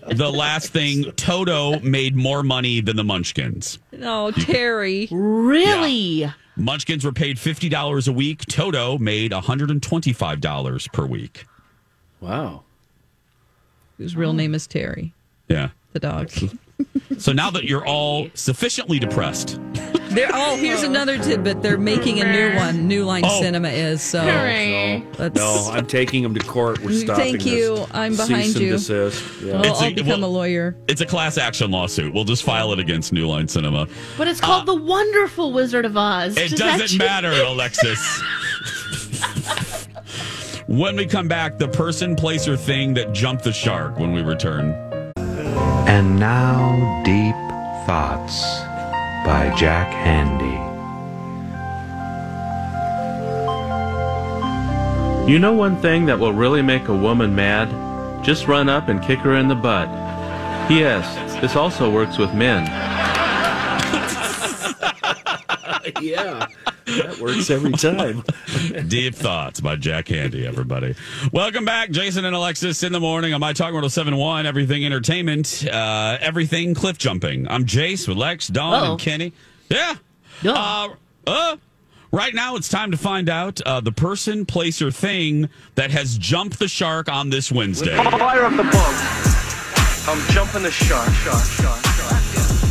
the 0.07 0.31
last 0.31 0.71
thing, 0.71 1.11
Toto 1.17 1.79
made 1.81 2.15
more 2.15 2.43
money 2.43 2.79
than 2.81 2.95
the 2.95 3.03
Munchkins. 3.03 3.77
Oh, 4.01 4.31
Terry. 4.31 5.07
Really? 5.11 6.31
Munchkins 6.55 7.03
were 7.05 7.11
paid 7.11 7.37
$50 7.37 8.07
a 8.07 8.11
week. 8.11 8.45
Toto 8.45 8.97
made 8.97 9.31
$125 9.31 10.93
per 10.93 11.05
week. 11.05 11.45
Wow. 12.21 12.63
Whose 13.97 14.15
real 14.15 14.33
name 14.33 14.55
is 14.55 14.65
Terry, 14.65 15.13
Yeah. 15.49 15.69
the 15.93 15.99
dog. 15.99 16.31
So 17.17 17.33
now 17.33 17.49
that 17.51 17.65
you're 17.65 17.85
all 17.85 18.29
sufficiently 18.33 18.97
depressed, 18.99 19.59
They're, 20.09 20.29
oh, 20.33 20.55
here's 20.57 20.81
another 20.83 21.17
tidbit. 21.19 21.61
They're 21.61 21.77
making 21.77 22.19
a 22.19 22.31
new 22.31 22.55
one. 22.57 22.87
New 22.87 23.05
Line 23.05 23.23
Oh. 23.25 23.41
Cinema 23.41 23.69
is 23.69 24.01
so. 24.01 24.21
Hooray. 24.21 25.03
Let's- 25.19 25.35
No, 25.35 25.69
I'm 25.71 25.85
taking 25.85 26.23
him 26.23 26.33
to 26.33 26.39
court. 26.39 26.79
We're 26.81 26.89
mm, 26.91 27.03
stopping 27.03 27.23
Thank 27.37 27.45
you. 27.45 27.75
this. 27.75 27.87
I'm 27.93 28.13
Cease 28.15 28.27
behind 28.27 28.45
and 28.55 28.55
you. 28.59 28.69
desist. 28.71 29.23
Yeah. 29.43 29.53
I'll, 29.57 29.65
It's 29.65 29.81
a- 29.81 29.85
I'll 29.85 29.93
become 29.93 30.21
well- 30.21 30.29
a 30.29 30.31
lawyer. 30.31 30.75
it's 30.87 31.01
a 31.01 31.05
class 31.05 31.37
action 31.37 31.69
lawsuit. 31.71 32.13
We'll 32.13 32.23
just 32.23 32.43
file 32.43 32.73
it 32.73 32.79
against 32.79 33.13
New 33.13 33.27
Line 33.27 33.47
Cinema. 33.47 33.87
But 34.17 34.27
it's 34.27 34.41
called 34.41 34.67
uh, 34.67 34.73
The 34.73 34.81
Wonderful 34.81 35.53
Wizard 35.53 35.85
of 35.85 35.95
Oz. 35.95 36.35
It 36.37 36.49
Does 36.49 36.51
that 36.51 36.57
doesn't 36.79 36.87
change- 36.87 36.97
matter, 36.99 37.31
Alexis. 37.31 37.99
when 40.67 40.95
we 40.95 41.05
come 41.05 41.27
back, 41.27 41.57
the 41.59 41.67
person, 41.67 42.15
place, 42.15 42.47
or 42.47 42.57
thing 42.57 42.93
that 42.95 43.13
jumped 43.13 43.43
the 43.43 43.53
shark 43.53 43.99
when 43.99 44.11
we 44.13 44.21
return. 44.21 44.71
And 45.87 46.19
now, 46.19 47.01
Deep 47.05 47.35
Thoughts 47.85 48.43
by 49.25 49.53
Jack 49.57 49.91
Handey. 49.93 50.69
You 55.29 55.37
know 55.37 55.53
one 55.53 55.79
thing 55.81 56.05
that 56.07 56.17
will 56.17 56.33
really 56.33 56.61
make 56.61 56.87
a 56.87 56.95
woman 56.95 57.35
mad? 57.35 58.23
Just 58.23 58.47
run 58.47 58.67
up 58.67 58.87
and 58.87 59.01
kick 59.01 59.19
her 59.19 59.35
in 59.35 59.47
the 59.47 59.55
butt. 59.55 59.87
P.S. 60.67 61.39
This 61.41 61.55
also 61.55 61.91
works 61.91 62.17
with 62.17 62.33
men. 62.33 62.65
yeah. 66.01 66.47
That 66.97 67.19
works 67.19 67.49
every 67.49 67.71
time. 67.73 68.23
Deep 68.87 69.13
Thoughts 69.13 69.59
by 69.61 69.75
Jack 69.75 70.05
Handey, 70.07 70.45
everybody. 70.45 70.95
Welcome 71.31 71.63
back, 71.63 71.91
Jason 71.91 72.25
and 72.25 72.35
Alexis 72.35 72.81
in 72.83 72.91
the 72.91 72.99
morning 72.99 73.33
on 73.33 73.39
My 73.39 73.53
Talk 73.53 73.71
Mortal 73.73 73.89
7 73.89 74.15
1, 74.15 74.45
Everything 74.45 74.85
Entertainment, 74.85 75.65
uh, 75.71 76.17
Everything 76.19 76.73
Cliff 76.73 76.97
Jumping. 76.97 77.47
I'm 77.47 77.65
Jace 77.65 78.07
with 78.07 78.17
Lex, 78.17 78.47
Dawn, 78.47 78.73
Uh-oh. 78.73 78.91
and 78.93 78.99
Kenny. 78.99 79.33
Yeah. 79.69 79.95
Uh, 80.43 80.89
uh, 81.27 81.57
right 82.11 82.33
now, 82.33 82.55
it's 82.55 82.69
time 82.69 82.91
to 82.91 82.97
find 82.97 83.29
out 83.29 83.61
uh, 83.61 83.81
the 83.81 83.91
person, 83.91 84.45
place, 84.45 84.81
or 84.81 84.89
thing 84.89 85.49
that 85.75 85.91
has 85.91 86.17
jumped 86.17 86.57
the 86.59 86.67
shark 86.67 87.07
on 87.07 87.29
this 87.29 87.51
Wednesday. 87.51 87.95
Fire 87.95 88.45
up 88.45 88.55
the 88.55 88.63
boat. 88.63 88.95
I'm 90.07 90.27
jumping 90.33 90.63
the 90.63 90.71
shark, 90.71 91.09
shark, 91.13 91.43
shark, 91.43 91.81
shark. 91.81 91.88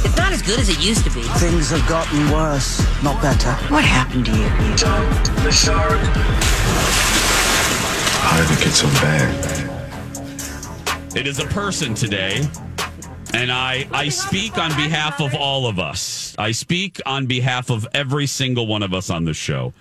It's 0.04 0.16
not 0.16 0.32
as 0.32 0.42
good 0.42 0.58
as 0.60 0.68
it 0.68 0.80
used 0.80 1.04
to 1.04 1.10
be. 1.10 1.22
Things 1.38 1.70
have 1.70 1.86
gotten 1.88 2.30
worse, 2.30 2.80
not 3.02 3.20
better. 3.22 3.52
What 3.72 3.84
happened 3.84 4.26
to 4.26 4.32
you? 4.32 4.48
Jump 4.76 5.10
the 5.42 5.50
shark. 5.50 5.98
How 8.20 8.36
did 8.40 8.58
it 8.58 8.64
get 8.64 8.72
so 8.72 8.86
bad? 9.00 9.68
It 11.16 11.26
is 11.26 11.40
a 11.40 11.46
person 11.46 11.94
today, 11.94 12.46
and 13.34 13.50
I 13.50 13.88
I 13.92 14.08
speak 14.08 14.58
on 14.58 14.70
behalf 14.76 15.20
of 15.20 15.34
all 15.34 15.66
of 15.66 15.78
us. 15.78 16.34
I 16.38 16.52
speak 16.52 17.00
on 17.06 17.26
behalf 17.26 17.70
of 17.70 17.88
every 17.94 18.26
single 18.26 18.66
one 18.66 18.82
of 18.82 18.94
us 18.94 19.10
on 19.10 19.24
this 19.24 19.36
show. 19.36 19.72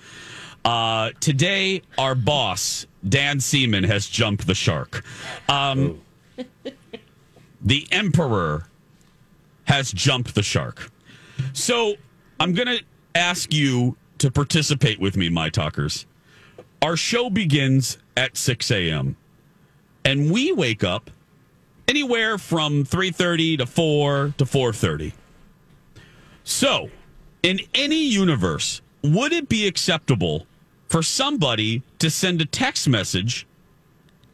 Uh, 0.65 1.11
today, 1.19 1.81
our 1.97 2.15
boss 2.15 2.87
Dan 3.07 3.39
Seeman 3.39 3.85
has 3.85 4.07
jumped 4.07 4.47
the 4.47 4.55
shark. 4.55 5.03
Um, 5.47 6.01
the 7.61 7.87
Emperor 7.91 8.67
has 9.67 9.91
jumped 9.91 10.33
the 10.35 10.43
shark. 10.43 10.89
So 11.53 11.95
I'm 12.39 12.53
going 12.53 12.67
to 12.67 12.83
ask 13.15 13.53
you 13.53 13.95
to 14.19 14.31
participate 14.31 14.99
with 14.99 15.15
me, 15.15 15.29
my 15.29 15.49
talkers. 15.49 16.05
Our 16.81 16.97
show 16.97 17.29
begins 17.29 17.97
at 18.15 18.37
6 18.37 18.71
a.m. 18.71 19.15
and 20.03 20.31
we 20.31 20.51
wake 20.51 20.83
up 20.83 21.11
anywhere 21.87 22.37
from 22.37 22.83
3.30 22.83 23.59
to 23.59 23.65
4 23.65 24.33
to 24.37 24.45
4.30 24.45 25.13
so 26.43 26.89
in 27.43 27.59
any 27.73 28.03
universe 28.03 28.81
would 29.03 29.31
it 29.31 29.47
be 29.47 29.67
acceptable 29.67 30.45
for 30.89 31.01
somebody 31.01 31.81
to 31.99 32.09
send 32.09 32.41
a 32.41 32.45
text 32.45 32.89
message 32.89 33.47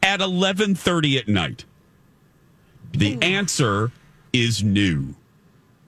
at 0.02 0.20
11.30 0.20 1.18
at 1.18 1.28
night 1.28 1.64
the 2.92 3.16
answer 3.22 3.92
is 4.32 4.64
new 4.64 5.14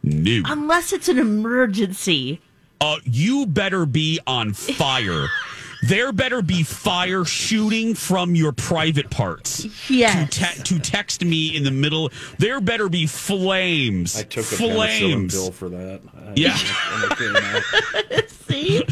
new 0.06 0.42
Unless 0.46 0.92
it's 0.92 1.08
an 1.08 1.18
emergency. 1.18 2.40
uh, 2.80 2.96
you 3.04 3.44
better 3.46 3.84
be 3.86 4.18
on 4.26 4.52
fire. 4.54 5.26
there 5.88 6.10
better 6.12 6.40
be 6.42 6.62
fire 6.62 7.24
shooting 7.24 7.94
from 7.94 8.34
your 8.34 8.52
private 8.52 9.10
parts. 9.10 9.90
Yes. 9.90 10.30
To, 10.34 10.40
te- 10.44 10.62
to 10.62 10.78
text 10.78 11.24
me 11.24 11.54
in 11.54 11.64
the 11.64 11.70
middle. 11.70 12.10
There 12.38 12.60
better 12.60 12.88
be 12.88 13.06
flames. 13.06 14.16
I 14.18 14.22
took 14.22 14.44
a 14.44 14.46
flames. 14.46 15.34
penicillin 15.34 15.42
pill 15.44 15.52
for 15.52 15.68
that. 15.68 16.00
I- 16.16 16.32
Yeah. 16.34 16.56
when 16.92 17.12
it 17.12 17.18
came 17.18 17.36
out. 18.22 18.30
See? 18.30 18.84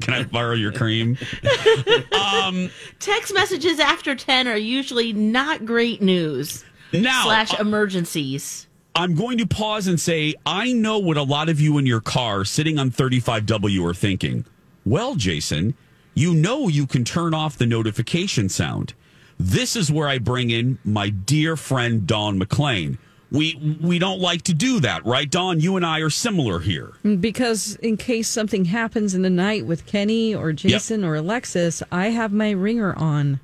Can 0.00 0.14
I 0.14 0.22
borrow 0.24 0.54
your 0.54 0.72
cream? 0.72 1.18
um, 2.12 2.70
Text 2.98 3.34
messages 3.34 3.78
after 3.78 4.14
10 4.14 4.48
are 4.48 4.56
usually 4.56 5.12
not 5.12 5.64
great 5.66 6.00
news. 6.00 6.64
Now, 6.92 7.24
slash 7.24 7.52
uh, 7.54 7.58
emergencies. 7.60 8.65
I'm 8.96 9.14
going 9.14 9.36
to 9.36 9.46
pause 9.46 9.86
and 9.86 10.00
say, 10.00 10.34
I 10.46 10.72
know 10.72 10.98
what 10.98 11.18
a 11.18 11.22
lot 11.22 11.50
of 11.50 11.60
you 11.60 11.76
in 11.76 11.84
your 11.84 12.00
car 12.00 12.46
sitting 12.46 12.78
on 12.78 12.90
35W 12.90 13.90
are 13.90 13.92
thinking. 13.92 14.46
Well, 14.86 15.16
Jason, 15.16 15.74
you 16.14 16.32
know 16.32 16.68
you 16.68 16.86
can 16.86 17.04
turn 17.04 17.34
off 17.34 17.58
the 17.58 17.66
notification 17.66 18.48
sound. 18.48 18.94
This 19.38 19.76
is 19.76 19.92
where 19.92 20.08
I 20.08 20.16
bring 20.16 20.48
in 20.48 20.78
my 20.82 21.10
dear 21.10 21.58
friend 21.58 22.06
Dawn 22.06 22.40
McClain. 22.40 22.96
We 23.30 23.76
we 23.82 23.98
don't 23.98 24.20
like 24.20 24.42
to 24.42 24.54
do 24.54 24.80
that, 24.80 25.04
right, 25.04 25.28
Dawn? 25.28 25.60
You 25.60 25.76
and 25.76 25.84
I 25.84 25.98
are 26.00 26.08
similar 26.08 26.60
here. 26.60 26.94
Because 27.20 27.76
in 27.76 27.98
case 27.98 28.28
something 28.28 28.64
happens 28.66 29.14
in 29.14 29.20
the 29.20 29.28
night 29.28 29.66
with 29.66 29.84
Kenny 29.84 30.34
or 30.34 30.52
Jason 30.52 31.04
or 31.04 31.16
Alexis, 31.16 31.82
I 31.92 32.06
have 32.10 32.32
my 32.32 32.52
ringer 32.52 32.94
on. 32.94 33.40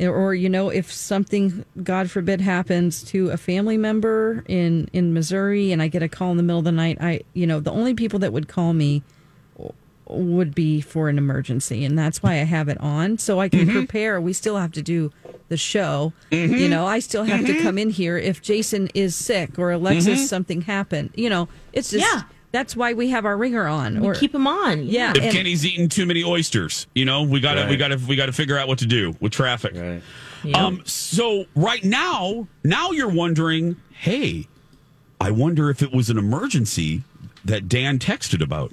Or 0.00 0.34
you 0.34 0.48
know, 0.48 0.70
if 0.70 0.90
something, 0.92 1.64
God 1.82 2.10
forbid, 2.10 2.40
happens 2.40 3.02
to 3.04 3.30
a 3.30 3.36
family 3.36 3.76
member 3.76 4.42
in 4.48 4.88
in 4.92 5.12
Missouri, 5.12 5.72
and 5.72 5.82
I 5.82 5.88
get 5.88 6.02
a 6.02 6.08
call 6.08 6.30
in 6.30 6.36
the 6.38 6.42
middle 6.42 6.58
of 6.60 6.64
the 6.64 6.72
night, 6.72 6.96
I 7.00 7.20
you 7.34 7.46
know 7.46 7.60
the 7.60 7.72
only 7.72 7.94
people 7.94 8.18
that 8.20 8.32
would 8.32 8.48
call 8.48 8.72
me 8.72 9.02
would 10.06 10.54
be 10.56 10.80
for 10.80 11.08
an 11.08 11.18
emergency, 11.18 11.84
and 11.84 11.96
that's 11.96 12.22
why 12.22 12.32
I 12.32 12.44
have 12.44 12.68
it 12.68 12.80
on 12.80 13.18
so 13.18 13.40
I 13.40 13.48
can 13.48 13.60
Mm-hmm. 13.60 13.72
prepare. 13.78 14.20
We 14.20 14.32
still 14.32 14.56
have 14.56 14.72
to 14.72 14.82
do 14.82 15.12
the 15.48 15.56
show. 15.56 16.12
Mhm. 16.32 16.58
You 16.58 16.68
know, 16.68 16.84
I 16.86 16.98
still 16.98 17.24
have 17.24 17.44
to 17.46 17.60
come 17.62 17.78
in 17.78 17.90
here 17.90 18.16
if 18.18 18.42
Jason 18.42 18.88
is 18.94 19.14
sick 19.14 19.56
or 19.58 19.70
Alexis 19.70 20.20
Mhm. 20.22 20.26
something 20.26 20.60
happened. 20.62 21.10
You 21.14 21.28
know, 21.30 21.48
it's 21.72 21.90
just 21.90 22.04
Yeah. 22.04 22.22
That's 22.52 22.74
why 22.74 22.92
we 22.94 23.08
have 23.10 23.24
our 23.24 23.36
ringer 23.36 23.66
on. 23.66 24.00
We 24.00 24.08
or 24.08 24.14
keep 24.14 24.34
'em 24.34 24.46
on. 24.46 24.86
Yeah, 24.86 25.12
If 25.14 25.22
and- 25.22 25.32
Kenny's 25.32 25.64
eating 25.64 25.88
too 25.88 26.04
many 26.06 26.24
oysters, 26.24 26.86
you 26.94 27.04
know, 27.04 27.22
we 27.22 27.40
got 27.40 27.54
to 27.54 27.66
we 27.68 27.76
got 27.76 27.88
to 27.88 27.96
we 28.08 28.16
got 28.16 28.26
to 28.26 28.32
figure 28.32 28.58
out 28.58 28.68
what 28.68 28.78
to 28.78 28.86
do 28.86 29.14
with 29.20 29.32
traffic. 29.32 29.74
Um 30.54 30.82
so 30.84 31.44
right 31.54 31.84
now, 31.84 32.48
now 32.64 32.90
you're 32.92 33.08
wondering, 33.10 33.76
"Hey, 33.92 34.48
I 35.20 35.30
wonder 35.30 35.70
if 35.70 35.82
it 35.82 35.92
was 35.92 36.08
an 36.10 36.18
emergency 36.18 37.02
that 37.44 37.68
Dan 37.68 37.98
texted 37.98 38.42
about." 38.42 38.72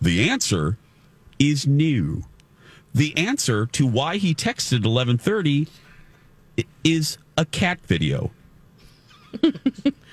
The 0.00 0.28
answer 0.28 0.78
is 1.38 1.66
new. 1.66 2.24
The 2.94 3.16
answer 3.16 3.66
to 3.66 3.86
why 3.86 4.16
he 4.16 4.34
texted 4.34 4.82
11:30 4.84 5.68
is 6.84 7.18
a 7.38 7.44
cat 7.46 7.80
video. 7.86 8.30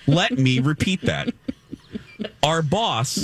Let 0.08 0.38
me 0.38 0.60
repeat 0.60 1.02
that. 1.02 1.34
Our 2.44 2.62
boss 2.62 3.18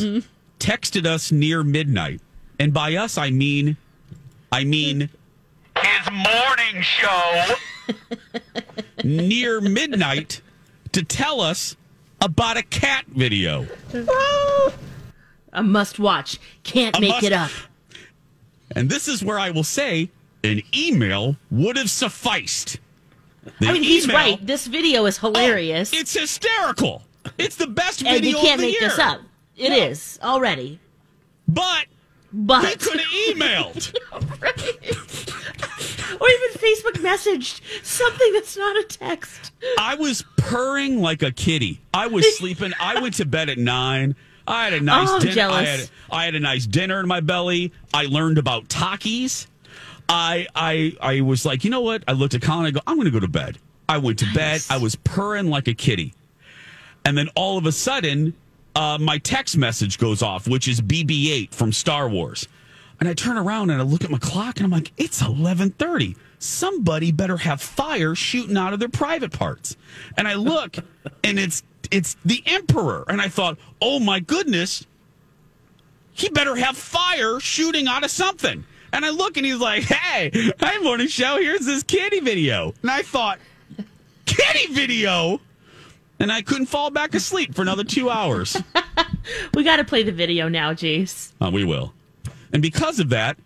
texted 0.59 1.05
us 1.05 1.31
near 1.31 1.63
midnight. 1.63 2.21
And 2.59 2.73
by 2.73 2.95
us 2.95 3.17
I 3.17 3.29
mean 3.31 3.77
I 4.51 4.63
mean 4.63 5.09
his 5.77 6.11
morning 6.11 6.81
show 6.81 7.55
near 9.03 9.59
midnight 9.61 10.41
to 10.93 11.03
tell 11.03 11.41
us 11.41 11.75
about 12.21 12.55
a 12.57 12.63
cat 12.63 13.05
video. 13.07 13.67
A 15.53 15.61
must 15.63 15.99
watch. 15.99 16.39
Can't 16.63 16.95
A 16.97 17.01
make 17.01 17.09
must- 17.09 17.25
it 17.25 17.33
up. 17.33 17.51
And 18.71 18.89
this 18.89 19.07
is 19.07 19.23
where 19.23 19.37
I 19.37 19.51
will 19.51 19.63
say 19.63 20.09
an 20.43 20.61
email 20.75 21.35
would 21.51 21.77
have 21.77 21.89
sufficed. 21.89 22.79
I 23.61 23.71
mean, 23.73 23.83
he's 23.83 24.05
email- 24.05 24.17
right. 24.17 24.45
This 24.45 24.67
video 24.67 25.05
is 25.05 25.17
oh, 25.21 25.27
hilarious. 25.31 25.91
It's 25.93 26.13
hysterical. 26.13 27.03
It's 27.37 27.55
the 27.55 27.67
best 27.67 28.01
and 28.01 28.09
video 28.09 28.31
you 28.31 28.35
can't 28.37 28.55
of 28.55 28.59
the 28.61 28.67
make 28.67 28.79
year. 28.79 28.89
this 28.89 28.99
up. 28.99 29.21
It 29.57 29.71
is 29.71 30.19
already. 30.21 30.79
But 31.47 31.85
But 32.33 32.65
he 32.65 32.75
could 32.75 32.99
have 32.99 33.35
emailed. 33.35 33.95
or 36.21 36.29
even 36.29 36.49
Facebook 36.59 37.01
messaged 37.01 37.61
something 37.83 38.33
that's 38.33 38.57
not 38.57 38.75
a 38.77 38.83
text. 38.83 39.51
I 39.77 39.95
was 39.95 40.23
purring 40.37 41.01
like 41.01 41.21
a 41.23 41.31
kitty. 41.31 41.81
I 41.93 42.07
was 42.07 42.37
sleeping. 42.37 42.73
I 42.79 42.99
went 43.01 43.15
to 43.15 43.25
bed 43.25 43.49
at 43.49 43.57
nine. 43.57 44.15
I 44.47 44.65
had 44.65 44.73
a 44.73 44.81
nice 44.81 45.07
Oh, 45.09 45.19
dinner. 45.19 45.49
I 45.49 45.63
had, 45.63 45.89
I 46.11 46.25
had 46.25 46.35
a 46.35 46.39
nice 46.39 46.67
dinner 46.67 46.99
in 46.99 47.07
my 47.07 47.19
belly. 47.19 47.71
I 47.93 48.05
learned 48.05 48.37
about 48.37 48.67
Takis. 48.67 49.47
I 50.07 50.47
I 50.55 50.95
I 51.01 51.21
was 51.21 51.45
like, 51.45 51.63
you 51.63 51.69
know 51.69 51.81
what? 51.81 52.03
I 52.07 52.13
looked 52.13 52.33
at 52.33 52.41
Colin. 52.41 52.65
I 52.65 52.71
go, 52.71 52.81
I'm 52.85 52.95
going 52.95 53.05
to 53.05 53.11
go 53.11 53.19
to 53.19 53.27
bed. 53.27 53.57
I 53.87 53.97
went 53.97 54.19
to 54.19 54.27
bed. 54.33 54.61
I 54.69 54.77
was 54.77 54.95
purring 54.95 55.49
like 55.49 55.67
a 55.67 55.73
kitty, 55.73 56.13
and 57.03 57.17
then 57.17 57.29
all 57.35 57.57
of 57.57 57.65
a 57.65 57.71
sudden, 57.71 58.33
uh, 58.75 58.97
my 58.99 59.17
text 59.19 59.57
message 59.57 59.97
goes 59.97 60.21
off, 60.21 60.47
which 60.47 60.67
is 60.67 60.81
BB-8 60.81 61.53
from 61.53 61.71
Star 61.71 62.09
Wars. 62.09 62.47
And 62.99 63.09
I 63.09 63.13
turn 63.13 63.37
around 63.37 63.69
and 63.71 63.81
I 63.81 63.83
look 63.83 64.03
at 64.03 64.09
my 64.09 64.17
clock 64.17 64.57
and 64.57 64.65
I'm 64.65 64.71
like, 64.71 64.91
it's 64.97 65.21
11:30. 65.21 66.15
Somebody 66.39 67.11
better 67.11 67.37
have 67.37 67.61
fire 67.61 68.15
shooting 68.15 68.57
out 68.57 68.73
of 68.73 68.79
their 68.79 68.89
private 68.89 69.31
parts. 69.31 69.75
And 70.17 70.27
I 70.27 70.35
look 70.35 70.77
and 71.23 71.39
it's 71.39 71.63
it's 71.91 72.15
the 72.25 72.41
emperor 72.45 73.05
and 73.07 73.21
I 73.21 73.27
thought, 73.27 73.57
"Oh 73.81 73.99
my 73.99 74.19
goodness. 74.19 74.85
He 76.13 76.29
better 76.29 76.55
have 76.55 76.77
fire 76.77 77.39
shooting 77.39 77.87
out 77.87 78.03
of 78.03 78.11
something." 78.11 78.65
And 78.95 79.03
I 79.05 79.09
look 79.09 79.35
and 79.35 79.45
he's 79.45 79.59
like, 79.59 79.83
"Hey, 79.83 80.31
hi 80.57 80.77
morning 80.79 81.07
show. 81.07 81.37
Here's 81.37 81.65
this 81.65 81.83
kitty 81.83 82.21
video." 82.21 82.73
And 82.81 82.89
I 82.89 83.01
thought, 83.01 83.39
"Kitty 84.25 84.73
video?" 84.73 85.41
And 86.17 86.31
I 86.31 86.41
couldn't 86.41 86.67
fall 86.67 86.89
back 86.91 87.13
asleep 87.13 87.53
for 87.53 87.61
another 87.61 87.83
2 87.83 88.09
hours. 88.09 88.55
We 89.55 89.63
got 89.63 89.77
to 89.77 89.83
play 89.83 90.03
the 90.03 90.11
video 90.11 90.47
now, 90.47 90.73
Jace. 90.73 91.31
Uh, 91.41 91.49
we 91.51 91.63
will. 91.63 91.93
And 92.53 92.61
because 92.61 92.99
of 92.99 93.09
that, 93.09 93.37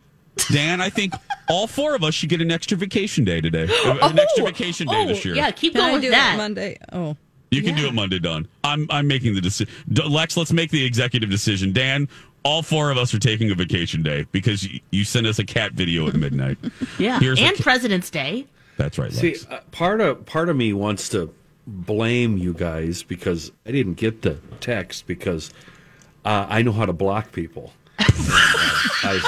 Dan, 0.52 0.82
I 0.82 0.90
think 0.90 1.14
all 1.48 1.68
four 1.68 1.96
of 1.96 2.04
us 2.04 2.14
should 2.14 2.28
get 2.30 2.42
an 2.42 2.52
extra 2.52 2.78
vacation 2.78 3.24
day 3.24 3.40
today. 3.42 3.68
Uh, 3.86 3.98
An 4.10 4.20
extra 4.20 4.44
vacation 4.44 4.88
day 4.88 5.04
oh, 5.04 5.08
this 5.08 5.24
year. 5.24 5.36
yeah, 5.36 5.52
keep 5.52 5.74
Can 5.74 5.82
going 5.82 5.92
I 5.92 5.94
with 5.94 6.02
do 6.02 6.10
that. 6.12 6.34
it 6.34 6.38
Monday? 6.38 6.78
Oh. 6.92 7.16
You 7.52 7.64
can 7.64 7.76
do 7.76 7.88
it 7.88 7.94
Monday, 7.94 8.20
Dawn. 8.20 8.48
I'm 8.64 8.86
I'm 8.92 9.08
making 9.08 9.34
the 9.34 9.42
decision. 9.42 9.74
Lex, 10.08 10.38
let's 10.38 10.54
make 10.54 10.70
the 10.70 10.86
executive 10.86 11.30
decision. 11.30 11.72
Dan, 11.74 12.08
all 12.44 12.62
four 12.62 12.92
of 12.92 12.98
us 12.98 13.14
are 13.14 13.20
taking 13.20 13.52
a 13.52 13.56
vacation 13.56 14.02
day 14.04 14.26
because 14.32 14.64
you, 14.64 14.80
you 14.92 15.04
sent 15.04 15.28
us 15.28 15.40
a 15.40 15.44
cat 15.46 15.74
video 15.74 16.08
at 16.08 16.16
midnight. 16.16 16.58
Yeah, 16.98 17.20
Here's 17.20 17.40
and 17.40 17.56
ca- 17.56 17.64
President's 17.64 18.10
Day. 18.10 18.46
That's 18.78 18.98
right, 18.98 19.12
See, 19.12 19.36
uh, 19.50 19.60
part 19.72 20.02
of 20.02 20.26
part 20.26 20.50
of 20.50 20.56
me 20.56 20.74
wants 20.74 21.10
to 21.10 21.34
blame 21.68 22.38
you 22.38 22.54
guys 22.54 23.04
because 23.04 23.52
I 23.66 23.72
didn't 23.72 23.94
get 23.96 24.22
the 24.22 24.40
text 24.60 25.06
because 25.08 25.52
uh, 26.26 26.46
I 26.50 26.62
know 26.62 26.72
how 26.72 26.86
to 26.86 26.94
block 26.94 27.32
people. 27.32 27.74
I've, 28.00 29.24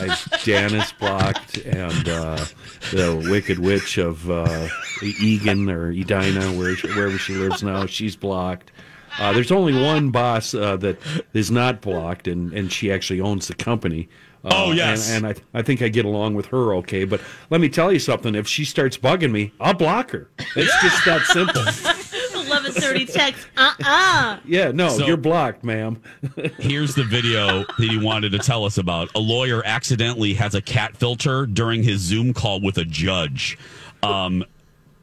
I've 0.00 0.42
Janice 0.42 0.92
blocked 0.92 1.58
and 1.58 2.08
uh, 2.08 2.44
the 2.92 3.26
Wicked 3.30 3.58
Witch 3.58 3.98
of 3.98 4.30
uh, 4.30 4.68
Eagan 5.02 5.68
or 5.70 5.90
Edina, 5.90 6.52
where, 6.52 6.74
wherever 6.76 7.18
she 7.18 7.34
lives 7.34 7.62
now, 7.62 7.86
she's 7.86 8.16
blocked. 8.16 8.70
Uh, 9.18 9.32
there's 9.32 9.50
only 9.52 9.72
one 9.80 10.10
boss 10.10 10.54
uh, 10.54 10.76
that 10.78 10.98
is 11.32 11.50
not 11.50 11.80
blocked, 11.80 12.28
and, 12.28 12.52
and 12.52 12.70
she 12.72 12.92
actually 12.92 13.20
owns 13.20 13.48
the 13.48 13.54
company. 13.54 14.08
Uh, 14.44 14.50
Oh, 14.52 14.72
yes. 14.72 15.10
and, 15.10 15.26
and 15.26 15.36
I 15.54 15.58
I 15.58 15.62
think 15.62 15.82
I 15.82 15.88
get 15.88 16.04
along 16.04 16.34
with 16.34 16.46
her 16.46 16.74
okay. 16.76 17.04
But 17.04 17.20
let 17.50 17.60
me 17.60 17.68
tell 17.68 17.92
you 17.92 17.98
something: 17.98 18.34
if 18.34 18.46
she 18.46 18.64
starts 18.64 18.96
bugging 18.96 19.32
me, 19.32 19.52
I'll 19.60 19.74
block 19.74 20.10
her. 20.12 20.28
It's 20.54 20.82
just 20.82 21.04
that 21.04 21.22
simple. 21.22 21.62
11:30 22.46 23.12
text. 23.12 23.46
Uh 23.56 23.72
uh 23.84 24.38
Yeah, 24.44 24.70
no, 24.70 24.88
So- 24.90 25.06
you're 25.06 25.16
blocked, 25.16 25.64
ma'am. 25.64 26.00
Here's 26.58 26.94
the 26.94 27.02
video 27.02 27.64
that 27.64 27.74
he 27.78 27.98
wanted 27.98 28.30
to 28.32 28.38
tell 28.38 28.64
us 28.64 28.78
about. 28.78 29.10
A 29.16 29.18
lawyer 29.18 29.62
accidentally 29.64 30.34
has 30.34 30.54
a 30.54 30.62
cat 30.62 30.96
filter 30.96 31.46
during 31.46 31.82
his 31.82 32.00
Zoom 32.00 32.32
call 32.32 32.60
with 32.60 32.78
a 32.78 32.84
judge. 32.84 33.58
Um, 34.04 34.44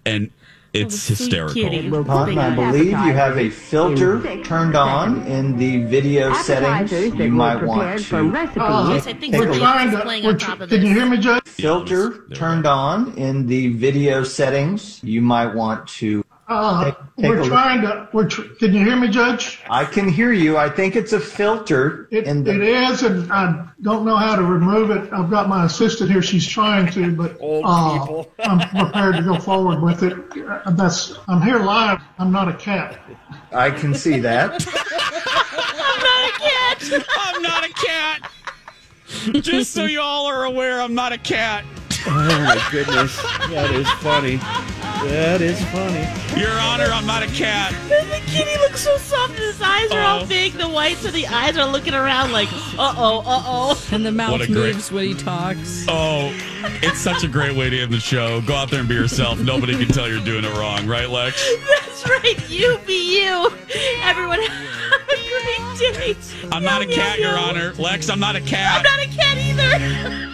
and 0.06 0.32
it's 0.74 1.08
hysterical. 1.08 2.04
Pardon, 2.04 2.40
I 2.40 2.56
believe 2.56 2.90
you 2.90 2.96
have 2.96 3.38
a 3.38 3.50
filter 3.50 4.44
turned 4.44 4.76
on 4.76 5.22
in 5.28 5.56
the 5.58 5.84
video 5.84 6.34
settings. 6.34 6.92
You 6.92 7.32
might 7.32 7.64
want 7.64 8.00
to 8.00 8.34
Oh, 8.56 8.94
yes, 8.94 9.08
I 9.08 9.14
think 9.14 9.36
we're 9.36 9.52
look. 9.52 9.60
trying 9.60 9.92
to 9.92 10.02
playing 10.02 10.26
on 10.26 10.38
top 10.38 10.62
of 10.62 10.70
this. 10.70 10.80
Can 10.80 10.88
you 10.88 10.94
hear 10.94 11.06
me, 11.08 11.18
Judge? 11.18 11.44
Filter 11.44 12.26
turned 12.34 12.66
on 12.66 13.14
in 13.14 13.46
the 13.46 13.74
video 13.74 14.24
settings. 14.24 15.00
You 15.04 15.22
might 15.22 15.54
want 15.54 15.88
to. 16.00 16.23
Uh, 16.48 16.86
take- 16.86 16.96
take 17.18 17.30
we're 17.30 17.40
look. 17.42 17.48
trying 17.48 17.82
to. 17.82 18.10
We're. 18.12 18.28
Tr- 18.28 18.42
can 18.60 18.74
you 18.74 18.84
hear 18.86 18.96
me, 18.98 19.08
Judge? 19.08 19.60
I 19.70 19.86
can 19.86 20.10
hear 20.10 20.32
you. 20.34 20.58
I 20.58 20.70
think 20.70 20.96
it's 20.96 21.14
a 21.14 21.20
filter 21.20 22.08
It, 22.12 22.26
in 22.26 22.44
the. 22.44 22.54
it 22.56 22.62
is, 22.62 23.02
and 23.04 23.32
I 23.32 23.66
don't 23.82 24.04
know 24.06 24.18
how 24.18 24.36
to 24.36 24.44
remove 24.44 24.92
it. 24.92 25.12
I've 25.14 25.30
got 25.30 25.48
my 25.48 25.66
assistant 25.66 26.12
here. 26.12 26.22
She's 26.22 26.46
trying 26.48 26.92
to, 26.94 27.16
but 27.16 27.38
uh, 27.42 28.24
I'm 28.44 28.60
prepared 28.70 29.16
to 29.16 29.22
go 29.24 29.40
forward 29.40 29.82
with 29.82 30.04
it. 30.04 30.14
Uh, 30.48 30.72
That's. 30.72 31.14
I'm 31.30 31.42
here 31.42 31.60
live. 31.60 32.02
I'm 32.20 32.32
not 32.32 32.50
a 32.50 32.54
cat. 32.54 33.00
I 33.54 33.72
can 33.72 33.94
see 33.94 34.20
that. 34.20 34.52
I'm 35.56 36.04
not 36.04 36.30
a 36.30 36.40
cat. 36.40 37.06
I'm 37.20 37.42
not 37.42 37.66
a 37.66 37.74
cat. 37.74 38.32
Just 39.42 39.72
so 39.74 39.86
you 39.86 40.02
all 40.02 40.26
are 40.26 40.44
aware, 40.46 40.82
I'm 40.82 40.94
not 40.96 41.14
a 41.14 41.18
cat. 41.18 41.64
Oh 42.06 42.44
my 42.46 42.68
goodness, 42.72 43.16
that 43.50 43.72
is 43.74 43.88
funny. 44.02 44.36
That 45.10 45.42
is 45.42 45.58
funny. 45.66 46.06
Your 46.40 46.52
Honor, 46.52 46.86
I'm 46.86 47.06
not 47.06 47.24
a 47.24 47.28
cat. 47.28 47.74
The 47.88 48.22
kitty 48.28 48.58
looks 48.60 48.82
so 48.82 48.98
soft, 48.98 49.32
and 49.32 49.40
his 49.40 49.62
eyes 49.62 49.92
are 49.92 50.02
all 50.02 50.22
Oh. 50.24 50.26
big. 50.26 50.54
The 50.54 50.68
whites 50.68 51.06
of 51.06 51.14
the 51.14 51.28
eyes 51.28 51.58
are 51.58 51.66
looking 51.66 51.94
around 51.94 52.32
like, 52.32 52.52
uh 52.78 52.94
oh, 52.98 53.20
uh 53.26 53.44
oh. 53.46 53.88
And 53.92 54.06
the 54.06 54.12
mouth 54.12 54.32
What 54.34 54.42
a 54.42 54.48
great- 54.48 54.76
moves 54.76 54.92
when 54.92 55.06
he 55.06 55.14
talks. 55.14 55.86
Oh, 55.88 56.34
it's 56.82 57.00
such 57.00 57.24
a 57.24 57.28
great 57.28 57.56
way 57.56 57.70
to 57.70 57.80
end 57.82 57.92
the 57.94 58.00
show. 58.00 58.42
Go 58.42 58.54
out 58.56 58.70
there 58.70 58.80
and 58.82 58.90
be 58.90 58.96
yourself. 58.96 59.40
Nobody 59.40 59.74
can 59.78 59.88
tell 59.88 60.08
you're 60.10 60.24
doing 60.24 60.44
it 60.46 60.54
wrong, 60.58 60.86
right, 60.88 61.10
Lex? 61.10 61.46
That's 61.70 62.10
right. 62.10 62.50
You 62.50 62.80
be 62.86 63.22
you. 63.22 63.50
Everyone 64.04 64.42
have 64.42 65.02
a 65.10 65.80
great 65.80 65.94
day. 65.96 66.16
I'm 66.52 66.64
not 66.64 66.82
a 66.82 66.86
cat, 66.86 67.20
Your 67.20 67.38
Honor. 67.38 67.74
Lex, 67.78 68.10
I'm 68.10 68.20
not 68.20 68.36
a 68.36 68.42
cat. 68.42 68.78
I'm 68.78 68.84
not 68.84 69.08
a 69.08 69.18
cat 69.18 69.38
either. 69.38 70.34